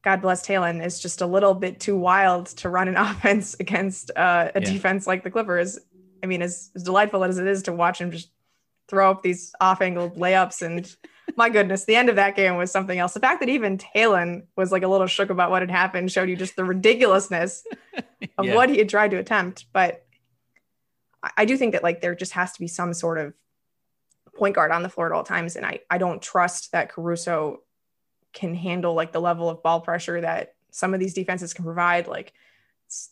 God 0.04 0.20
bless 0.20 0.46
Talen, 0.46 0.84
is 0.84 1.00
just 1.00 1.22
a 1.22 1.26
little 1.26 1.54
bit 1.54 1.80
too 1.80 1.96
wild 1.96 2.46
to 2.58 2.68
run 2.68 2.88
an 2.88 2.96
offense 2.98 3.56
against 3.58 4.10
uh, 4.16 4.50
a 4.54 4.60
yeah. 4.60 4.70
defense 4.72 5.06
like 5.06 5.24
the 5.24 5.30
Clippers. 5.30 5.78
I 6.22 6.26
mean, 6.26 6.42
as, 6.42 6.70
as 6.74 6.82
delightful 6.82 7.24
as 7.24 7.38
it 7.38 7.46
is 7.46 7.62
to 7.64 7.72
watch 7.72 8.00
him 8.00 8.10
just 8.10 8.30
throw 8.88 9.10
up 9.10 9.22
these 9.22 9.52
off-angled 9.60 10.16
layups 10.16 10.62
and 10.62 10.94
My 11.36 11.48
goodness, 11.48 11.84
the 11.84 11.96
end 11.96 12.08
of 12.08 12.16
that 12.16 12.36
game 12.36 12.56
was 12.56 12.70
something 12.70 12.98
else. 12.98 13.14
The 13.14 13.20
fact 13.20 13.40
that 13.40 13.48
even 13.48 13.78
Talen 13.78 14.44
was 14.56 14.70
like 14.70 14.82
a 14.82 14.88
little 14.88 15.06
shook 15.06 15.30
about 15.30 15.50
what 15.50 15.62
had 15.62 15.70
happened 15.70 16.12
showed 16.12 16.28
you 16.28 16.36
just 16.36 16.56
the 16.56 16.64
ridiculousness 16.64 17.64
of 18.38 18.46
yeah. 18.46 18.54
what 18.54 18.68
he 18.68 18.78
had 18.78 18.88
tried 18.88 19.10
to 19.12 19.16
attempt. 19.16 19.66
But 19.72 20.04
I 21.36 21.44
do 21.44 21.56
think 21.56 21.72
that 21.72 21.82
like 21.82 22.00
there 22.00 22.14
just 22.14 22.32
has 22.32 22.52
to 22.52 22.60
be 22.60 22.68
some 22.68 22.92
sort 22.94 23.18
of 23.18 23.34
point 24.36 24.54
guard 24.54 24.70
on 24.70 24.82
the 24.82 24.88
floor 24.88 25.06
at 25.06 25.12
all 25.12 25.24
times. 25.24 25.56
And 25.56 25.64
I, 25.64 25.80
I 25.90 25.98
don't 25.98 26.22
trust 26.22 26.72
that 26.72 26.90
Caruso 26.90 27.60
can 28.35 28.55
handle 28.55 28.94
like 28.94 29.12
the 29.12 29.20
level 29.20 29.49
of 29.49 29.62
ball 29.62 29.81
pressure 29.81 30.20
that 30.20 30.55
some 30.70 30.92
of 30.92 31.01
these 31.01 31.14
defenses 31.14 31.55
can 31.55 31.64
provide, 31.64 32.09
like 32.09 32.33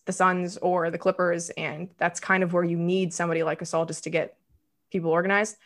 the 0.04 0.12
Suns 0.12 0.58
or 0.58 0.90
the 0.90 0.98
Clippers. 0.98 1.50
And 1.50 1.88
that's 1.96 2.20
kind 2.20 2.42
of 2.42 2.52
where 2.52 2.64
you 2.64 2.76
need 2.76 3.14
somebody 3.14 3.42
like 3.42 3.60
Gasol 3.60 3.86
just 3.86 4.04
to 4.04 4.10
get 4.10 4.36
people 4.90 5.10
organized. 5.10 5.56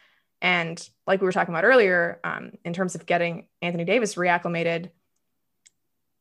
And 0.42 0.88
like 1.06 1.20
we 1.20 1.24
were 1.24 1.32
talking 1.32 1.54
about 1.54 1.64
earlier, 1.64 2.20
um, 2.22 2.52
in 2.64 2.72
terms 2.72 2.94
of 2.94 3.06
getting 3.06 3.46
Anthony 3.62 3.84
Davis 3.84 4.14
reacclimated, 4.14 4.90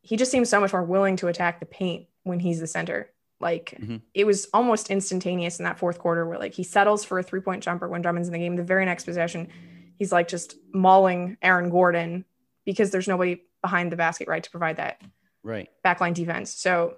he 0.02 0.16
just 0.16 0.32
seems 0.32 0.50
so 0.50 0.62
much 0.62 0.72
more 0.72 0.84
willing 0.84 1.18
to 1.18 1.28
attack 1.28 1.60
the 1.60 1.66
paint 1.66 2.08
when 2.24 2.40
he's 2.40 2.60
the 2.60 2.68
center. 2.68 3.12
Like 3.42 3.76
mm-hmm. 3.78 3.98
it 4.14 4.26
was 4.26 4.48
almost 4.54 4.90
instantaneous 4.90 5.60
in 5.60 5.66
that 5.66 5.78
fourth 5.78 6.00
quarter 6.00 6.26
where 6.26 6.40
like 6.40 6.54
he 6.54 6.64
settles 6.64 7.04
for 7.04 7.20
a 7.20 7.24
three 7.24 7.42
point 7.42 7.64
jumper 7.64 7.90
when 7.90 8.02
Drummond's 8.02 8.30
in 8.30 8.34
the 8.34 8.40
game. 8.40 8.56
The 8.56 8.64
very 8.64 8.86
next 8.86 9.04
possession, 9.04 9.50
he's 9.98 10.14
like 10.14 10.30
just 10.30 10.56
mauling 10.74 11.38
Aaron 11.42 11.70
Gordon 11.70 12.24
because 12.66 12.92
there's 12.92 13.08
nobody 13.08 13.42
behind 13.62 13.92
the 13.92 13.96
basket, 13.96 14.28
right, 14.28 14.44
to 14.44 14.52
provide 14.52 14.78
that 14.78 15.02
right 15.44 15.70
backline 15.86 16.14
defense. 16.14 16.52
So 16.52 16.96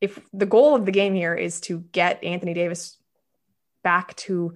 if 0.00 0.18
the 0.32 0.46
goal 0.46 0.76
of 0.76 0.84
the 0.84 0.92
game 0.92 1.14
here 1.14 1.34
is 1.34 1.60
to 1.62 1.80
get 1.92 2.22
Anthony 2.22 2.54
Davis 2.54 2.96
back 3.82 4.14
to 4.16 4.54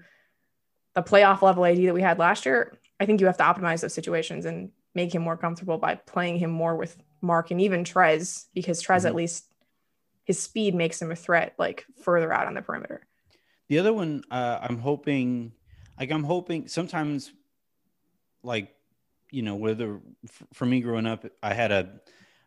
the 0.94 1.02
playoff 1.02 1.42
level 1.42 1.64
AD 1.64 1.78
that 1.78 1.94
we 1.94 2.02
had 2.02 2.18
last 2.18 2.46
year, 2.46 2.78
I 3.00 3.06
think 3.06 3.20
you 3.20 3.26
have 3.26 3.38
to 3.38 3.44
optimize 3.44 3.80
those 3.80 3.94
situations 3.94 4.44
and 4.44 4.70
make 4.94 5.14
him 5.14 5.22
more 5.22 5.36
comfortable 5.36 5.78
by 5.78 5.94
playing 5.94 6.38
him 6.38 6.50
more 6.50 6.76
with 6.76 6.96
Marc 7.20 7.50
and 7.50 7.60
even 7.60 7.84
Trez 7.84 8.46
because 8.54 8.82
Trez 8.82 8.98
mm-hmm. 8.98 9.06
at 9.06 9.14
least 9.14 9.46
his 10.24 10.38
speed 10.40 10.74
makes 10.74 11.00
him 11.00 11.10
a 11.10 11.16
threat 11.16 11.54
like 11.58 11.84
further 12.02 12.32
out 12.32 12.46
on 12.46 12.54
the 12.54 12.62
perimeter. 12.62 13.06
The 13.68 13.78
other 13.78 13.92
one, 13.92 14.22
uh, 14.30 14.58
I'm 14.62 14.78
hoping, 14.78 15.52
like 15.98 16.10
I'm 16.10 16.24
hoping 16.24 16.68
sometimes, 16.68 17.32
like 18.42 18.74
you 19.32 19.42
know, 19.42 19.56
whether 19.56 20.00
for 20.52 20.66
me 20.66 20.80
growing 20.80 21.06
up, 21.06 21.24
I 21.42 21.54
had 21.54 21.72
a 21.72 22.00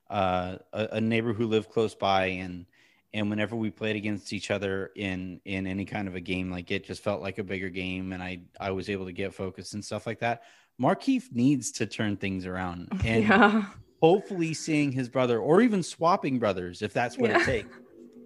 uh, 0.09 0.57
a, 0.71 1.01
neighbor 1.01 1.33
who 1.33 1.47
lived 1.47 1.71
close 1.71 1.95
by, 1.95 2.27
and 2.27 2.65
and 3.13 3.29
whenever 3.29 3.55
we 3.55 3.71
played 3.71 3.95
against 3.95 4.31
each 4.33 4.51
other 4.51 4.91
in 4.95 5.41
in 5.45 5.67
any 5.67 5.85
kind 5.85 6.07
of 6.07 6.15
a 6.15 6.21
game, 6.21 6.51
like 6.51 6.71
it 6.71 6.85
just 6.85 7.03
felt 7.03 7.21
like 7.21 7.37
a 7.37 7.43
bigger 7.43 7.69
game, 7.69 8.13
and 8.13 8.21
I 8.21 8.41
I 8.59 8.71
was 8.71 8.89
able 8.89 9.05
to 9.05 9.13
get 9.13 9.33
focused 9.33 9.73
and 9.73 9.83
stuff 9.83 10.05
like 10.05 10.19
that. 10.19 10.43
Markieff 10.79 11.31
needs 11.33 11.71
to 11.73 11.85
turn 11.85 12.17
things 12.17 12.45
around, 12.45 12.89
and 13.03 13.23
yeah 13.23 13.65
hopefully 14.01 14.53
seeing 14.53 14.91
his 14.91 15.09
brother 15.09 15.39
or 15.39 15.61
even 15.61 15.81
swapping 15.81 16.37
brothers 16.37 16.81
if 16.81 16.93
that's 16.93 17.17
what 17.17 17.29
yeah. 17.29 17.41
it 17.41 17.45
takes 17.45 17.77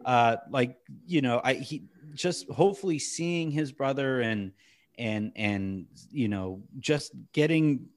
uh 0.06 0.36
like 0.50 0.78
you 1.06 1.22
know 1.22 1.40
i 1.44 1.54
he 1.54 1.84
just 2.14 2.50
hopefully 2.50 3.00
seeing 3.00 3.52
his 3.52 3.72
brother 3.72 4.22
and 4.22 4.52
and 4.98 5.32
and 5.36 5.86
you 6.12 6.28
know 6.28 6.62
just 6.80 7.14
getting 7.34 7.88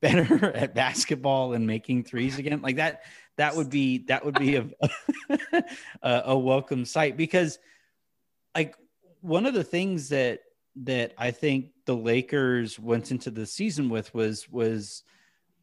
better 0.00 0.52
at 0.54 0.74
basketball 0.74 1.54
and 1.54 1.66
making 1.66 2.04
threes 2.04 2.38
again 2.38 2.60
like 2.60 2.76
that 2.76 3.02
that 3.36 3.56
would 3.56 3.70
be 3.70 3.98
that 3.98 4.24
would 4.24 4.38
be 4.38 4.56
a 4.56 4.66
a, 6.02 6.22
a 6.26 6.38
welcome 6.38 6.84
sight 6.84 7.16
because 7.16 7.58
like 8.54 8.76
one 9.20 9.46
of 9.46 9.54
the 9.54 9.64
things 9.64 10.08
that 10.10 10.40
that 10.84 11.12
I 11.18 11.30
think 11.30 11.70
the 11.84 11.96
Lakers 11.96 12.78
went 12.78 13.10
into 13.10 13.30
the 13.30 13.46
season 13.46 13.88
with 13.88 14.12
was 14.14 14.48
was 14.50 15.04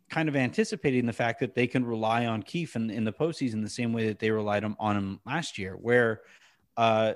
kind 0.09 0.27
of 0.27 0.35
anticipating 0.35 1.05
the 1.05 1.13
fact 1.13 1.39
that 1.39 1.53
they 1.53 1.67
can 1.67 1.85
rely 1.85 2.25
on 2.25 2.41
Keith 2.41 2.75
in, 2.75 2.89
in 2.89 3.03
the 3.03 3.13
postseason 3.13 3.63
the 3.63 3.69
same 3.69 3.93
way 3.93 4.07
that 4.07 4.19
they 4.19 4.31
relied 4.31 4.63
on 4.63 4.95
him 4.97 5.19
last 5.25 5.57
year, 5.57 5.73
where 5.73 6.21
uh, 6.77 7.13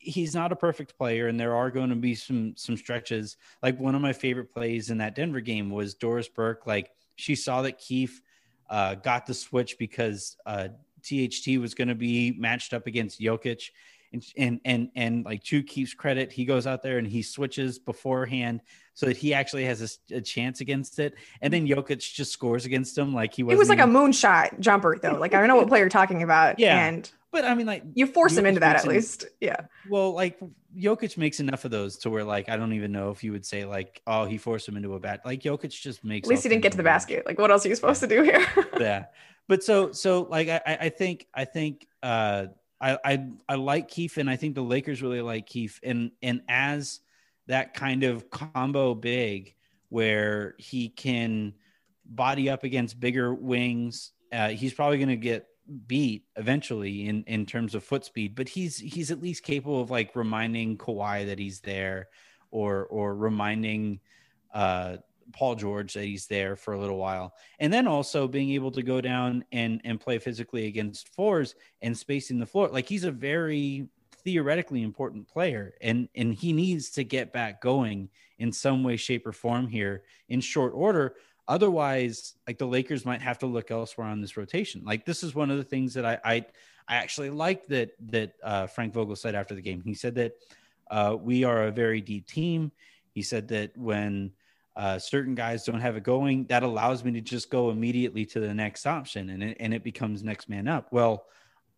he's 0.00 0.34
not 0.34 0.50
a 0.50 0.56
perfect 0.56 0.96
player, 0.96 1.28
and 1.28 1.38
there 1.38 1.54
are 1.54 1.70
going 1.70 1.90
to 1.90 1.96
be 1.96 2.14
some 2.14 2.54
some 2.56 2.76
stretches. 2.76 3.36
Like 3.62 3.78
one 3.78 3.94
of 3.94 4.02
my 4.02 4.12
favorite 4.12 4.50
plays 4.50 4.90
in 4.90 4.98
that 4.98 5.14
Denver 5.14 5.40
game 5.40 5.70
was 5.70 5.94
Doris 5.94 6.28
Burke. 6.28 6.66
Like 6.66 6.90
she 7.16 7.36
saw 7.36 7.62
that 7.62 7.78
Keith 7.78 8.20
uh, 8.68 8.96
got 8.96 9.26
the 9.26 9.34
switch 9.34 9.76
because 9.78 10.36
uh, 10.46 10.68
THT 11.02 11.58
was 11.58 11.74
going 11.74 11.88
to 11.88 11.94
be 11.94 12.32
matched 12.32 12.72
up 12.72 12.86
against 12.86 13.20
Jokic, 13.20 13.70
and 14.12 14.24
and 14.36 14.60
and 14.64 14.90
and 14.96 15.24
like 15.24 15.42
Chu 15.42 15.62
keeps 15.62 15.94
credit. 15.94 16.32
He 16.32 16.44
goes 16.44 16.66
out 16.66 16.82
there 16.82 16.98
and 16.98 17.06
he 17.06 17.22
switches 17.22 17.78
beforehand 17.78 18.62
so 18.94 19.06
that 19.06 19.16
he 19.16 19.34
actually 19.34 19.64
has 19.64 20.00
a, 20.10 20.16
a 20.16 20.20
chance 20.20 20.60
against 20.60 20.98
it. 20.98 21.14
And 21.42 21.52
then 21.52 21.66
Jokic 21.66 22.12
just 22.12 22.32
scores 22.32 22.64
against 22.64 22.96
him 22.96 23.14
like 23.14 23.34
he 23.34 23.42
was. 23.42 23.54
It 23.54 23.58
was 23.58 23.68
like 23.68 23.78
even... 23.78 23.94
a 23.94 23.98
moonshot 23.98 24.60
jumper 24.60 24.98
though. 25.00 25.18
Like 25.18 25.34
I 25.34 25.38
don't 25.38 25.48
know 25.48 25.56
what 25.56 25.68
player 25.68 25.82
you're 25.82 25.90
talking 25.90 26.22
about. 26.22 26.58
Yeah, 26.60 26.86
and 26.86 27.10
but 27.32 27.44
I 27.44 27.54
mean 27.54 27.66
like 27.66 27.84
you 27.94 28.06
force 28.06 28.34
Jokic 28.34 28.38
him 28.38 28.46
into 28.46 28.60
that 28.60 28.76
at 28.76 28.86
least. 28.86 29.26
Yeah. 29.40 29.62
Well, 29.88 30.12
like 30.12 30.38
Jokic 30.76 31.16
makes 31.16 31.40
enough 31.40 31.64
of 31.64 31.70
those 31.70 31.96
to 31.98 32.10
where 32.10 32.24
like 32.24 32.48
I 32.48 32.56
don't 32.56 32.72
even 32.72 32.92
know 32.92 33.10
if 33.10 33.22
you 33.24 33.32
would 33.32 33.46
say 33.46 33.64
like 33.64 34.02
oh 34.06 34.24
he 34.24 34.38
forced 34.38 34.68
him 34.68 34.76
into 34.76 34.94
a 34.94 35.00
bat. 35.00 35.22
Like 35.24 35.40
Jokic 35.42 35.70
just 35.70 36.04
makes. 36.04 36.28
At 36.28 36.30
least 36.30 36.42
he 36.42 36.48
didn't 36.48 36.62
get 36.62 36.72
to 36.72 36.78
the 36.78 36.84
basket. 36.84 37.24
Like 37.26 37.38
what 37.38 37.50
else 37.50 37.64
are 37.64 37.68
you 37.68 37.74
supposed 37.74 38.02
yeah. 38.02 38.08
to 38.08 38.16
do 38.16 38.22
here? 38.22 38.46
yeah. 38.80 39.04
But 39.48 39.64
so 39.64 39.92
so 39.92 40.22
like 40.22 40.48
I 40.48 40.78
I 40.82 40.88
think 40.88 41.26
I 41.34 41.44
think 41.44 41.86
uh 42.02 42.46
I, 42.80 42.98
I 43.04 43.26
I 43.48 43.54
like 43.56 43.88
Keith, 43.88 44.16
and 44.16 44.30
I 44.30 44.36
think 44.36 44.54
the 44.54 44.62
Lakers 44.62 45.02
really 45.02 45.20
like 45.20 45.46
Keith, 45.46 45.78
and 45.82 46.12
and 46.22 46.42
as 46.48 47.00
that 47.46 47.74
kind 47.74 48.04
of 48.04 48.30
combo 48.30 48.94
big 48.94 49.54
where 49.90 50.54
he 50.58 50.88
can 50.88 51.52
body 52.06 52.48
up 52.48 52.64
against 52.64 52.98
bigger 52.98 53.34
wings, 53.34 54.12
uh, 54.32 54.48
he's 54.48 54.72
probably 54.72 54.98
going 54.98 55.08
to 55.08 55.16
get 55.16 55.46
beat 55.86 56.24
eventually 56.36 57.08
in 57.08 57.24
in 57.24 57.46
terms 57.46 57.74
of 57.74 57.84
foot 57.84 58.04
speed, 58.04 58.34
but 58.34 58.48
he's 58.48 58.78
he's 58.78 59.10
at 59.10 59.22
least 59.22 59.42
capable 59.42 59.80
of 59.80 59.90
like 59.90 60.14
reminding 60.16 60.78
Kawhi 60.78 61.26
that 61.26 61.38
he's 61.38 61.60
there, 61.60 62.08
or 62.50 62.86
or 62.86 63.14
reminding 63.14 64.00
uh 64.52 64.96
Paul 65.32 65.54
George 65.54 65.94
that 65.94 66.04
he's 66.04 66.26
there 66.26 66.56
for 66.56 66.74
a 66.74 66.80
little 66.80 66.98
while. 66.98 67.34
And 67.58 67.72
then 67.72 67.86
also 67.86 68.26
being 68.26 68.50
able 68.50 68.70
to 68.72 68.82
go 68.82 69.00
down 69.00 69.44
and 69.52 69.80
and 69.84 70.00
play 70.00 70.18
physically 70.18 70.66
against 70.66 71.08
fours 71.14 71.54
and 71.82 71.96
spacing 71.96 72.38
the 72.38 72.46
floor. 72.46 72.68
Like 72.68 72.88
he's 72.88 73.04
a 73.04 73.12
very 73.12 73.88
theoretically 74.22 74.82
important 74.82 75.26
player 75.26 75.74
and 75.80 76.08
and 76.14 76.34
he 76.34 76.52
needs 76.52 76.90
to 76.90 77.04
get 77.04 77.32
back 77.32 77.60
going 77.62 78.08
in 78.38 78.52
some 78.52 78.82
way 78.82 78.96
shape 78.96 79.26
or 79.26 79.32
form 79.32 79.66
here 79.66 80.02
in 80.28 80.40
short 80.40 80.72
order 80.74 81.14
otherwise 81.50 82.34
like 82.46 82.58
the 82.58 82.66
lakers 82.66 83.04
might 83.04 83.20
have 83.20 83.38
to 83.38 83.46
look 83.46 83.70
elsewhere 83.70 84.06
on 84.06 84.20
this 84.20 84.36
rotation 84.36 84.82
like 84.84 85.04
this 85.04 85.22
is 85.22 85.34
one 85.34 85.50
of 85.50 85.58
the 85.58 85.64
things 85.64 85.92
that 85.92 86.06
i 86.06 86.18
i, 86.24 86.34
I 86.88 86.94
actually 86.94 87.30
like 87.30 87.66
that 87.66 87.90
that 88.06 88.32
uh, 88.42 88.66
frank 88.66 88.94
vogel 88.94 89.16
said 89.16 89.34
after 89.34 89.54
the 89.54 89.62
game 89.62 89.82
he 89.84 89.94
said 89.94 90.14
that 90.14 90.32
uh, 90.90 91.16
we 91.20 91.44
are 91.44 91.64
a 91.64 91.70
very 91.70 92.00
deep 92.00 92.26
team 92.26 92.72
he 93.12 93.22
said 93.22 93.48
that 93.48 93.76
when 93.76 94.32
uh, 94.76 94.98
certain 94.98 95.34
guys 95.34 95.64
don't 95.64 95.80
have 95.80 95.96
it 95.96 96.04
going, 96.04 96.46
that 96.46 96.62
allows 96.62 97.04
me 97.04 97.12
to 97.12 97.20
just 97.20 97.50
go 97.50 97.70
immediately 97.70 98.24
to 98.24 98.40
the 98.40 98.54
next 98.54 98.86
option 98.86 99.30
and 99.30 99.42
it, 99.42 99.56
and 99.60 99.74
it 99.74 99.82
becomes 99.82 100.22
next 100.22 100.48
man 100.48 100.68
up. 100.68 100.86
Well, 100.92 101.26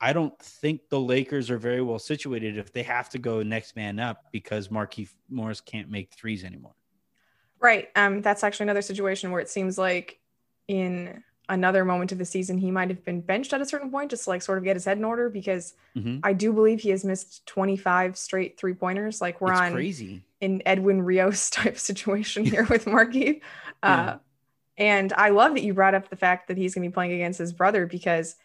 I 0.00 0.12
don't 0.12 0.38
think 0.40 0.88
the 0.88 1.00
Lakers 1.00 1.50
are 1.50 1.58
very 1.58 1.80
well 1.80 1.98
situated 1.98 2.58
if 2.58 2.72
they 2.72 2.82
have 2.82 3.08
to 3.10 3.18
go 3.18 3.42
next 3.42 3.76
man 3.76 3.98
up 3.98 4.24
because 4.32 4.68
Markieff 4.68 5.14
Morris 5.30 5.60
can't 5.60 5.90
make 5.90 6.12
threes 6.12 6.44
anymore. 6.44 6.74
Right. 7.62 7.88
Um, 7.94 8.22
that's 8.22 8.42
actually 8.42 8.64
another 8.64 8.82
situation 8.82 9.30
where 9.30 9.40
it 9.40 9.48
seems 9.48 9.78
like 9.78 10.18
in 10.66 11.22
another 11.48 11.84
moment 11.84 12.12
of 12.12 12.18
the 12.18 12.24
season, 12.24 12.58
he 12.58 12.70
might 12.70 12.88
have 12.88 13.04
been 13.04 13.20
benched 13.20 13.52
at 13.52 13.60
a 13.60 13.66
certain 13.66 13.90
point 13.90 14.10
just 14.10 14.24
to 14.24 14.30
like 14.30 14.42
sort 14.42 14.58
of 14.58 14.64
get 14.64 14.74
his 14.74 14.84
head 14.84 14.98
in 14.98 15.04
order 15.04 15.28
because 15.28 15.74
mm-hmm. 15.96 16.18
I 16.24 16.32
do 16.32 16.52
believe 16.52 16.80
he 16.80 16.90
has 16.90 17.04
missed 17.04 17.46
25 17.46 18.16
straight 18.16 18.58
three 18.58 18.74
pointers. 18.74 19.20
Like 19.20 19.40
we're 19.40 19.52
it's 19.52 19.60
on 19.60 19.72
crazy 19.72 20.22
in 20.40 20.62
Edwin 20.66 21.02
Rios 21.02 21.50
type 21.50 21.78
situation 21.78 22.44
here 22.44 22.66
with 22.68 22.84
Markieff. 22.84 23.40
Uh, 23.84 23.88
yeah. 23.88 24.18
And 24.78 25.12
I 25.14 25.30
love 25.30 25.54
that 25.54 25.64
you 25.64 25.74
brought 25.74 25.96
up 25.96 26.08
the 26.08 26.14
fact 26.14 26.46
that 26.46 26.56
he's 26.56 26.72
going 26.72 26.84
to 26.84 26.88
be 26.88 26.94
playing 26.94 27.10
against 27.10 27.40
his 27.40 27.52
brother 27.52 27.84
because, 27.84 28.36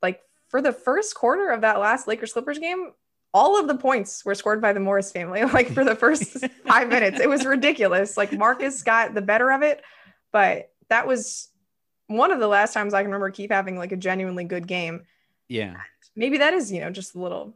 like, 0.00 0.20
for 0.50 0.62
the 0.62 0.72
first 0.72 1.16
quarter 1.16 1.50
of 1.50 1.62
that 1.62 1.80
last 1.80 2.06
Lakers 2.06 2.32
Clippers 2.32 2.60
game, 2.60 2.92
all 3.34 3.58
of 3.58 3.66
the 3.66 3.76
points 3.76 4.24
were 4.24 4.34
scored 4.34 4.60
by 4.60 4.72
the 4.72 4.80
Morris 4.80 5.10
family. 5.10 5.42
Like 5.52 5.68
for 5.68 5.84
the 5.84 5.94
first 5.94 6.44
five 6.66 6.88
minutes, 6.88 7.20
it 7.20 7.28
was 7.28 7.44
ridiculous. 7.44 8.16
Like 8.16 8.32
Marcus 8.32 8.82
got 8.82 9.14
the 9.14 9.22
better 9.22 9.50
of 9.50 9.62
it, 9.62 9.82
but 10.32 10.70
that 10.88 11.06
was 11.06 11.48
one 12.06 12.30
of 12.30 12.40
the 12.40 12.48
last 12.48 12.74
times 12.74 12.94
I 12.94 13.02
can 13.02 13.10
remember 13.10 13.30
Keith 13.30 13.50
having 13.50 13.76
like 13.76 13.92
a 13.92 13.96
genuinely 13.96 14.44
good 14.44 14.66
game. 14.66 15.02
Yeah. 15.48 15.76
Maybe 16.16 16.38
that 16.38 16.54
is, 16.54 16.72
you 16.72 16.80
know, 16.80 16.90
just 16.90 17.14
a 17.14 17.20
little 17.20 17.54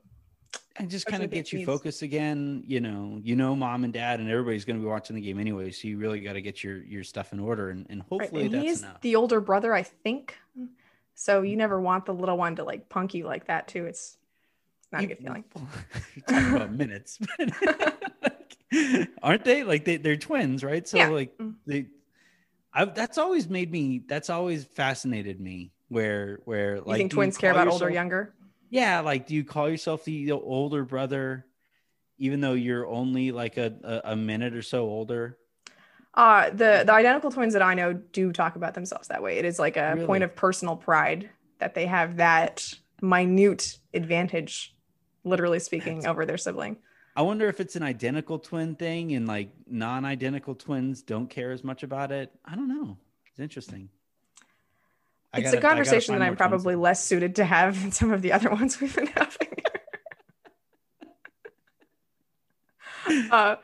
and 0.78 0.90
just 0.90 1.06
kind 1.06 1.22
of 1.22 1.30
get 1.30 1.52
you 1.52 1.64
focused 1.64 2.02
again. 2.02 2.62
You 2.66 2.80
know, 2.80 3.18
you 3.22 3.36
know, 3.36 3.56
mom 3.56 3.84
and 3.84 3.92
dad 3.92 4.20
and 4.20 4.30
everybody's 4.30 4.64
going 4.64 4.76
to 4.76 4.82
be 4.82 4.88
watching 4.88 5.16
the 5.16 5.22
game 5.22 5.38
anyway, 5.38 5.70
so 5.70 5.88
you 5.88 5.98
really 5.98 6.20
got 6.20 6.34
to 6.34 6.42
get 6.42 6.62
your 6.62 6.82
your 6.82 7.04
stuff 7.04 7.32
in 7.32 7.40
order, 7.40 7.70
and, 7.70 7.86
and 7.90 8.02
hopefully 8.02 8.42
right. 8.42 8.52
and 8.52 8.62
he's 8.62 8.82
enough. 8.82 9.00
the 9.00 9.16
older 9.16 9.40
brother, 9.40 9.74
I 9.74 9.82
think. 9.82 10.36
So 11.14 11.42
you 11.42 11.54
mm. 11.54 11.58
never 11.58 11.80
want 11.80 12.06
the 12.06 12.14
little 12.14 12.36
one 12.36 12.56
to 12.56 12.64
like 12.64 12.88
punk 12.88 13.14
you 13.14 13.24
like 13.24 13.46
that 13.46 13.68
too. 13.68 13.86
It's 13.86 14.16
not 14.92 15.04
a 15.04 15.06
good 15.06 15.18
feeling. 15.18 15.44
talking 16.28 16.54
about 16.54 16.72
minutes, 16.72 17.18
aren't 19.22 19.44
they? 19.44 19.64
Like 19.64 19.84
they 19.84 19.96
they're 19.96 20.16
twins, 20.16 20.62
right? 20.62 20.86
So 20.86 20.96
yeah. 20.98 21.08
like 21.08 21.36
mm. 21.38 21.54
they 21.66 21.86
I've, 22.76 22.94
that's 22.94 23.16
always 23.16 23.48
made 23.48 23.72
me. 23.72 24.02
That's 24.06 24.28
always 24.28 24.64
fascinated 24.64 25.40
me. 25.40 25.72
Where 25.88 26.40
where 26.44 26.80
like 26.80 26.88
you 26.88 26.96
think 26.96 27.12
twins 27.12 27.36
you 27.36 27.40
care 27.40 27.50
about 27.52 27.66
yourself, 27.66 27.82
older 27.82 27.94
younger? 27.94 28.34
Yeah, 28.68 29.00
like 29.00 29.26
do 29.26 29.34
you 29.34 29.44
call 29.44 29.70
yourself 29.70 30.04
the 30.04 30.32
older 30.32 30.84
brother, 30.84 31.46
even 32.18 32.40
though 32.40 32.52
you're 32.52 32.86
only 32.86 33.32
like 33.32 33.56
a, 33.56 33.74
a, 33.82 34.12
a 34.12 34.16
minute 34.16 34.54
or 34.54 34.62
so 34.62 34.84
older? 34.84 35.38
Uh 36.14 36.50
the 36.50 36.82
the 36.84 36.92
identical 36.92 37.30
twins 37.30 37.54
that 37.54 37.62
I 37.62 37.74
know 37.74 37.94
do 37.94 38.32
talk 38.32 38.56
about 38.56 38.74
themselves 38.74 39.08
that 39.08 39.22
way. 39.22 39.38
It 39.38 39.46
is 39.46 39.58
like 39.58 39.76
a 39.76 39.94
really? 39.94 40.06
point 40.06 40.24
of 40.24 40.36
personal 40.36 40.76
pride 40.76 41.30
that 41.58 41.74
they 41.74 41.86
have 41.86 42.16
that 42.16 42.68
minute 43.00 43.78
advantage, 43.94 44.75
literally 45.26 45.58
speaking, 45.58 45.96
That's... 45.96 46.06
over 46.06 46.24
their 46.24 46.38
sibling. 46.38 46.78
I 47.14 47.22
wonder 47.22 47.48
if 47.48 47.60
it's 47.60 47.76
an 47.76 47.82
identical 47.82 48.38
twin 48.38 48.74
thing 48.76 49.12
and 49.12 49.26
like 49.26 49.50
non-identical 49.66 50.54
twins 50.54 51.02
don't 51.02 51.28
care 51.28 51.50
as 51.50 51.64
much 51.64 51.82
about 51.82 52.12
it. 52.12 52.30
I 52.44 52.54
don't 52.54 52.68
know. 52.68 52.98
It's 53.30 53.40
interesting. 53.40 53.88
I 55.32 55.38
it's 55.38 55.46
gotta, 55.46 55.58
a 55.58 55.60
conversation 55.60 56.18
that 56.18 56.22
I'm 56.22 56.36
probably 56.36 56.74
twins. 56.74 56.82
less 56.82 57.04
suited 57.04 57.36
to 57.36 57.44
have 57.44 57.80
than 57.80 57.92
some 57.92 58.12
of 58.12 58.22
the 58.22 58.32
other 58.32 58.50
ones 58.54 58.80
we've 58.80 58.94
been 58.94 59.08
having. 59.08 59.48
uh, 63.30 63.56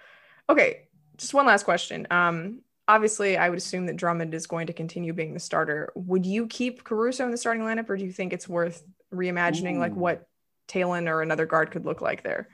okay, 0.48 0.88
just 1.18 1.34
one 1.34 1.46
last 1.46 1.64
question. 1.64 2.06
Um, 2.10 2.62
obviously, 2.88 3.36
I 3.36 3.50
would 3.50 3.58
assume 3.58 3.86
that 3.86 3.96
Drummond 3.96 4.34
is 4.34 4.46
going 4.46 4.66
to 4.68 4.72
continue 4.72 5.12
being 5.12 5.34
the 5.34 5.40
starter. 5.40 5.92
Would 5.94 6.24
you 6.24 6.46
keep 6.46 6.84
Caruso 6.84 7.24
in 7.24 7.30
the 7.30 7.36
starting 7.36 7.62
lineup, 7.62 7.88
or 7.90 7.96
do 7.96 8.04
you 8.04 8.12
think 8.12 8.32
it's 8.32 8.48
worth 8.48 8.82
reimagining 9.12 9.76
Ooh. 9.76 9.80
like 9.80 9.94
what 9.94 10.26
Talen 10.68 11.08
or 11.08 11.22
another 11.22 11.46
guard 11.46 11.70
could 11.70 11.84
look 11.84 12.00
like 12.00 12.22
there? 12.22 12.48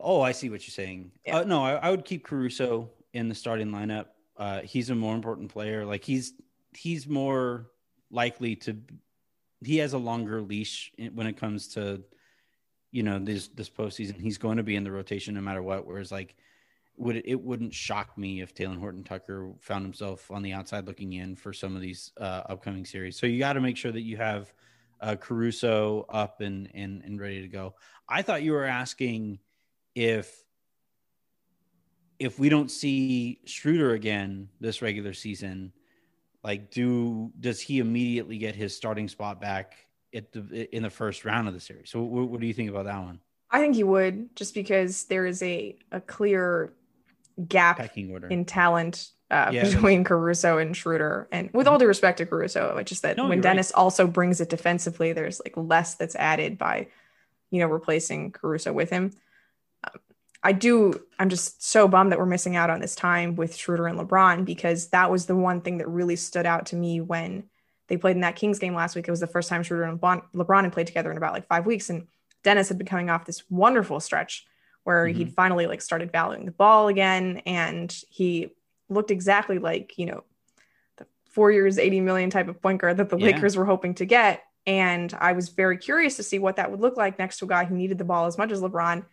Oh, 0.00 0.20
I 0.20 0.32
see 0.32 0.50
what 0.50 0.66
you're 0.66 0.72
saying. 0.72 1.12
Yeah. 1.26 1.38
Uh, 1.38 1.44
no, 1.44 1.64
I, 1.64 1.74
I, 1.74 1.90
would 1.90 2.04
keep 2.04 2.24
Caruso 2.24 2.90
in 3.12 3.28
the 3.28 3.34
starting 3.34 3.68
lineup. 3.68 4.06
Uh, 4.36 4.60
he's 4.60 4.90
a 4.90 4.94
more 4.94 5.14
important 5.14 5.50
player. 5.50 5.86
Like 5.86 6.04
he's 6.04 6.34
he's 6.76 7.06
more 7.06 7.70
likely 8.10 8.56
to. 8.56 8.76
He 9.64 9.78
has 9.78 9.92
a 9.94 9.98
longer 9.98 10.42
leash 10.42 10.92
when 11.14 11.26
it 11.26 11.38
comes 11.38 11.68
to, 11.68 12.02
you 12.90 13.02
know, 13.02 13.18
this 13.18 13.48
this 13.48 13.70
postseason. 13.70 14.20
He's 14.20 14.36
going 14.36 14.56
to 14.56 14.62
be 14.62 14.76
in 14.76 14.84
the 14.84 14.92
rotation 14.92 15.34
no 15.34 15.40
matter 15.40 15.62
what. 15.62 15.86
Whereas 15.86 16.10
like, 16.12 16.34
would 16.96 17.16
it, 17.16 17.24
it 17.26 17.40
wouldn't 17.40 17.72
shock 17.72 18.18
me 18.18 18.40
if 18.40 18.54
Talen 18.54 18.78
Horton 18.78 19.04
Tucker 19.04 19.52
found 19.60 19.84
himself 19.84 20.30
on 20.30 20.42
the 20.42 20.52
outside 20.52 20.86
looking 20.86 21.14
in 21.14 21.36
for 21.36 21.52
some 21.52 21.74
of 21.76 21.80
these 21.80 22.12
uh, 22.20 22.42
upcoming 22.48 22.84
series. 22.84 23.18
So 23.18 23.26
you 23.26 23.38
got 23.38 23.54
to 23.54 23.60
make 23.60 23.76
sure 23.76 23.92
that 23.92 24.02
you 24.02 24.16
have 24.16 24.52
uh, 25.00 25.16
Caruso 25.16 26.06
up 26.08 26.40
and 26.40 26.70
and 26.74 27.02
and 27.04 27.20
ready 27.20 27.42
to 27.42 27.48
go. 27.48 27.74
I 28.08 28.22
thought 28.22 28.42
you 28.42 28.52
were 28.52 28.64
asking 28.64 29.38
if 29.94 30.44
if 32.18 32.38
we 32.38 32.48
don't 32.48 32.70
see 32.70 33.40
Schroeder 33.44 33.92
again 33.92 34.48
this 34.60 34.82
regular 34.82 35.12
season, 35.12 35.72
like 36.42 36.70
do 36.70 37.32
does 37.40 37.60
he 37.60 37.78
immediately 37.78 38.38
get 38.38 38.54
his 38.54 38.76
starting 38.76 39.08
spot 39.08 39.40
back 39.40 39.74
at 40.14 40.32
the 40.32 40.74
in 40.74 40.82
the 40.82 40.90
first 40.90 41.24
round 41.24 41.48
of 41.48 41.54
the 41.54 41.60
series? 41.60 41.90
So 41.90 42.02
what, 42.02 42.28
what 42.28 42.40
do 42.40 42.46
you 42.46 42.54
think 42.54 42.70
about 42.70 42.84
that 42.84 43.02
one? 43.02 43.20
I 43.50 43.60
think 43.60 43.74
he 43.74 43.84
would 43.84 44.34
just 44.36 44.54
because 44.54 45.04
there 45.04 45.26
is 45.26 45.42
a 45.42 45.76
a 45.92 46.00
clear 46.00 46.72
gap 47.48 47.80
in 48.30 48.44
talent 48.44 49.10
uh, 49.34 49.50
yeah, 49.50 49.64
between 49.64 50.04
Caruso 50.04 50.58
and 50.58 50.76
Schroeder. 50.76 51.26
And 51.32 51.50
with 51.52 51.66
all 51.66 51.78
due 51.78 51.88
respect 51.88 52.18
to 52.18 52.26
Caruso, 52.26 52.76
it's 52.76 52.88
just 52.88 53.02
that 53.02 53.16
no, 53.16 53.28
when 53.28 53.40
Dennis 53.40 53.72
right. 53.74 53.82
also 53.82 54.06
brings 54.06 54.40
it 54.40 54.48
defensively, 54.48 55.12
there's 55.12 55.40
like 55.44 55.56
less 55.56 55.96
that's 55.96 56.14
added 56.14 56.56
by, 56.56 56.86
you 57.50 57.58
know, 57.58 57.66
replacing 57.66 58.30
Caruso 58.30 58.72
with 58.72 58.90
him. 58.90 59.10
I 60.44 60.52
do, 60.52 61.02
I'm 61.18 61.30
just 61.30 61.64
so 61.64 61.88
bummed 61.88 62.12
that 62.12 62.18
we're 62.18 62.26
missing 62.26 62.54
out 62.54 62.70
on 62.70 62.78
this 62.78 62.94
time 62.94 63.34
with 63.34 63.56
Schroeder 63.56 63.88
and 63.88 63.98
LeBron 63.98 64.44
because 64.44 64.88
that 64.88 65.10
was 65.10 65.26
the 65.26 65.34
one 65.34 65.62
thing 65.62 65.78
that 65.78 65.88
really 65.88 66.16
stood 66.16 66.46
out 66.46 66.66
to 66.66 66.76
me 66.76 67.00
when 67.00 67.44
they 67.88 67.96
played 67.96 68.14
in 68.14 68.20
that 68.20 68.36
Kings 68.36 68.58
game 68.58 68.74
last 68.74 68.94
week. 68.94 69.08
It 69.08 69.10
was 69.10 69.20
the 69.20 69.26
first 69.26 69.48
time 69.48 69.62
Schroeder 69.62 69.84
and 69.84 70.00
LeBron 70.00 70.62
had 70.62 70.72
played 70.72 70.86
together 70.86 71.10
in 71.10 71.16
about 71.16 71.32
like 71.32 71.48
five 71.48 71.66
weeks. 71.66 71.90
And 71.90 72.06
Dennis 72.44 72.68
had 72.68 72.78
been 72.78 72.86
coming 72.86 73.10
off 73.10 73.24
this 73.24 73.42
wonderful 73.50 73.98
stretch 73.98 74.46
where 74.84 75.06
mm-hmm. 75.06 75.18
he'd 75.18 75.32
finally 75.32 75.66
like 75.66 75.80
started 75.82 76.12
valuing 76.12 76.44
the 76.44 76.52
ball 76.52 76.88
again. 76.88 77.42
And 77.46 77.92
he 78.10 78.52
looked 78.94 79.10
exactly 79.10 79.58
like, 79.58 79.98
you 79.98 80.06
know, 80.06 80.24
the 80.96 81.06
four 81.30 81.50
years, 81.50 81.78
80 81.78 82.00
million 82.00 82.30
type 82.30 82.48
of 82.48 82.60
point 82.62 82.80
guard 82.80 82.96
that 82.96 83.10
the 83.10 83.18
yeah. 83.18 83.26
Lakers 83.26 83.56
were 83.56 83.64
hoping 83.64 83.94
to 83.94 84.04
get. 84.04 84.42
And 84.66 85.14
I 85.20 85.32
was 85.32 85.50
very 85.50 85.76
curious 85.76 86.16
to 86.16 86.22
see 86.22 86.38
what 86.38 86.56
that 86.56 86.70
would 86.70 86.80
look 86.80 86.96
like 86.96 87.18
next 87.18 87.38
to 87.38 87.44
a 87.44 87.48
guy 87.48 87.64
who 87.64 87.74
needed 87.74 87.98
the 87.98 88.04
ball 88.04 88.26
as 88.26 88.38
much 88.38 88.50
as 88.50 88.60
LeBron 88.60 89.04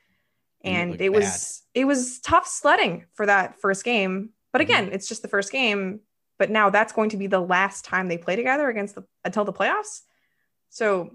and 0.63 0.95
it, 0.95 1.01
it 1.01 1.13
was 1.13 1.63
it 1.73 1.85
was 1.85 2.19
tough 2.19 2.47
sledding 2.47 3.05
for 3.13 3.25
that 3.25 3.59
first 3.59 3.83
game. 3.83 4.29
But 4.51 4.61
mm-hmm. 4.61 4.71
again, 4.71 4.85
mm-hmm. 4.85 4.95
it's 4.95 5.07
just 5.07 5.21
the 5.21 5.27
first 5.27 5.51
game. 5.51 6.01
But 6.37 6.49
now 6.49 6.69
that's 6.69 6.93
going 6.93 7.09
to 7.11 7.17
be 7.17 7.27
the 7.27 7.39
last 7.39 7.85
time 7.85 8.07
they 8.07 8.17
play 8.17 8.35
together 8.35 8.69
against 8.69 8.95
the 8.95 9.03
until 9.23 9.45
the 9.45 9.53
playoffs. 9.53 10.01
So 10.69 11.11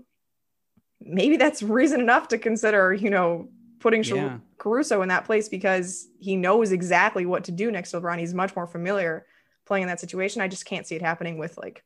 maybe 1.00 1.36
that's 1.36 1.62
reason 1.62 2.00
enough 2.00 2.28
to 2.28 2.38
consider, 2.38 2.92
you 2.92 3.10
know, 3.10 3.48
putting 3.81 4.03
yeah. 4.05 4.39
Caruso 4.59 5.03
in 5.03 5.09
that 5.09 5.24
place 5.24 5.49
because 5.49 6.09
he 6.18 6.37
knows 6.37 6.72
exactly 6.72 7.27
what 7.27 7.45
to 7.45 7.53
do 7.53 7.70
next 7.70 7.91
to 7.91 8.01
LeBron. 8.01 8.18
He's 8.18 8.35
much 8.35 8.57
more 8.57 8.66
familiar 8.66 9.27
playing 9.66 9.83
in 9.83 9.89
that 9.89 10.01
situation. 10.01 10.41
I 10.41 10.49
just 10.49 10.64
can't 10.64 10.87
see 10.87 10.95
it 10.95 11.03
happening 11.03 11.39
with 11.39 11.59
like 11.59 11.85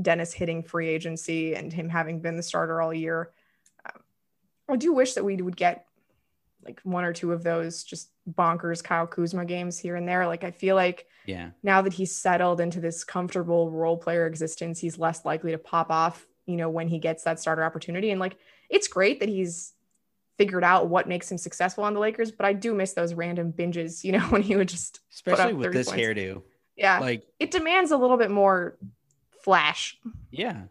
Dennis 0.00 0.32
hitting 0.32 0.62
free 0.62 0.88
agency 0.88 1.54
and 1.54 1.72
him 1.72 1.88
having 1.88 2.20
been 2.20 2.36
the 2.36 2.42
starter 2.42 2.80
all 2.80 2.92
year. 2.92 3.30
Um, 3.86 4.02
I 4.68 4.76
do 4.76 4.92
wish 4.92 5.14
that 5.14 5.24
we 5.24 5.36
would 5.36 5.56
get 5.56 5.86
like 6.64 6.80
one 6.82 7.04
or 7.04 7.12
two 7.12 7.32
of 7.32 7.42
those 7.42 7.84
just 7.84 8.10
bonkers 8.30 8.84
Kyle 8.84 9.06
Kuzma 9.06 9.44
games 9.44 9.78
here 9.78 9.96
and 9.96 10.06
there. 10.06 10.26
Like 10.26 10.44
I 10.44 10.50
feel 10.50 10.76
like 10.76 11.06
yeah, 11.26 11.50
now 11.62 11.82
that 11.82 11.92
he's 11.92 12.14
settled 12.14 12.60
into 12.60 12.80
this 12.80 13.04
comfortable 13.04 13.70
role 13.70 13.96
player 13.96 14.26
existence, 14.26 14.78
he's 14.78 14.98
less 14.98 15.24
likely 15.24 15.52
to 15.52 15.58
pop 15.58 15.90
off, 15.90 16.26
you 16.46 16.56
know, 16.56 16.68
when 16.68 16.88
he 16.88 16.98
gets 16.98 17.24
that 17.24 17.40
starter 17.40 17.64
opportunity. 17.64 18.10
And 18.10 18.20
like 18.20 18.36
it's 18.68 18.88
great 18.88 19.20
that 19.20 19.28
he's 19.28 19.72
figured 20.40 20.64
out 20.64 20.88
what 20.88 21.06
makes 21.06 21.30
him 21.30 21.36
successful 21.36 21.84
on 21.84 21.92
the 21.92 22.00
Lakers, 22.00 22.32
but 22.32 22.46
I 22.46 22.54
do 22.54 22.72
miss 22.72 22.94
those 22.94 23.12
random 23.12 23.52
binges, 23.52 24.02
you 24.02 24.12
know, 24.12 24.20
when 24.30 24.40
he 24.40 24.56
would 24.56 24.70
just 24.70 25.00
especially 25.12 25.52
with 25.52 25.74
this 25.74 25.90
points. 25.90 26.02
hairdo. 26.02 26.42
Yeah. 26.76 26.98
Like 26.98 27.26
it 27.38 27.50
demands 27.50 27.90
a 27.90 27.98
little 27.98 28.16
bit 28.16 28.30
more 28.30 28.78
flash. 29.42 29.98
Yeah. 30.30 30.62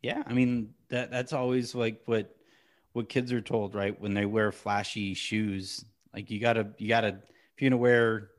Yeah. 0.00 0.22
I 0.24 0.32
mean, 0.32 0.74
that 0.90 1.10
that's 1.10 1.32
always 1.32 1.74
like 1.74 2.02
what 2.06 2.36
what 2.92 3.08
kids 3.08 3.32
are 3.32 3.40
told, 3.40 3.74
right? 3.74 4.00
When 4.00 4.14
they 4.14 4.26
wear 4.26 4.52
flashy 4.52 5.12
shoes, 5.14 5.84
like 6.14 6.30
you 6.30 6.38
gotta, 6.38 6.68
you 6.78 6.86
gotta, 6.86 7.08
if 7.08 7.60
you're 7.60 7.70
gonna 7.70 7.82
wear, 7.82 8.30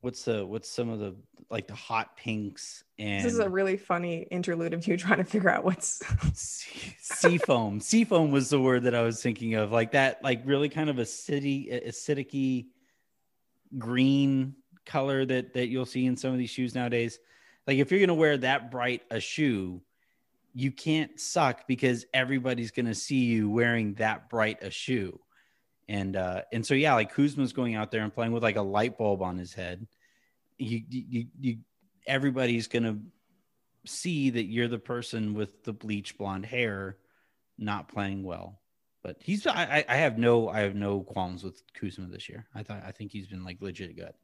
what's 0.00 0.24
the, 0.24 0.46
what's 0.46 0.70
some 0.70 0.88
of 0.88 1.00
the, 1.00 1.14
like 1.52 1.68
the 1.68 1.74
hot 1.74 2.16
pinks 2.16 2.82
and 3.02 3.24
this 3.24 3.32
is 3.32 3.40
a 3.40 3.48
really 3.48 3.76
funny 3.76 4.26
interlude 4.30 4.72
of 4.72 4.86
you 4.86 4.96
trying 4.96 5.18
to 5.18 5.24
figure 5.24 5.50
out 5.50 5.64
what's 5.64 6.02
seafoam. 7.02 7.80
seafoam 7.80 8.30
was 8.30 8.48
the 8.48 8.60
word 8.60 8.84
that 8.84 8.94
I 8.94 9.02
was 9.02 9.20
thinking 9.20 9.54
of, 9.54 9.72
like 9.72 9.90
that, 9.92 10.22
like 10.22 10.42
really 10.44 10.68
kind 10.68 10.88
of 10.88 10.98
a 10.98 11.04
city 11.04 11.68
acidic 11.86 12.66
green 13.76 14.54
color 14.86 15.24
that 15.24 15.54
that 15.54 15.68
you'll 15.68 15.86
see 15.86 16.06
in 16.06 16.16
some 16.16 16.32
of 16.32 16.38
these 16.38 16.50
shoes 16.50 16.76
nowadays. 16.76 17.18
Like 17.66 17.78
if 17.78 17.90
you're 17.90 18.00
gonna 18.00 18.14
wear 18.14 18.36
that 18.38 18.70
bright 18.70 19.02
a 19.10 19.18
shoe, 19.18 19.82
you 20.54 20.70
can't 20.70 21.18
suck 21.18 21.66
because 21.66 22.06
everybody's 22.14 22.70
going 22.70 22.86
to 22.86 22.94
see 22.94 23.24
you 23.24 23.48
wearing 23.48 23.94
that 23.94 24.28
bright 24.28 24.62
a 24.62 24.70
shoe. 24.70 25.18
And 25.88 26.14
uh 26.14 26.42
and 26.52 26.64
so 26.64 26.74
yeah, 26.74 26.94
like 26.94 27.12
Kuzma's 27.12 27.52
going 27.52 27.74
out 27.74 27.90
there 27.90 28.02
and 28.02 28.14
playing 28.14 28.32
with 28.32 28.44
like 28.44 28.56
a 28.56 28.62
light 28.62 28.96
bulb 28.96 29.22
on 29.22 29.36
his 29.36 29.52
head. 29.52 29.86
You 30.62 30.82
you 30.88 31.26
you 31.40 31.58
everybody's 32.06 32.66
going 32.66 32.84
to 32.84 32.98
see 33.84 34.30
that 34.30 34.44
you're 34.44 34.68
the 34.68 34.78
person 34.78 35.34
with 35.34 35.64
the 35.64 35.72
bleach 35.72 36.16
blonde 36.18 36.46
hair 36.46 36.96
not 37.58 37.88
playing 37.88 38.22
well. 38.22 38.60
But 39.02 39.16
he's 39.18 39.46
I 39.46 39.84
I 39.88 39.96
have 39.96 40.16
no 40.16 40.48
I 40.48 40.60
have 40.60 40.76
no 40.76 41.00
qualms 41.00 41.42
with 41.42 41.60
Kuzma 41.74 42.06
this 42.06 42.28
year. 42.28 42.46
I 42.54 42.62
thought 42.62 42.82
I 42.86 42.92
think 42.92 43.10
he's 43.10 43.26
been 43.26 43.44
like 43.44 43.60
legit 43.60 43.96
good. 43.96 44.14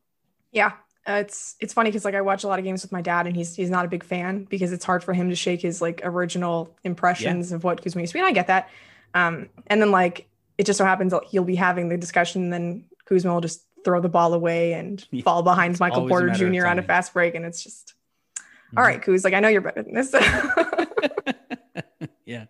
Yeah, 0.53 0.73
uh, 1.07 1.15
it's 1.15 1.57
it's 1.59 1.73
funny 1.73 1.91
because 1.91 2.05
like 2.05 2.15
I 2.15 2.21
watch 2.21 2.45
a 2.45 2.49
lot 2.49 2.59
of 2.59 2.65
games 2.65 2.83
with 2.83 2.93
my 2.93 3.03
dad 3.03 3.27
and 3.27 3.35
he's 3.35 3.57
he's 3.57 3.71
not 3.71 3.85
a 3.85 3.89
big 3.89 4.05
fan 4.05 4.45
because 4.45 4.73
it's 4.73 4.85
hard 4.85 5.03
for 5.03 5.13
him 5.15 5.31
to 5.31 5.35
shake 5.35 5.63
his 5.63 5.83
like 5.83 6.01
original 6.05 6.77
impressions 6.85 7.51
yeah. 7.51 7.57
of 7.57 7.65
what 7.65 7.83
Kuzma 7.83 8.03
used 8.03 8.13
to 8.13 8.15
be. 8.15 8.21
And 8.21 8.29
I 8.29 8.33
get 8.33 8.47
that. 8.47 8.69
Um, 9.15 9.49
and 9.67 9.81
then 9.81 9.91
like 9.91 10.29
it 10.59 10.67
just 10.67 10.79
so 10.79 10.85
happens 10.85 11.13
that 11.13 11.25
he'll 11.25 11.45
be 11.45 11.57
having 11.57 11.89
the 11.89 11.97
discussion 11.97 12.45
and 12.45 12.53
then 12.53 12.85
Kuzma 13.07 13.33
will 13.33 13.41
just 13.41 13.63
throw 13.85 14.01
the 14.01 14.09
ball 14.09 14.35
away 14.35 14.75
and 14.75 15.05
yeah. 15.11 15.23
fall 15.23 15.43
behind 15.43 15.79
Michael 15.81 16.09
Porter 16.09 16.31
Jr. 16.31 16.67
on 16.67 16.79
a 16.79 16.83
fast 16.83 17.13
break. 17.13 17.35
And 17.35 17.45
it's 17.45 17.63
just 17.63 17.95
mm-hmm. 18.39 18.79
all 18.79 18.85
right, 18.85 19.01
Kuz, 19.01 19.25
like 19.25 19.35
I 19.35 19.41
know 19.41 19.49
you're 19.49 19.61
better 19.61 19.83
than 19.83 19.95
this. 19.95 20.13
yeah. 22.25 22.47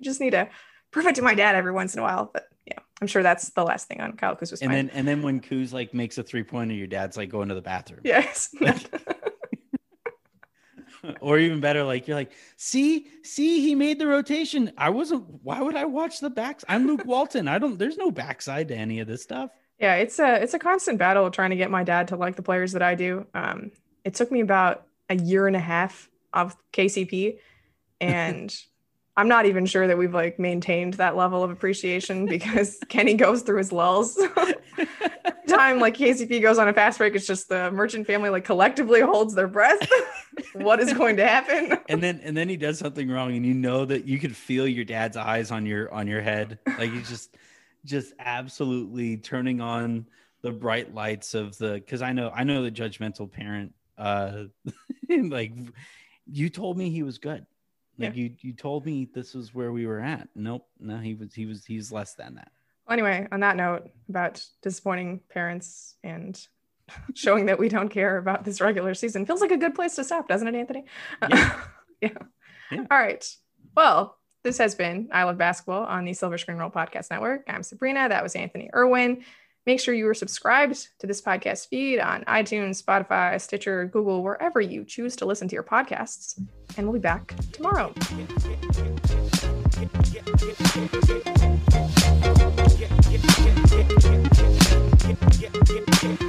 Just 0.00 0.20
need 0.20 0.30
to 0.30 0.48
prove 0.90 1.06
it 1.06 1.14
to 1.16 1.22
my 1.22 1.34
dad 1.34 1.54
every 1.54 1.72
once 1.72 1.94
in 1.94 2.00
a 2.00 2.02
while. 2.02 2.30
But 2.32 2.48
yeah, 2.66 2.78
I'm 3.00 3.06
sure 3.06 3.22
that's 3.22 3.50
the 3.50 3.64
last 3.64 3.88
thing 3.88 4.00
on 4.00 4.16
Kyle 4.16 4.36
and 4.40 4.50
mind. 4.50 4.72
then 4.72 4.90
and 4.90 5.08
then 5.08 5.22
when 5.22 5.40
Kuz 5.40 5.72
like 5.72 5.94
makes 5.94 6.18
a 6.18 6.22
three 6.22 6.42
pointer, 6.42 6.74
your 6.74 6.86
dad's 6.86 7.16
like 7.16 7.30
going 7.30 7.48
to 7.48 7.54
the 7.54 7.62
bathroom. 7.62 8.00
Yes. 8.04 8.54
or 11.20 11.38
even 11.38 11.60
better, 11.60 11.84
like 11.84 12.08
you're 12.08 12.16
like, 12.16 12.32
see, 12.56 13.06
see, 13.22 13.60
he 13.60 13.74
made 13.74 13.98
the 13.98 14.06
rotation. 14.06 14.72
I 14.76 14.90
wasn't. 14.90 15.24
Why 15.42 15.60
would 15.60 15.76
I 15.76 15.84
watch 15.84 16.20
the 16.20 16.30
backs? 16.30 16.64
I'm 16.68 16.86
Luke 16.86 17.04
Walton. 17.04 17.48
I 17.48 17.58
don't. 17.58 17.78
There's 17.78 17.96
no 17.96 18.10
backside 18.10 18.68
to 18.68 18.76
any 18.76 19.00
of 19.00 19.06
this 19.06 19.22
stuff. 19.22 19.50
Yeah, 19.78 19.96
it's 19.96 20.18
a 20.18 20.42
it's 20.42 20.54
a 20.54 20.58
constant 20.58 20.98
battle 20.98 21.30
trying 21.30 21.50
to 21.50 21.56
get 21.56 21.70
my 21.70 21.84
dad 21.84 22.08
to 22.08 22.16
like 22.16 22.36
the 22.36 22.42
players 22.42 22.72
that 22.72 22.82
I 22.82 22.94
do. 22.94 23.26
Um, 23.34 23.72
it 24.04 24.14
took 24.14 24.32
me 24.32 24.40
about 24.40 24.86
a 25.10 25.16
year 25.16 25.46
and 25.46 25.56
a 25.56 25.60
half 25.60 26.08
of 26.32 26.56
KCP, 26.72 27.38
and 28.00 28.54
I'm 29.18 29.28
not 29.28 29.46
even 29.46 29.64
sure 29.66 29.86
that 29.86 29.96
we've 29.96 30.14
like 30.14 30.38
maintained 30.38 30.94
that 30.94 31.16
level 31.16 31.42
of 31.42 31.50
appreciation 31.50 32.26
because 32.26 32.78
Kenny 32.88 33.14
goes 33.14 33.42
through 33.42 33.58
his 33.58 33.72
lulls. 33.72 34.16
time 35.48 35.78
like 35.78 35.96
KCP 35.96 36.42
goes 36.42 36.58
on 36.58 36.68
a 36.68 36.72
fast 36.72 36.98
break, 36.98 37.14
it's 37.14 37.26
just 37.26 37.48
the 37.48 37.70
Merchant 37.70 38.06
family 38.06 38.30
like 38.30 38.44
collectively 38.44 39.00
holds 39.00 39.34
their 39.34 39.48
breath. 39.48 39.88
what 40.54 40.80
is 40.80 40.92
going 40.92 41.16
to 41.16 41.26
happen? 41.26 41.78
And 41.88 42.02
then 42.02 42.20
and 42.24 42.36
then 42.36 42.48
he 42.48 42.56
does 42.56 42.78
something 42.78 43.08
wrong, 43.10 43.34
and 43.36 43.44
you 43.44 43.54
know 43.54 43.84
that 43.84 44.06
you 44.06 44.18
could 44.18 44.34
feel 44.34 44.66
your 44.66 44.84
dad's 44.84 45.16
eyes 45.16 45.50
on 45.50 45.66
your 45.66 45.92
on 45.92 46.06
your 46.06 46.20
head. 46.20 46.58
Like 46.78 46.92
he's 46.92 47.08
just 47.08 47.36
just 47.86 48.12
absolutely 48.18 49.16
turning 49.16 49.60
on 49.60 50.06
the 50.42 50.52
bright 50.52 50.94
lights 50.94 51.34
of 51.34 51.56
the 51.58 51.74
because 51.74 52.02
I 52.02 52.12
know 52.12 52.30
I 52.34 52.44
know 52.44 52.62
the 52.62 52.70
judgmental 52.70 53.30
parent. 53.30 53.72
Uh 53.96 54.44
like 55.08 55.52
you 56.30 56.50
told 56.50 56.76
me 56.76 56.90
he 56.90 57.02
was 57.02 57.18
good. 57.18 57.46
Like 57.98 58.14
yeah. 58.14 58.24
you 58.24 58.34
you 58.40 58.52
told 58.52 58.84
me 58.84 59.08
this 59.14 59.34
was 59.34 59.54
where 59.54 59.72
we 59.72 59.86
were 59.86 60.00
at. 60.00 60.28
Nope. 60.34 60.66
No, 60.78 60.98
he 60.98 61.14
was 61.14 61.32
he 61.32 61.46
was 61.46 61.64
he's 61.64 61.90
less 61.90 62.14
than 62.14 62.34
that. 62.34 62.50
Well, 62.86 62.92
anyway, 62.92 63.26
on 63.32 63.40
that 63.40 63.56
note 63.56 63.88
about 64.08 64.44
disappointing 64.62 65.20
parents 65.28 65.96
and 66.04 66.38
showing 67.14 67.46
that 67.46 67.58
we 67.58 67.68
don't 67.68 67.88
care 67.88 68.18
about 68.18 68.44
this 68.44 68.60
regular 68.60 68.94
season 68.94 69.26
feels 69.26 69.40
like 69.40 69.50
a 69.50 69.56
good 69.56 69.74
place 69.74 69.96
to 69.96 70.04
stop, 70.04 70.28
doesn't 70.28 70.46
it, 70.46 70.54
Anthony? 70.54 70.84
Yeah. 71.22 71.60
yeah. 72.00 72.08
yeah. 72.70 72.84
All 72.90 72.98
right. 72.98 73.26
Well, 73.74 74.18
this 74.46 74.58
has 74.58 74.76
been 74.76 75.08
I 75.10 75.24
Love 75.24 75.38
Basketball 75.38 75.82
on 75.86 76.04
the 76.04 76.12
Silver 76.12 76.38
Screen 76.38 76.56
Roll 76.56 76.70
Podcast 76.70 77.10
Network. 77.10 77.42
I'm 77.48 77.62
Sabreena. 77.62 78.08
That 78.08 78.22
was 78.22 78.36
Anthony 78.36 78.70
Irwin. 78.72 79.24
Make 79.66 79.80
sure 79.80 79.92
you 79.92 80.06
are 80.06 80.14
subscribed 80.14 80.88
to 81.00 81.08
this 81.08 81.20
podcast 81.20 81.66
feed 81.66 81.98
on 81.98 82.22
iTunes, 82.26 82.80
Spotify, 82.80 83.40
Stitcher, 83.40 83.86
Google, 83.86 84.22
wherever 84.22 84.60
you 84.60 84.84
choose 84.84 85.16
to 85.16 85.26
listen 85.26 85.48
to 85.48 85.54
your 85.54 85.64
podcasts. 85.64 86.40
And 86.76 86.86
we'll 86.86 86.92
be 86.92 87.00
back 87.00 87.34
tomorrow. 87.50 87.92
Yeah, 92.78 92.88
yeah, 95.40 96.18
yeah, 96.20 96.26